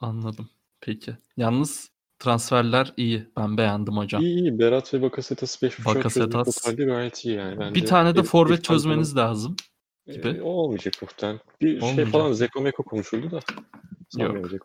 Anladım. 0.00 0.48
Peki. 0.80 1.16
Yalnız 1.36 1.90
transferler 2.18 2.92
iyi. 2.96 3.26
Ben 3.36 3.58
beğendim 3.58 3.96
hocam. 3.96 4.22
İyi 4.22 4.38
iyi. 4.40 4.58
Berat 4.58 4.94
ve 4.94 5.02
Bakasetas 5.02 5.62
5.5 5.62 5.70
çözmek 5.70 5.96
Bakasetas. 5.96 6.56
totalde 6.56 6.84
gayet 6.84 7.24
iyi 7.24 7.34
yani. 7.34 7.58
Bence 7.60 7.74
bir 7.74 7.86
tane 7.86 8.16
de 8.16 8.22
forvet 8.22 8.64
çözmeniz 8.64 9.16
lazım. 9.16 9.56
gibi. 10.06 10.28
Ee, 10.28 10.42
o 10.42 10.48
olmayacak 10.48 10.94
muhtemelen. 11.02 11.40
Bir 11.60 11.80
şey 11.80 11.88
Olmayacak. 11.90 12.12
falan 12.12 12.32
Zeko 12.32 12.60
Meko 12.60 12.82
konuşuldu 12.82 13.30
da. 13.30 13.40
Olacak. 14.20 14.62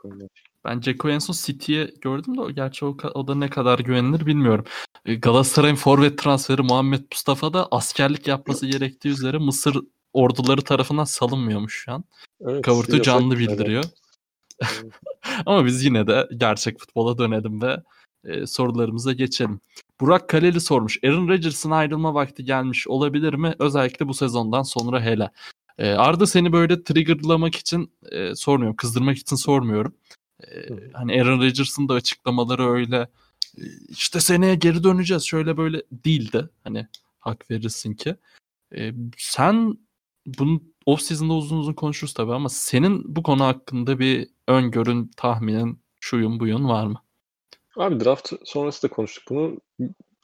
Ben 0.65 0.79
Ceko'yu 0.79 1.13
en 1.13 1.19
son 1.19 1.33
City'ye 1.45 1.93
gördüm 2.01 2.37
de 2.37 2.51
gerçi 2.51 2.85
o, 2.85 2.97
o 3.13 3.27
da 3.27 3.35
ne 3.35 3.49
kadar 3.49 3.79
güvenilir 3.79 4.25
bilmiyorum. 4.25 4.65
E, 5.05 5.15
Galatasaray'ın 5.15 5.75
forvet 5.75 6.17
transferi 6.17 6.61
Muhammed 6.61 7.01
Mustafa 7.11 7.53
da 7.53 7.67
askerlik 7.71 8.27
yapması 8.27 8.67
gerektiği 8.67 9.09
üzere 9.09 9.37
Mısır 9.37 9.75
orduları 10.17 10.61
tarafından 10.61 11.03
salınmıyormuş 11.03 11.83
şu 11.85 11.91
an. 11.91 12.03
Evet, 12.41 12.61
Kavurtu 12.61 13.01
canlı 13.01 13.39
bildiriyor. 13.39 13.83
Evet. 13.83 14.83
Ama 15.45 15.65
biz 15.65 15.85
yine 15.85 16.07
de 16.07 16.29
gerçek 16.37 16.79
futbola 16.79 17.17
dönelim 17.17 17.61
ve 17.61 17.83
e, 18.25 18.47
sorularımıza 18.47 19.13
geçelim. 19.13 19.59
Burak 19.99 20.29
Kaleli 20.29 20.61
sormuş. 20.61 20.99
Aaron 21.03 21.27
Rodgers'ın 21.27 21.71
ayrılma 21.71 22.13
vakti 22.13 22.45
gelmiş 22.45 22.87
olabilir 22.87 23.33
mi? 23.33 23.55
Özellikle 23.59 24.07
bu 24.07 24.13
sezondan 24.13 24.63
sonra 24.63 25.01
hele. 25.01 25.31
E, 25.77 25.89
Arda 25.91 26.27
seni 26.27 26.53
böyle 26.53 26.83
triggerlamak 26.83 27.55
için 27.55 27.91
e, 28.11 28.35
sormuyorum. 28.35 28.75
Kızdırmak 28.75 29.17
için 29.17 29.35
sormuyorum. 29.35 29.95
E, 30.43 30.47
hani 30.93 31.21
Aaron 31.21 31.41
Rodgers'ın 31.41 31.89
da 31.89 31.93
açıklamaları 31.93 32.69
öyle 32.71 32.97
e, 33.57 33.63
işte 33.89 34.19
seneye 34.19 34.55
geri 34.55 34.83
döneceğiz 34.83 35.23
şöyle 35.23 35.57
böyle 35.57 35.81
değildi. 35.91 36.49
Hani 36.63 36.87
hak 37.19 37.51
verirsin 37.51 37.93
ki. 37.93 38.15
E, 38.75 38.93
sen 39.17 39.77
bunu 40.27 40.61
off 40.85 41.01
season'da 41.01 41.33
uzun 41.33 41.57
uzun 41.57 41.73
konuşuruz 41.73 42.13
tabii 42.13 42.33
ama 42.33 42.49
senin 42.49 43.15
bu 43.15 43.23
konu 43.23 43.43
hakkında 43.43 43.99
bir 43.99 44.29
öngörün, 44.47 45.11
tahminin, 45.17 45.79
şuyun 45.99 46.39
buyun 46.39 46.69
var 46.69 46.85
mı? 46.85 47.01
Abi 47.75 48.05
draft 48.05 48.33
sonrası 48.43 48.83
da 48.83 48.87
konuştuk 48.93 49.23
bunu. 49.29 49.57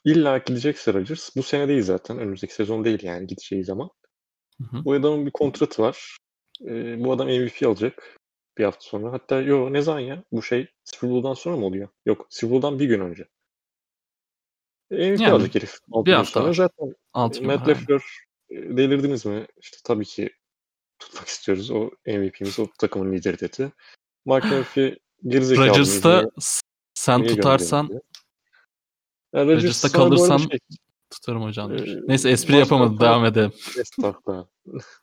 İlla 0.06 0.38
gidecekse 0.38 0.94
Rodgers. 0.94 1.36
Bu 1.36 1.44
sene 1.44 1.68
değil 1.68 1.82
zaten. 1.82 2.20
Önümüzdeki 2.20 2.54
sezon 2.54 2.84
değil 2.84 3.04
yani 3.04 3.28
gideceği 3.28 3.64
zaman. 3.64 3.90
Hı 4.58 4.78
hı. 4.78 4.86
Bu 4.86 4.94
adamın 4.94 5.26
bir 5.26 5.32
kontratı 5.32 5.82
var. 5.82 6.18
Ee, 6.62 7.04
bu 7.04 7.12
adam 7.12 7.28
MVP 7.28 7.68
alacak 7.68 8.18
bir 8.58 8.64
hafta 8.64 8.82
sonra. 8.82 9.12
Hatta 9.12 9.42
yo 9.42 9.74
ne 9.74 9.82
zaman 9.82 10.00
ya? 10.00 10.24
Bu 10.32 10.44
şey 10.44 10.68
Super 10.84 11.10
Bowl'dan 11.10 11.34
sonra 11.34 11.58
mı 11.58 11.66
oluyor? 11.66 11.90
Yok 12.06 12.28
Super 12.30 12.52
Bowl'dan 12.52 12.80
bir 12.80 12.86
gün 12.86 13.00
önce. 13.00 13.28
MVP 14.92 15.22
Yani 15.22 15.32
alacak 15.32 15.56
herif. 15.56 15.80
bir 15.88 16.14
hafta 16.14 16.40
sonra. 16.40 16.54
Zaten 16.54 16.94
gün 17.34 17.48
Matt 17.48 17.68
e, 17.68 17.74
delirdiniz 18.52 19.26
mi? 19.26 19.48
İşte 19.58 19.78
tabii 19.84 20.06
ki 20.06 20.30
tutmak 21.00 21.28
istiyoruz. 21.28 21.72
O 21.72 21.90
MVP'miz, 22.08 22.60
o 22.60 22.68
takımın 22.80 23.14
lideri 23.14 23.40
dedi. 23.40 23.72
Mark 24.26 24.46
Murphy 24.46 24.96
gerizekalı? 25.28 25.68
Rodgers'ta 25.68 26.18
Niye- 26.22 26.30
sen 26.94 27.22
niye 27.22 27.36
tutarsan? 27.36 27.90
Yani 29.34 29.46
Rodgers 29.46 29.58
Rodgers'ta 29.58 29.90
kalırsan 29.90 30.38
şey, 30.38 30.60
tutarım 31.10 31.44
hocam. 31.44 31.74
Ee, 31.74 31.86
Neyse 32.08 32.30
espri 32.30 32.56
yapamadım. 32.58 32.98
sonra- 32.98 33.10
Devam 33.10 33.26
edelim. 33.26 33.52
Estağfurullah. 33.80 34.46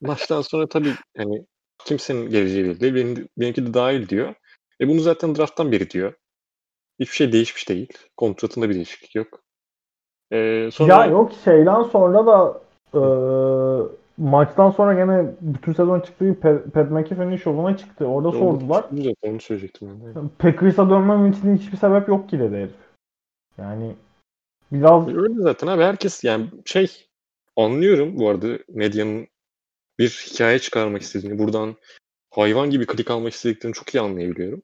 Maçtan 0.01 0.43
sonra 0.43 0.69
tabii 0.69 0.95
yani 1.17 1.47
kimsenin 1.85 2.31
geleceği 2.31 2.65
belli 2.65 2.81
değil. 2.81 2.95
Benim, 2.95 3.29
benimki 3.37 3.67
de 3.67 3.75
dahil 3.75 4.09
diyor. 4.09 4.35
E 4.81 4.89
bunu 4.89 5.01
zaten 5.01 5.37
drafttan 5.37 5.73
beri 5.73 5.91
diyor. 5.91 6.15
Hiçbir 7.01 7.15
şey 7.17 7.33
değişmiş 7.33 7.69
değil. 7.69 7.93
Kontratında 8.17 8.69
bir 8.71 8.75
değişiklik 8.75 9.15
yok. 9.15 9.43
E, 10.33 10.69
sonra 10.73 10.95
Ya 10.95 11.07
yok 11.07 11.33
şeyden 11.45 11.83
sonra 11.83 12.27
da 12.27 12.63
e, 12.95 13.01
maçtan 14.19 14.71
sonra 14.71 14.95
gene 14.95 15.35
bütün 15.41 15.73
sezon 15.73 16.01
çıktığı 16.01 16.41
Pat, 16.41 16.73
Pat 16.73 16.91
McAfee'nin 16.91 17.37
şovuna 17.37 17.77
çıktı. 17.77 18.07
Orada 18.07 18.29
Onu- 18.29 18.39
sordular. 18.39 18.85
Zaten 18.91 19.15
onu 19.23 19.41
söyleyecektim 19.41 19.89
ben. 20.05 20.15
de. 20.15 20.29
Packers'a 20.39 20.91
dönmem 20.91 21.27
için 21.27 21.57
hiçbir 21.57 21.77
sebep 21.77 22.09
yok 22.09 22.31
ki 22.31 22.39
dedi 22.39 22.57
herif. 22.57 22.75
Yani 23.59 23.95
biraz 24.73 25.09
Öyle 25.09 25.35
zaten 25.43 25.67
abi 25.67 25.83
herkes 25.83 26.25
yani 26.25 26.47
şey 26.65 27.07
anlıyorum 27.57 28.19
bu 28.19 28.29
arada 28.29 28.47
medyanın 28.69 29.27
bir 29.99 30.09
hikaye 30.33 30.59
çıkarmak 30.59 31.03
istediğini 31.03 31.39
buradan 31.39 31.77
hayvan 32.31 32.71
gibi 32.71 32.87
klik 32.87 33.11
almak 33.11 33.33
istediklerini 33.33 33.75
çok 33.75 33.95
iyi 33.95 34.01
anlayabiliyorum. 34.01 34.63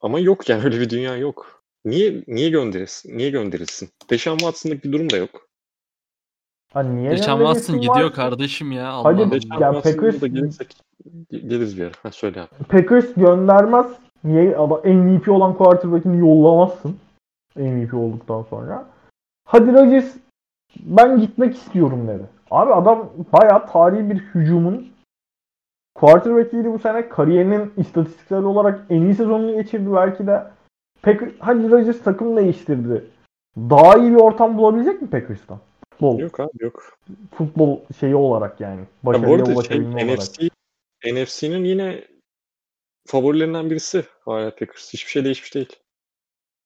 Ama 0.00 0.20
yok 0.20 0.48
yani 0.48 0.64
öyle 0.64 0.80
bir 0.80 0.90
dünya 0.90 1.16
yok. 1.16 1.64
Niye 1.84 2.24
niye 2.26 2.50
gönderilsin? 2.50 3.18
Niye 3.18 3.30
gönderilsin? 3.30 3.88
Deşan 4.10 4.36
Watson'lık 4.36 4.84
bir 4.84 4.92
durum 4.92 5.10
da 5.10 5.16
yok. 5.16 5.48
Hani 6.74 6.96
niye 6.96 7.10
gönderilsin 7.10 7.36
Watson 7.38 7.76
gidiyor 7.76 8.04
var? 8.06 8.12
kardeşim 8.12 8.72
ya. 8.72 8.88
Allah 8.88 9.04
Hadi 9.08 9.22
Allah. 9.22 9.30
Deşan 9.30 9.60
Ya 9.60 9.70
Packers- 9.70 10.20
da 10.20 10.26
gelirsek 10.26 10.76
geliriz 11.30 11.78
bir 11.78 11.82
ara. 11.84 11.92
Ha, 12.02 12.10
söyle 12.10 12.40
abi. 12.40 12.64
Packers 12.68 13.14
göndermez. 13.14 13.86
Niye 14.24 14.56
ama 14.56 14.76
MVP 14.84 15.28
olan 15.28 15.54
quarterback'ini 15.54 16.18
yollamazsın. 16.18 16.96
MVP 17.56 17.94
olduktan 17.94 18.42
sonra. 18.42 18.84
Hadi 19.46 19.72
Rodgers 19.72 20.16
ben 20.80 21.20
gitmek 21.20 21.54
istiyorum 21.54 22.08
dedi. 22.08 22.22
Abi 22.50 22.72
adam 22.74 23.10
bayağı 23.32 23.66
tarihi 23.66 24.10
bir 24.10 24.18
hücumun 24.34 24.86
quarterback'iydi 25.94 26.72
bu 26.72 26.78
sene. 26.78 27.08
Kariyerinin 27.08 27.72
istatistiksel 27.76 28.42
olarak 28.42 28.80
en 28.90 29.02
iyi 29.02 29.14
sezonunu 29.14 29.54
geçirdi 29.54 29.92
belki 29.94 30.26
de. 30.26 30.44
Packers, 31.02 31.32
hadi 31.38 31.70
Rodgers 31.70 32.02
takım 32.02 32.36
değiştirdi. 32.36 33.04
Daha 33.56 33.96
iyi 33.98 34.10
bir 34.10 34.16
ortam 34.20 34.58
bulabilecek 34.58 35.02
mi 35.02 35.08
Packers'tan? 35.10 35.58
Futbol, 35.94 36.18
Yok 36.18 36.40
abi 36.40 36.50
yok. 36.60 36.98
futbol 37.34 37.78
şeyi 38.00 38.14
olarak 38.16 38.60
yani. 38.60 38.80
Ya 38.80 38.86
bu 39.02 39.06
Başarıya 39.06 39.34
arada 39.34 39.62
şey. 39.62 39.80
NFC 39.80 40.48
NFC'nin 41.12 41.64
yine 41.64 42.04
favorilerinden 43.06 43.70
birisi 43.70 44.04
hala 44.24 44.50
Packers. 44.50 44.92
Hiçbir 44.92 45.10
şey 45.10 45.24
değişmiş 45.24 45.54
değil. 45.54 45.76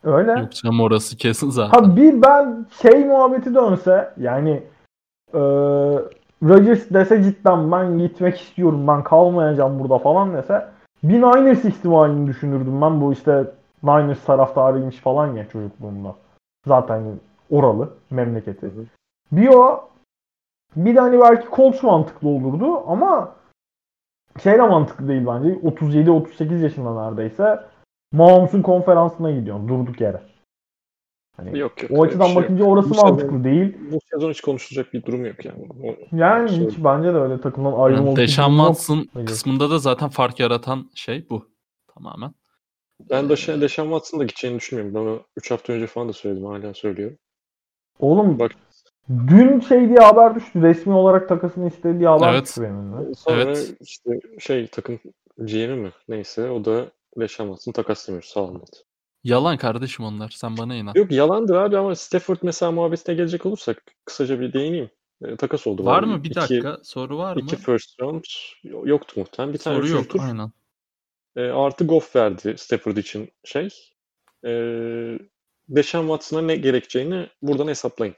Öyle. 0.05 0.33
Yok 0.33 0.53
canım 0.53 0.81
orası 0.81 1.17
kesin 1.17 1.51
zaten. 1.51 1.81
Ha 1.81 1.97
bir 1.97 2.23
ben 2.23 2.67
şey 2.83 3.05
muhabbeti 3.05 3.55
dönse 3.55 4.15
yani 4.21 4.63
e, 5.35 5.41
Rodgers 6.43 6.91
dese 6.91 7.23
cidden 7.23 7.73
ben 7.73 7.99
gitmek 7.99 8.41
istiyorum 8.41 8.89
ben 8.89 9.05
kalmayacağım 9.05 9.81
burada 9.81 9.99
falan 9.99 10.35
dese 10.35 10.69
bir 11.03 11.15
Niners 11.23 11.65
ihtimalini 11.65 12.27
düşünürdüm 12.29 12.81
ben 12.83 13.01
bu 13.01 13.13
işte 13.13 13.45
Niners 13.83 14.25
taraftarıymış 14.25 14.97
falan 14.97 15.37
ya 15.37 15.49
çocukluğumda. 15.49 16.15
Zaten 16.67 17.03
oralı 17.51 17.91
memleketi. 18.11 18.67
Hı 18.67 18.71
hı. 18.71 18.85
Bir 19.33 19.49
o 19.49 19.89
bir 20.77 20.95
de 20.97 21.01
hani 21.01 21.21
belki 21.21 21.49
Colts 21.57 21.83
mantıklı 21.83 22.29
olurdu 22.29 22.83
ama 22.91 23.37
şey 24.43 24.53
de 24.53 24.63
mantıklı 24.63 25.09
değil 25.09 25.27
bence. 25.27 25.49
37-38 25.63 26.63
yaşında 26.63 27.05
neredeyse 27.11 27.61
Mahomes'un 28.13 28.63
konferansına 28.63 29.31
gidiyorsun 29.31 29.69
durduk 29.69 30.01
yere. 30.01 30.23
Hani 31.37 31.59
Yok 31.59 31.83
yok. 31.83 31.91
o 31.95 32.03
açıdan 32.03 32.25
şey 32.27 32.35
yok. 32.35 32.43
bakınca 32.45 32.65
orası 32.65 32.91
Bu 32.91 32.95
sezon- 32.95 33.09
mantıklı 33.11 33.45
değil. 33.45 33.77
Bu 33.93 33.99
sezon 34.11 34.31
hiç 34.31 34.41
konuşulacak 34.41 34.93
bir 34.93 35.05
durum 35.05 35.25
yok 35.27 35.45
yani. 35.45 35.69
O- 35.85 36.17
Yani 36.17 36.49
Şey- 36.51 36.67
hiç 36.71 36.85
bence 36.85 37.15
de 37.15 37.17
öyle 37.17 37.41
takımdan 37.41 37.73
ayrılma 37.73 38.07
Yani 38.09 38.17
Deşan 38.17 38.51
yok. 38.51 38.59
Watson 38.67 39.09
Hayır. 39.15 39.27
kısmında 39.27 39.71
da 39.71 39.79
zaten 39.79 40.09
fark 40.09 40.41
yaratan 40.41 40.91
şey 40.95 41.27
bu. 41.31 41.49
Tamamen. 41.95 42.35
Ben 43.11 43.29
Deşan, 43.29 43.61
Deşan 43.61 43.85
Watson'ın 43.85 44.21
da 44.21 44.25
gideceğini 44.25 44.57
düşünmüyorum. 44.59 44.95
Ben 44.95 45.01
onu 45.01 45.21
3 45.37 45.51
hafta 45.51 45.73
önce 45.73 45.87
falan 45.87 46.09
da 46.09 46.13
söyledim. 46.13 46.45
Hala 46.47 46.75
söylüyorum. 46.75 47.17
Oğlum 47.99 48.39
Bak- 48.39 48.53
dün 49.09 49.61
şey 49.61 49.89
diye 49.89 49.99
haber 49.99 50.35
düştü. 50.35 50.63
Resmi 50.63 50.93
olarak 50.93 51.29
takasını 51.29 51.69
istediği 51.69 52.09
haber 52.09 52.33
Evet. 52.33 52.43
düştü 52.47 52.63
benim 52.63 52.93
de. 52.93 53.15
Sonra 53.15 53.43
Evet. 53.43 53.75
işte 53.81 54.11
şey 54.39 54.67
takım 54.67 54.99
GM'i 55.39 55.67
mi? 55.77 55.93
Neyse 56.09 56.51
o 56.51 56.65
da 56.65 56.87
Deşan 57.19 57.45
Watson'ı 57.47 57.73
takaslamıyor. 57.75 58.23
Sağ 58.23 58.49
dedi. 58.55 58.77
Yalan 59.25 59.57
kardeşim 59.57 60.05
onlar. 60.05 60.31
Sen 60.31 60.57
bana 60.59 60.75
inan. 60.75 60.93
Yok 60.97 61.13
yalandır 61.13 61.55
abi 61.57 61.77
ama 61.79 61.95
Stafford 61.95 62.39
mesela 62.43 62.73
muhabbetine 62.73 63.15
gelecek 63.15 63.47
olursak 63.47 63.83
kısaca 64.05 64.41
bir 64.41 64.53
değineyim. 64.53 64.91
E, 65.25 65.37
takas 65.37 65.67
oldu. 65.67 65.85
Var 65.85 66.03
bu 66.03 66.07
mı? 66.07 66.23
Bir 66.25 66.29
İki- 66.31 66.41
dakika. 66.41 66.79
Soru 66.83 67.19
var 67.19 67.35
mı? 67.37 67.41
İki 67.43 67.57
first 67.57 68.01
round 68.01 68.25
yoktu 68.65 69.21
muhtemelen. 69.21 69.55
Bir 69.55 69.59
tane 69.59 69.77
Soru 69.77 69.89
yok. 69.89 70.11
tur. 70.11 70.21
Aynen. 70.23 70.51
E, 71.37 71.41
artı 71.43 71.87
Goff 71.87 72.17
verdi 72.17 72.55
Stafford 72.59 72.97
için 72.97 73.31
şey. 73.45 73.69
E, 74.45 74.51
Deşan 75.69 76.01
Watson'a 76.03 76.43
ne 76.43 76.57
gerekeceğini 76.57 77.27
buradan 77.43 77.69
hesaplayın. 77.69 78.15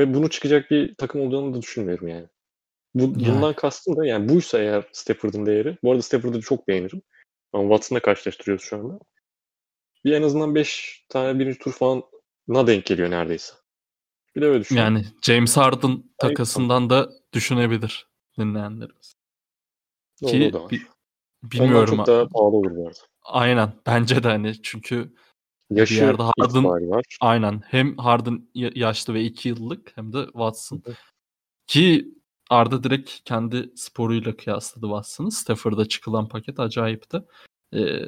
Ve 0.00 0.14
bunu 0.14 0.30
çıkacak 0.30 0.70
bir 0.70 0.94
takım 0.94 1.20
olduğunu 1.20 1.54
da 1.54 1.62
düşünmüyorum 1.62 2.08
yani. 2.08 2.26
Bu, 2.94 3.02
Yani. 3.02 3.34
Bundan 3.34 3.54
kastım 3.54 3.96
da 3.96 4.06
yani 4.06 4.28
buysa 4.28 4.58
eğer 4.58 4.88
Stafford'ın 4.92 5.46
değeri. 5.46 5.78
Bu 5.82 5.90
arada 5.90 6.02
Stafford'ı 6.02 6.40
çok 6.40 6.68
beğenirim. 6.68 7.02
Ama 7.52 7.62
Watson'la 7.62 8.00
karşılaştırıyoruz 8.00 8.64
şu 8.64 8.76
anda. 8.76 8.98
Bir 10.04 10.12
en 10.12 10.22
azından 10.22 10.54
5 10.54 11.04
tane 11.08 11.38
birinci 11.38 11.58
tur 11.58 11.72
falan 11.72 12.02
na 12.48 12.66
denk 12.66 12.86
geliyor 12.86 13.10
neredeyse. 13.10 13.54
Bir 14.36 14.42
de 14.42 14.46
öyle 14.46 14.60
düşün. 14.60 14.76
Yani 14.76 15.04
James 15.22 15.56
Harden 15.56 16.04
takasından 16.18 16.90
da 16.90 17.10
düşünebilir 17.32 18.08
dinleyenlerimiz. 18.38 19.14
Ki 20.26 20.40
bi- 20.40 20.50
Ondan 20.52 20.70
bilmiyorum. 21.42 21.96
çok 21.96 22.06
daha 22.06 22.28
pahalı 22.28 22.56
olur 22.56 22.76
bu 22.76 22.86
arada. 22.86 22.98
Aynen. 23.22 23.72
Bence 23.86 24.22
de 24.22 24.28
hani 24.28 24.62
çünkü 24.62 25.14
Yaşı 25.70 25.94
yerde 25.94 26.22
Harden- 26.22 26.64
var. 26.64 27.04
aynen 27.20 27.62
hem 27.66 27.96
Harden 27.96 28.48
ya- 28.54 28.70
yaşlı 28.74 29.14
ve 29.14 29.24
2 29.24 29.48
yıllık 29.48 29.92
hem 29.96 30.12
de 30.12 30.24
Watson. 30.24 30.82
Ki 31.66 32.14
Arda 32.50 32.84
direkt 32.84 33.10
kendi 33.24 33.70
sporuyla 33.76 34.36
kıyasladı 34.36 34.86
Watson'ı. 34.86 35.30
Stafford'a 35.32 35.84
çıkılan 35.84 36.28
paket 36.28 36.60
acayipti. 36.60 37.22
Ee, 37.74 38.02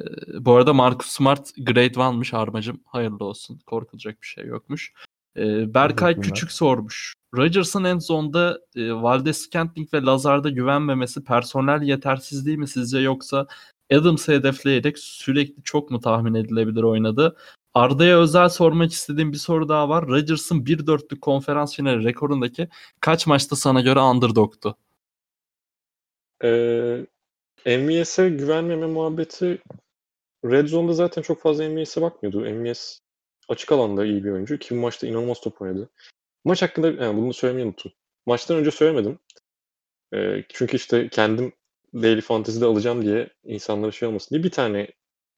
bu 0.45 0.53
arada 0.53 0.73
Marcus 0.73 1.07
Smart 1.07 1.51
grade 1.57 1.93
1'mış 1.95 2.33
Armacım. 2.33 2.79
Hayırlı 2.85 3.25
olsun. 3.25 3.59
Korkulacak 3.65 4.21
bir 4.21 4.27
şey 4.27 4.45
yokmuş. 4.45 4.93
Ee, 5.37 5.73
Berkay. 5.73 6.19
Küçük 6.19 6.51
sormuş. 6.51 7.13
Rodgers'ın 7.35 7.83
en 7.83 7.99
zonda 7.99 8.59
e, 8.75 8.93
Valdez 8.93 9.37
Scantling 9.37 9.93
ve 9.93 10.01
Lazard'a 10.01 10.49
güvenmemesi 10.49 11.23
personel 11.23 11.81
yetersizliği 11.81 12.57
mi 12.57 12.67
sizce 12.67 12.99
yoksa 12.99 13.47
Adams'ı 13.93 14.31
hedefleyerek 14.31 14.99
sürekli 14.99 15.63
çok 15.63 15.91
mu 15.91 15.99
tahmin 15.99 16.33
edilebilir 16.33 16.83
oynadı? 16.83 17.35
Arda'ya 17.73 18.19
özel 18.19 18.49
sormak 18.49 18.91
istediğim 18.91 19.31
bir 19.31 19.37
soru 19.37 19.69
daha 19.69 19.89
var. 19.89 20.07
Rodgers'ın 20.07 20.65
1-4'lük 20.65 21.19
konferans 21.19 21.75
finali 21.75 22.03
rekorundaki 22.03 22.69
kaç 22.99 23.27
maçta 23.27 23.55
sana 23.55 23.81
göre 23.81 23.99
underdog'tu? 23.99 24.77
Ee, 26.43 27.05
MVS'e 27.65 28.29
güvenmeme 28.29 28.85
muhabbeti 28.85 29.61
Red 30.45 30.67
Zone'da 30.67 30.93
zaten 30.93 31.21
çok 31.21 31.41
fazla 31.41 31.69
MVS'e 31.69 32.01
bakmıyordu. 32.01 32.39
MVS 32.39 32.99
açık 33.49 33.71
alanda 33.71 34.05
iyi 34.05 34.23
bir 34.23 34.31
oyuncu. 34.31 34.57
Kim 34.57 34.77
maçta 34.77 35.07
inanılmaz 35.07 35.41
top 35.41 35.61
oynadı. 35.61 35.89
Maç 36.45 36.61
hakkında 36.61 37.03
yani 37.03 37.17
bunu 37.17 37.33
söylemeyi 37.33 37.67
unuttum. 37.67 37.91
Maçtan 38.25 38.57
önce 38.57 38.71
söylemedim. 38.71 39.19
Ee, 40.13 40.43
çünkü 40.49 40.77
işte 40.77 41.09
kendim 41.09 41.53
Daily 41.93 42.21
Fantasy'de 42.21 42.65
alacağım 42.65 43.01
diye 43.01 43.29
insanlara 43.43 43.91
şey 43.91 44.07
olmasın 44.07 44.35
diye 44.35 44.43
bir 44.43 44.51
tane 44.51 44.87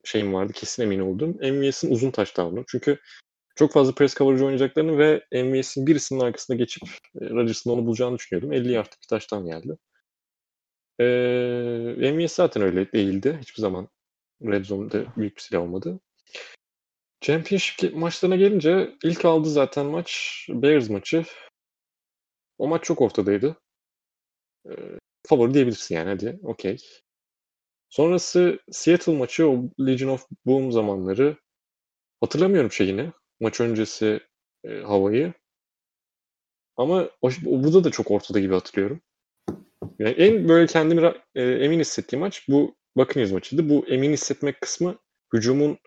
şeyim 0.04 0.34
vardı 0.34 0.54
kesin 0.54 0.84
emin 0.84 1.00
olduğum. 1.00 1.28
MVS'in 1.28 1.92
uzun 1.92 2.12
touchdown'u. 2.12 2.64
Çünkü 2.68 3.00
çok 3.56 3.74
fazla 3.74 3.96
press 3.96 4.16
coverage 4.16 4.44
oynayacaklarını 4.44 4.98
ve 4.98 5.26
MVS'in 5.44 5.88
birisinin 5.88 6.20
arkasına 6.20 6.56
geçip 6.56 6.84
e, 7.22 7.30
Rodgers'ın 7.30 7.70
onu 7.70 7.86
bulacağını 7.86 8.18
düşünüyordum. 8.18 8.54
50 8.54 8.72
yardlık 8.72 9.02
bir 9.02 9.08
touchdown 9.08 9.46
geldi. 9.46 9.78
Ee, 11.00 12.12
MVS 12.14 12.36
zaten 12.36 12.64
öyle 12.64 12.92
değildi. 12.92 13.38
Hiçbir 13.42 13.62
zaman 13.62 13.88
Red 14.42 14.66
Zone'da 14.66 15.16
büyük 15.18 15.36
bir 15.38 15.42
silah 15.42 15.62
olmadı. 15.62 16.00
Championship 17.22 17.96
maçlarına 17.96 18.36
gelince 18.36 18.96
ilk 19.04 19.26
aldı 19.26 19.50
zaten 19.50 19.86
maç 19.86 20.46
Bears 20.50 20.90
maçı. 20.90 21.26
O 22.58 22.68
maç 22.68 22.84
çok 22.84 23.02
ortadaydı. 23.02 23.58
Favori 25.28 25.54
diyebilirsin 25.54 25.96
yani 25.96 26.10
hadi 26.10 26.40
okey. 26.44 26.78
Sonrası 27.90 28.60
Seattle 28.72 29.18
maçı 29.18 29.50
o 29.50 29.64
Legion 29.80 30.10
of 30.10 30.28
Boom 30.46 30.72
zamanları 30.72 31.38
hatırlamıyorum 32.22 32.72
şeyini. 32.72 33.12
Maç 33.40 33.62
öncesi 33.62 34.20
e, 34.64 34.80
havayı. 34.80 35.34
Ama 36.78 37.10
o, 37.22 37.30
o, 37.46 37.64
burada 37.64 37.84
da 37.84 37.92
çok 37.92 38.12
ortada 38.12 38.40
gibi 38.40 38.54
hatırlıyorum. 38.54 39.02
Yani 40.00 40.12
en 40.16 40.50
böyle 40.50 40.68
kendimi 40.68 41.14
e, 41.36 41.44
emin 41.44 41.80
hissettiğim 41.80 42.22
maç 42.22 42.46
bu 42.50 42.76
Buccaneers 42.98 43.32
maçıydı. 43.32 43.70
Bu 43.70 43.86
emin 43.88 44.12
hissetmek 44.14 44.62
kısmı 44.62 45.00
hücumun 45.34 45.78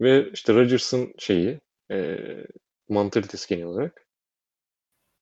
ve 0.00 0.30
işte 0.32 0.54
Rodgers'ın 0.54 1.14
şeyi 1.18 1.60
e, 1.90 2.18
mantalitesi 2.88 3.48
genel 3.54 3.66
olarak. 3.66 4.05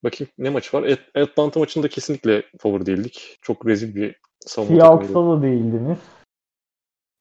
Bakayım 0.04 0.32
ne 0.38 0.50
maç 0.50 0.74
var? 0.74 0.98
Atlanta 1.14 1.60
maçında 1.60 1.88
kesinlikle 1.88 2.42
favori 2.58 2.86
değildik. 2.86 3.38
Çok 3.42 3.66
rezil 3.66 3.94
bir 3.94 4.16
savunma 4.40 4.76
Seahawks'ta 4.76 5.26
da 5.26 5.42
değildiniz. 5.42 5.98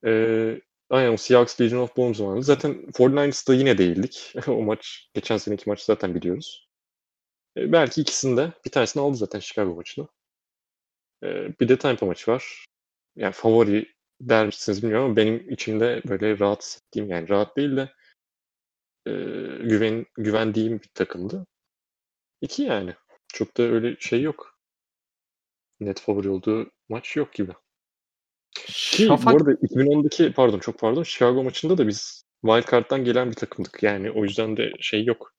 Ee, 0.05 0.61
aynen 0.89 1.15
Seahawks 1.15 1.61
Legion 1.61 1.79
of 1.79 1.97
Boom 1.97 2.15
zamanı. 2.15 2.43
Zaten 2.43 2.73
49ers'da 2.73 3.53
yine 3.53 3.77
değildik. 3.77 4.33
o 4.47 4.61
maç, 4.61 5.09
geçen 5.13 5.37
seneki 5.37 5.69
maçı 5.69 5.85
zaten 5.85 6.15
biliyoruz. 6.15 6.67
Ee, 7.57 7.71
belki 7.71 8.01
ikisinde. 8.01 8.51
Bir 8.65 8.71
tanesini 8.71 9.03
aldı 9.03 9.17
zaten 9.17 9.39
Chicago 9.39 9.75
maçını. 9.75 10.07
Ee, 11.23 11.59
bir 11.59 11.69
de 11.69 11.77
Tampa 11.77 12.05
maçı 12.05 12.31
var. 12.31 12.65
Yani 13.15 13.33
favori 13.33 13.93
der 14.21 14.45
misiniz 14.45 14.83
bilmiyorum 14.83 15.05
ama 15.05 15.15
benim 15.15 15.49
içimde 15.49 16.01
böyle 16.07 16.39
rahat 16.39 16.63
hissettiğim 16.63 17.09
yani 17.09 17.29
rahat 17.29 17.57
değil 17.57 17.75
de 17.77 17.89
e, 19.07 19.11
güven 19.63 20.05
güvendiğim 20.17 20.79
bir 20.79 20.89
takımdı. 20.93 21.45
İki 22.43 22.63
yani. 22.63 22.93
Çok 23.27 23.57
da 23.57 23.63
öyle 23.63 23.95
şey 23.99 24.21
yok. 24.21 24.59
Net 25.79 26.01
favori 26.01 26.29
olduğu 26.29 26.71
maç 26.89 27.15
yok 27.15 27.33
gibi. 27.33 27.51
Ki 28.55 29.05
Şafak... 29.05 29.33
bu 29.33 29.37
arada 29.37 29.51
2010'daki 29.51 30.33
pardon 30.33 30.59
çok 30.59 30.79
pardon 30.79 31.03
Chicago 31.03 31.43
maçında 31.43 31.77
da 31.77 31.87
biz 31.87 32.23
wildcard'dan 32.45 33.05
gelen 33.05 33.29
bir 33.29 33.35
takımdık. 33.35 33.83
Yani 33.83 34.11
o 34.11 34.23
yüzden 34.23 34.57
de 34.57 34.71
şey 34.79 35.05
yok. 35.05 35.33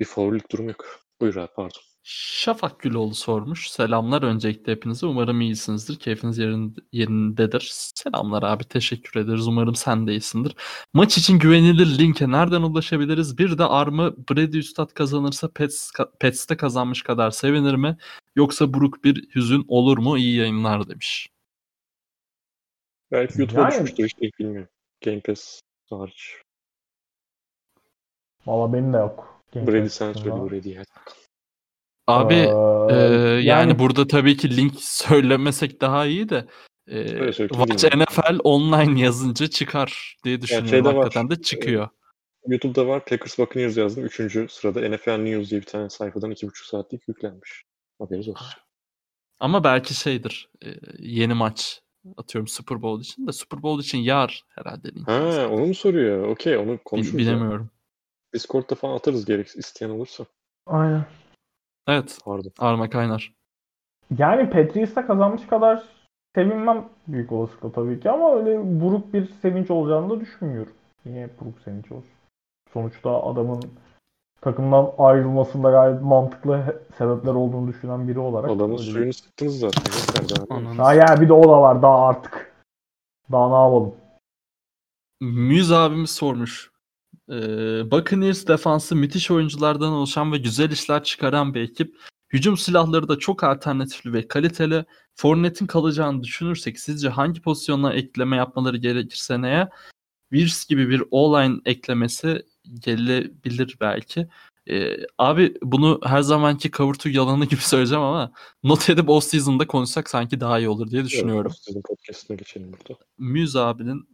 Bir 0.00 0.04
favorilik 0.04 0.50
durum 0.52 0.68
yok. 0.68 1.00
Buyur 1.20 1.36
abi 1.36 1.52
pardon. 1.56 1.82
Şafak 2.04 2.80
Güloğlu 2.80 3.14
sormuş. 3.14 3.70
Selamlar 3.70 4.22
öncelikle 4.22 4.72
hepinize. 4.72 5.06
Umarım 5.06 5.40
iyisinizdir. 5.40 5.98
Keyfiniz 5.98 6.38
yerin, 6.38 6.76
yerindedir. 6.92 7.68
Selamlar 7.72 8.42
abi. 8.42 8.64
Teşekkür 8.64 9.20
ederiz. 9.20 9.46
Umarım 9.46 9.74
sen 9.74 10.06
de 10.06 10.10
iyisindir. 10.10 10.56
Maç 10.92 11.18
için 11.18 11.38
güvenilir 11.38 11.98
linke 11.98 12.30
nereden 12.30 12.62
ulaşabiliriz? 12.62 13.38
Bir 13.38 13.58
de 13.58 13.64
Arm'ı 13.64 14.16
Brady 14.30 14.58
Üstad 14.58 14.94
kazanırsa 14.94 15.48
Pets, 15.48 15.90
Pets'te 16.20 16.56
kazanmış 16.56 17.02
kadar 17.02 17.30
sevinir 17.30 17.74
mi? 17.74 17.96
Yoksa 18.36 18.74
buruk 18.74 19.04
bir 19.04 19.34
hüzün 19.34 19.64
olur 19.68 19.98
mu? 19.98 20.18
İyi 20.18 20.36
yayınlar 20.36 20.88
demiş. 20.88 21.28
Belki 23.12 23.40
YouTube'a 23.40 23.62
yani... 23.62 23.72
düşmüştür 23.72 24.04
işte 24.04 24.30
bilmiyorum. 24.38 24.68
Game 25.04 25.20
Pass 25.20 25.60
hariç. 25.90 26.36
Valla 28.46 28.72
benim 28.72 28.92
de 28.92 28.96
yok. 28.96 29.42
Game 29.54 29.66
Brady 29.66 29.88
sen 29.88 30.12
söyle 30.12 30.50
Brady 30.50 30.74
hadi 30.74 30.88
Abi 32.20 32.34
ee, 32.34 32.94
e, 32.94 32.96
yani, 32.96 33.46
yani 33.46 33.78
burada 33.78 34.06
tabii 34.06 34.36
ki 34.36 34.56
link 34.56 34.72
söylemesek 34.78 35.80
daha 35.80 36.06
iyi 36.06 36.28
de 36.28 36.46
e, 36.86 37.32
Watch 37.32 37.96
NFL 37.96 38.38
online 38.44 39.00
yazınca 39.00 39.46
çıkar 39.46 40.16
diye 40.24 40.42
düşünüyorum. 40.42 40.74
Yani 40.74 40.86
Hakikaten 40.86 41.24
var. 41.24 41.30
de 41.30 41.42
çıkıyor. 41.42 41.88
YouTube'da 42.46 42.86
var. 42.86 43.04
Packers 43.04 43.38
Buccaneers 43.38 43.76
yazdım. 43.76 44.04
Üçüncü 44.04 44.46
sırada 44.50 44.88
NFL 44.88 45.10
News 45.10 45.50
diye 45.50 45.60
bir 45.60 45.66
tane 45.66 45.90
sayfadan 45.90 46.30
iki 46.30 46.46
buçuk 46.46 46.66
saatlik 46.66 47.08
yüklenmiş. 47.08 47.64
Haberiniz 47.98 48.28
olsun. 48.28 48.46
Ama 49.40 49.64
belki 49.64 49.94
şeydir. 49.94 50.48
E, 50.64 50.68
yeni 50.98 51.34
maç 51.34 51.80
atıyorum 52.16 52.48
Super 52.48 52.82
Bowl 52.82 53.02
için 53.02 53.26
de 53.26 53.32
Super 53.32 53.62
Bowl 53.62 53.82
için 53.82 53.98
yar 53.98 54.42
herhalde. 54.48 54.88
Link 54.88 55.08
ha 55.08 55.48
onu 55.50 55.66
mu 55.66 55.74
soruyor? 55.74 56.28
Okey 56.28 56.56
onu 56.56 56.78
konuşuruz. 56.84 57.18
Bilemiyorum. 57.18 57.62
Ya. 57.62 57.82
Discord'da 58.34 58.74
falan 58.74 58.94
atarız 58.94 59.24
gerek 59.24 59.46
isteyen 59.56 59.90
olursa. 59.90 60.26
Aynen. 60.66 61.06
Evet. 61.86 62.18
Pardon. 62.24 62.50
Arma 62.58 62.90
kaynar. 62.90 63.32
Yani 64.18 64.50
Patriots'ta 64.50 65.06
kazanmış 65.06 65.46
kadar 65.46 65.82
sevinmem 66.34 66.88
büyük 67.08 67.32
olasılıkla 67.32 67.72
tabii 67.72 68.00
ki 68.00 68.10
ama 68.10 68.34
öyle 68.34 68.80
buruk 68.80 69.12
bir 69.12 69.26
sevinç 69.42 69.70
olacağını 69.70 70.10
da 70.10 70.20
düşünmüyorum. 70.20 70.72
Niye 71.06 71.30
buruk 71.40 71.60
sevinç 71.64 71.92
olsun? 71.92 72.10
Sonuçta 72.72 73.22
adamın 73.22 73.62
takımdan 74.40 74.92
ayrılmasında 74.98 75.70
gayet 75.70 76.02
mantıklı 76.02 76.82
sebepler 76.98 77.34
olduğunu 77.34 77.68
düşünen 77.68 78.08
biri 78.08 78.18
olarak. 78.18 78.50
Adamın 78.50 78.76
suyunu 78.76 79.12
sıktınız 79.12 79.58
zaten. 79.58 80.64
Ha 80.64 80.94
ya 80.94 81.20
bir 81.20 81.28
de 81.28 81.32
o 81.32 81.42
da 81.42 81.62
var 81.62 81.82
daha 81.82 82.06
artık. 82.08 82.52
Daha 83.32 83.48
ne 83.48 83.54
yapalım? 83.54 83.94
Müz 85.20 85.72
abimiz 85.72 86.10
sormuş. 86.10 86.71
Ee, 87.32 87.90
Buccaneers 87.90 88.46
defansı 88.46 88.96
müthiş 88.96 89.30
oyunculardan 89.30 89.92
oluşan 89.92 90.32
ve 90.32 90.38
güzel 90.38 90.70
işler 90.70 91.04
çıkaran 91.04 91.54
bir 91.54 91.60
ekip. 91.60 91.96
Hücum 92.32 92.56
silahları 92.56 93.08
da 93.08 93.18
çok 93.18 93.44
alternatifli 93.44 94.12
ve 94.12 94.28
kaliteli. 94.28 94.84
Fournette'in 95.14 95.66
kalacağını 95.66 96.22
düşünürsek 96.22 96.80
sizce 96.80 97.08
hangi 97.08 97.42
pozisyonla 97.42 97.94
ekleme 97.94 98.36
yapmaları 98.36 98.76
gerekirse 98.76 99.42
neye? 99.42 99.68
Wirs 100.32 100.66
gibi 100.66 100.88
bir 100.88 101.00
all-line 101.00 101.60
eklemesi 101.64 102.46
gelebilir 102.78 103.76
belki. 103.80 104.28
Ee, 104.70 104.96
abi 105.18 105.54
bunu 105.62 106.00
her 106.04 106.22
zamanki 106.22 106.70
cover 106.70 106.94
to 106.94 107.08
yalanı 107.08 107.44
gibi 107.44 107.60
söyleyeceğim 107.60 108.04
ama 108.04 108.32
not 108.62 108.90
edip 108.90 109.08
off 109.08 109.24
season'da 109.24 109.66
konuşsak 109.66 110.10
sanki 110.10 110.40
daha 110.40 110.58
iyi 110.58 110.68
olur 110.68 110.90
diye 110.90 111.04
düşünüyorum. 111.04 111.52
Evet, 111.72 111.84
podcast'ına 111.84 112.36
geçelim 112.36 112.72
burada. 112.72 113.00
Muse 113.18 113.58
abinin 113.58 114.08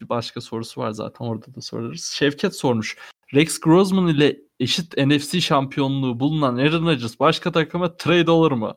bir 0.00 0.08
başka 0.08 0.40
sorusu 0.40 0.80
var 0.80 0.90
zaten 0.90 1.24
orada 1.24 1.54
da 1.54 1.60
sorarız. 1.60 2.04
Şevket 2.04 2.56
sormuş. 2.56 2.96
Rex 3.34 3.60
Grossman 3.60 4.06
ile 4.08 4.40
eşit 4.60 4.96
NFC 4.96 5.40
şampiyonluğu 5.40 6.20
bulunan 6.20 6.56
Aaron 6.56 6.86
Rodgers 6.86 7.20
başka 7.20 7.52
takıma 7.52 7.96
trade 7.96 8.30
olur 8.30 8.52
mu? 8.52 8.74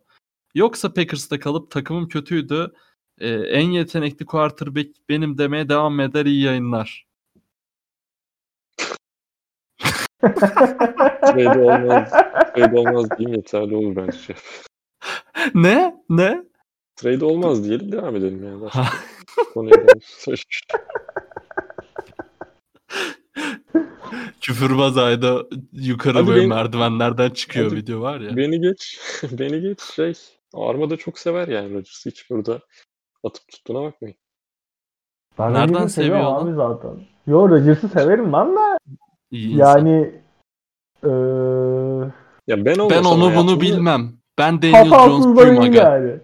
Yoksa 0.56 0.94
Packers'ta 0.94 1.40
kalıp 1.40 1.72
takımım 1.72 2.08
kötüydü. 2.08 2.74
Ee, 3.20 3.30
en 3.30 3.70
yetenekli 3.70 4.26
quarterback 4.26 4.90
benim 5.10 5.38
demeye 5.38 5.70
devam 5.70 6.00
eder 6.00 6.26
iyi 6.26 6.44
yayınlar. 6.44 7.06
trade 11.22 11.60
olmaz. 11.60 12.12
Trade 12.56 12.80
olmaz 12.80 13.10
diyeyim 13.18 13.36
yeterli 13.36 13.76
olur 13.76 13.96
bence. 13.96 14.36
ne? 15.54 15.96
Ne? 16.10 16.44
Trade 16.96 17.26
olmaz 17.26 17.64
diyelim 17.64 17.92
devam 17.92 18.16
edelim 18.16 18.44
yani. 18.44 18.70
Konuya 19.54 19.76
Küfürbaz 24.44 24.98
ayda 24.98 25.46
yukarı 25.72 26.18
Hadi 26.18 26.28
böyle 26.28 26.40
beni, 26.40 26.48
merdivenlerden 26.48 27.30
çıkıyor 27.30 27.66
hadi, 27.66 27.76
video 27.76 28.02
var 28.02 28.20
ya. 28.20 28.38
Beni 28.38 28.62
geç. 28.62 29.00
beni 29.32 29.62
geç 29.62 29.82
şey. 29.82 30.14
Arma 30.54 30.90
da 30.90 30.98
çok 30.98 31.20
sever 31.20 31.48
yani 31.48 31.70
Rodgers. 31.70 32.06
Hiç 32.06 32.30
burada 32.30 32.60
atıp 33.24 33.48
tuttuğuna 33.48 33.82
bakmayın. 33.82 34.18
Ben 35.40 35.54
Nereden 35.54 35.88
seviyor 35.88 36.20
onu? 36.20 36.38
abi 36.38 36.54
zaten. 36.56 37.06
Yo 37.28 37.50
Rodgers'ı 37.50 37.90
severim 37.90 38.34
ben 38.34 38.56
de. 38.56 38.78
İyi 39.32 39.58
yani 39.58 40.22
ee, 41.04 41.10
Ya 42.48 42.66
ben 42.66 42.76
olmasam 42.76 42.90
Ben 42.90 43.04
onu 43.04 43.36
bunu 43.36 43.62
bilmem. 43.62 44.14
Ben 44.38 44.62
Daniel 44.62 44.86
Jones'cuyum 44.86 45.60
aga. 45.60 45.78
yani. 45.78 46.20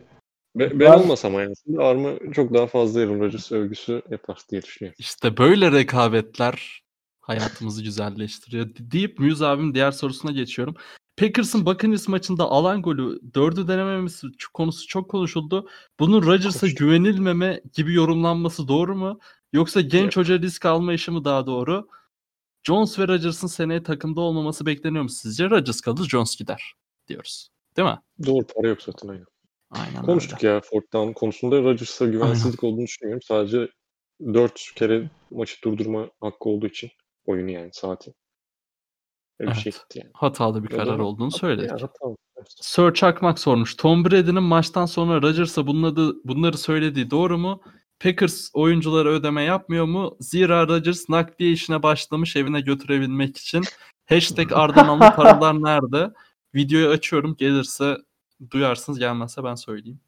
Ben, 0.56 0.70
ben 0.70 0.80
Ben- 0.80 1.00
olmasam 1.00 1.34
hayatımda 1.34 1.84
Arma 1.84 2.10
çok 2.34 2.54
daha 2.54 2.68
fazla 2.68 3.02
Aaron 3.02 3.20
Rodgers 3.20 3.52
övgüsü 3.52 4.02
yapar 4.10 4.38
diye 4.52 4.62
düşünüyorum. 4.62 4.96
İşte 5.00 5.38
böyle 5.38 5.72
rekabetler 5.72 6.82
hayatımızı 7.30 7.84
güzelleştiriyor. 7.84 8.69
Deyip 8.80 9.19
Muse 9.19 9.45
abim 9.45 9.73
diğer 9.76 9.91
sorusuna 9.91 10.31
geçiyorum. 10.31 10.76
Packers'ın 11.18 11.65
Buccaneers 11.65 12.07
maçında 12.07 12.43
alan 12.43 12.81
golü 12.81 13.19
dördü 13.34 13.68
denememesi 13.68 14.27
konusu 14.53 14.88
çok 14.88 15.10
konuşuldu. 15.10 15.68
Bunun 15.99 16.23
Rodgers'a 16.23 16.68
güvenilmeme 16.68 17.61
gibi 17.73 17.93
yorumlanması 17.93 18.68
doğru 18.68 18.95
mu? 18.95 19.19
Yoksa 19.53 19.81
genç 19.81 20.15
Yok. 20.15 20.18
hoca 20.18 20.39
risk 20.39 20.65
alma 20.65 20.93
işi 20.93 21.11
mi 21.11 21.26
daha 21.26 21.45
doğru? 21.45 21.88
Jones 22.64 22.99
ve 22.99 23.07
Rodgers'ın 23.07 23.47
seneye 23.47 23.84
takımda 23.84 24.22
olmaması 24.22 24.65
bekleniyor 24.65 25.03
mu 25.03 25.10
sizce? 25.10 25.49
Rodgers 25.49 25.81
kalır, 25.81 26.07
Jones 26.10 26.38
gider 26.38 26.73
diyoruz. 27.07 27.49
Değil 27.77 27.88
mi? 27.88 27.99
Doğru 28.26 28.45
para 28.56 28.68
yok 28.68 28.81
zaten 28.81 29.07
aynen. 29.07 29.26
Aynen 29.72 30.06
Konuştuk 30.06 30.43
öyle. 30.43 30.53
ya 30.53 30.61
fourth 30.61 30.93
down 30.93 31.11
konusunda 31.14 31.61
Rodgers'a 31.64 32.06
güvensizlik 32.06 32.64
olduğunu 32.64 32.85
düşünüyorum. 32.85 33.22
Sadece 33.27 33.69
4 34.34 34.72
kere 34.76 35.10
maçı 35.31 35.61
durdurma 35.64 36.10
hakkı 36.22 36.49
olduğu 36.49 36.68
için 36.68 36.91
oyunu 37.30 37.51
yani 37.51 37.69
saati. 37.73 38.14
Öyle 39.39 39.51
bir 39.51 39.56
şey 39.56 39.72
Evet. 39.72 39.81
gitti 39.81 39.99
yani. 39.99 40.11
Hatalı 40.14 40.64
bir 40.64 40.69
karar 40.69 40.99
olduğunu 40.99 41.31
söyledik. 41.31 41.81
Ya. 41.81 41.89
Sir 42.47 42.93
Çakmak 42.93 43.39
sormuş. 43.39 43.76
Tom 43.76 44.06
Brady'nin 44.06 44.43
maçtan 44.43 44.85
sonra 44.85 45.22
Rodgers'a 45.22 45.68
bunları, 45.68 46.14
bunları 46.23 46.57
söylediği 46.57 47.11
doğru 47.11 47.38
mu? 47.38 47.61
Packers 47.99 48.49
oyunculara 48.53 49.10
ödeme 49.10 49.43
yapmıyor 49.43 49.85
mu? 49.85 50.18
Zira 50.19 50.68
Rodgers 50.68 51.10
nakliye 51.10 51.51
işine 51.51 51.84
başlamış 51.84 52.35
evine 52.35 52.61
götürebilmek 52.61 53.38
için. 53.38 53.64
Hashtag 54.06 54.51
Ardanalı 54.56 55.15
paralar 55.15 55.53
nerede? 55.53 56.14
Videoyu 56.56 56.89
açıyorum. 56.89 57.35
Gelirse 57.35 57.97
duyarsınız. 58.51 58.99
Gelmezse 58.99 59.43
ben 59.43 59.56
söyleyeyim. 59.56 59.99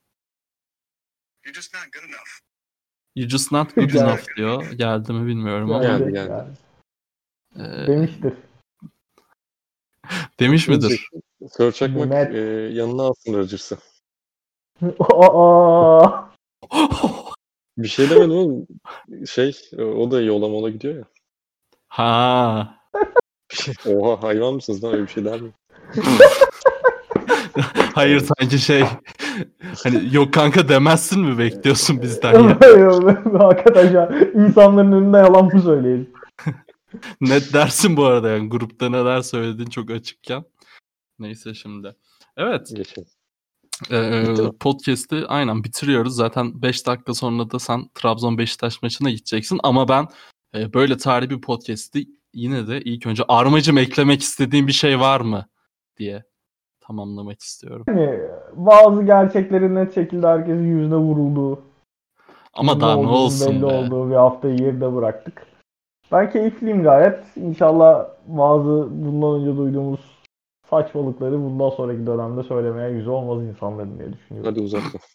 You're 1.46 1.56
just 1.56 1.74
not 1.74 1.84
good 1.94 2.04
enough. 2.04 2.30
You 3.16 3.30
just 3.30 3.52
not 3.52 3.76
good 3.76 3.90
enough 3.94 4.38
diyor. 4.38 4.72
Geldi 4.72 5.14
mi 5.14 5.28
bilmiyorum 5.28 5.72
ama. 5.72 5.84
Geldi, 5.84 6.12
Geldi, 6.12 6.46
geldi. 7.56 7.64
yani. 7.70 7.84
e, 7.84 7.88
Demiştir. 7.88 8.34
demiş 10.40 10.68
midir? 10.68 11.10
Sör 11.52 11.72
Çakmak 11.72 12.10
Mehmet. 12.10 12.36
e, 12.36 12.40
yanına 12.74 13.04
alsın 13.04 13.34
Rodgers'ı. 13.34 13.78
Aa, 15.00 16.24
Bir 17.78 17.88
şey 17.88 18.10
demedim 18.10 18.32
oğlum. 18.32 18.68
Şey 19.30 19.58
e, 19.78 19.82
o 19.84 20.12
da 20.12 20.22
yola 20.22 20.48
mola 20.48 20.70
gidiyor 20.70 20.96
ya. 20.96 21.04
ha. 21.88 22.76
Oha 23.88 24.24
hayvan 24.24 24.54
mısınız 24.54 24.84
lan 24.84 24.94
öyle 24.94 25.04
bir 25.04 25.08
şey 25.08 25.26
der 25.26 25.42
mi? 25.42 25.50
Hayır 27.96 28.20
sanki 28.20 28.60
şey 28.60 28.84
hani 29.84 30.10
yok 30.16 30.34
kanka 30.34 30.70
demezsin 30.70 31.22
mi 31.22 31.38
bekliyorsun 31.38 32.02
bizden 32.02 32.34
ya? 32.44 32.58
Hakikaten 33.40 33.92
ya. 33.94 34.10
insanların 34.36 34.92
önünde 34.92 35.18
yalan 35.18 35.46
mı 35.46 35.62
söyleyelim? 35.62 36.10
Net 37.22 37.54
dersin 37.54 37.98
bu 37.98 38.06
arada 38.06 38.30
yani 38.30 38.50
grupta 38.50 38.90
neler 38.90 39.22
söylediğin 39.22 39.70
çok 39.70 39.90
açıkken. 39.92 40.44
Neyse 41.20 41.54
şimdi. 41.54 41.96
Evet 42.38 42.72
Geçelim. 42.76 43.08
e, 43.92 44.30
Bitti 44.30 44.42
mi? 44.42 44.58
podcast'i 44.60 45.26
aynen 45.28 45.64
bitiriyoruz. 45.64 46.16
Zaten 46.16 46.62
5 46.62 46.88
dakika 46.88 47.14
sonra 47.14 47.52
da 47.52 47.60
sen 47.60 47.90
Trabzon 47.96 48.38
Beşiktaş 48.38 48.82
maçına 48.82 49.10
gideceksin. 49.10 49.60
Ama 49.64 49.88
ben 49.88 50.08
e, 50.56 50.74
böyle 50.74 50.98
tarihi 50.98 51.30
bir 51.30 51.42
podcast'i 51.42 52.08
yine 52.34 52.68
de 52.68 52.82
ilk 52.82 53.06
önce 53.06 53.24
Armacım 53.28 53.78
eklemek 53.78 54.22
istediğin 54.22 54.68
bir 54.68 54.72
şey 54.72 55.00
var 55.00 55.22
mı 55.22 55.46
diye 55.98 56.24
tamamlamak 56.82 57.42
istiyorum. 57.42 57.86
Yani 57.88 58.20
bazı 58.54 59.04
gerçeklerin 59.04 59.76
net 59.76 59.96
şekilde 59.96 60.28
herkesin 60.28 60.78
yüzüne 60.78 60.96
vurulduğu, 60.96 61.62
Ama 62.54 62.82
daha 62.82 62.96
ne 62.96 63.08
olsun 63.08 63.54
belli 63.54 63.62
be. 63.62 63.66
olduğu 63.66 64.10
bir 64.10 64.16
haftayı 64.16 64.58
geride 64.58 64.96
bıraktık. 64.96 65.51
Ben 66.12 66.32
keyifliyim 66.32 66.84
gayet. 66.84 67.38
İnşallah 67.38 68.08
bazı 68.28 68.88
bundan 68.92 69.42
önce 69.42 69.58
duyduğumuz 69.58 70.00
saçmalıkları 70.70 71.34
bundan 71.34 71.70
sonraki 71.70 72.08
dönemde 72.08 72.44
söylemeye 72.44 72.90
yüzü 72.90 73.10
olmaz 73.10 73.44
insanların 73.44 74.00
diye 74.00 74.14
düşünüyorum. 74.14 74.52
Hadi 74.52 74.62
uzatma. 74.64 75.00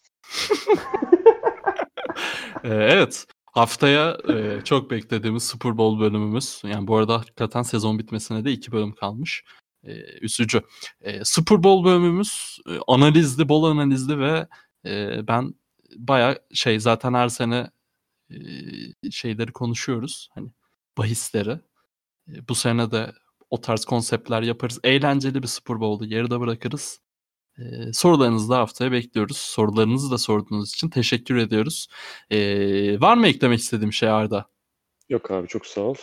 Ee, 2.64 2.68
evet. 2.68 3.26
Haftaya 3.52 4.16
e, 4.28 4.60
çok 4.64 4.90
beklediğimiz 4.90 5.42
Super 5.42 5.78
Bowl 5.78 6.00
bölümümüz. 6.00 6.62
Yani 6.64 6.86
bu 6.86 6.96
arada 6.96 7.18
hakikaten 7.18 7.62
sezon 7.62 7.98
bitmesine 7.98 8.44
de 8.44 8.52
iki 8.52 8.72
bölüm 8.72 8.92
kalmış. 8.92 9.44
E, 9.84 9.92
üzücü. 10.20 10.62
E, 11.00 11.24
Super 11.24 11.62
Bowl 11.62 11.84
bölümümüz 11.84 12.58
e, 12.68 12.72
analizli, 12.86 13.48
bol 13.48 13.64
analizli 13.64 14.18
ve 14.18 14.46
e, 14.86 15.20
ben 15.28 15.54
baya 15.96 16.38
şey 16.54 16.80
zaten 16.80 17.14
her 17.14 17.28
sene 17.28 17.70
e, 18.30 18.36
şeyleri 19.10 19.52
konuşuyoruz. 19.52 20.28
Hani 20.34 20.48
bahisleri. 20.98 21.60
E, 22.28 22.48
bu 22.48 22.54
sene 22.54 22.90
de 22.90 23.12
o 23.50 23.60
tarz 23.60 23.84
konseptler 23.84 24.42
yaparız. 24.42 24.80
Eğlenceli 24.84 25.42
bir 25.42 25.48
Super 25.48 25.80
Bowl'u 25.80 26.08
geride 26.08 26.40
bırakırız. 26.40 27.00
Ee, 27.58 27.92
sorularınızı 27.92 28.48
da 28.50 28.58
haftaya 28.58 28.92
bekliyoruz. 28.92 29.36
Sorularınızı 29.36 30.10
da 30.10 30.18
sorduğunuz 30.18 30.72
için 30.72 30.88
teşekkür 30.88 31.36
ediyoruz. 31.36 31.88
Ee, 32.30 33.00
var 33.00 33.16
mı 33.16 33.26
eklemek 33.26 33.58
istediğim 33.58 33.92
şey 33.92 34.08
Arda? 34.08 34.46
Yok 35.08 35.30
abi 35.30 35.48
çok 35.48 35.66
sağ 35.66 35.80
ol. 35.80 35.94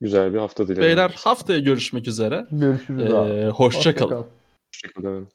Güzel 0.00 0.34
bir 0.34 0.38
hafta 0.38 0.68
dilerim. 0.68 0.82
Beyler 0.82 1.10
haftaya 1.10 1.58
görüşmek 1.58 2.08
üzere. 2.08 2.46
Görüşürüz 2.50 3.12
abi. 3.12 3.30
Ee, 3.30 3.48
hoşça 3.48 3.94
kalın. 3.94 4.10
kal. 4.10 4.24
Hoşçakalın. 4.72 5.28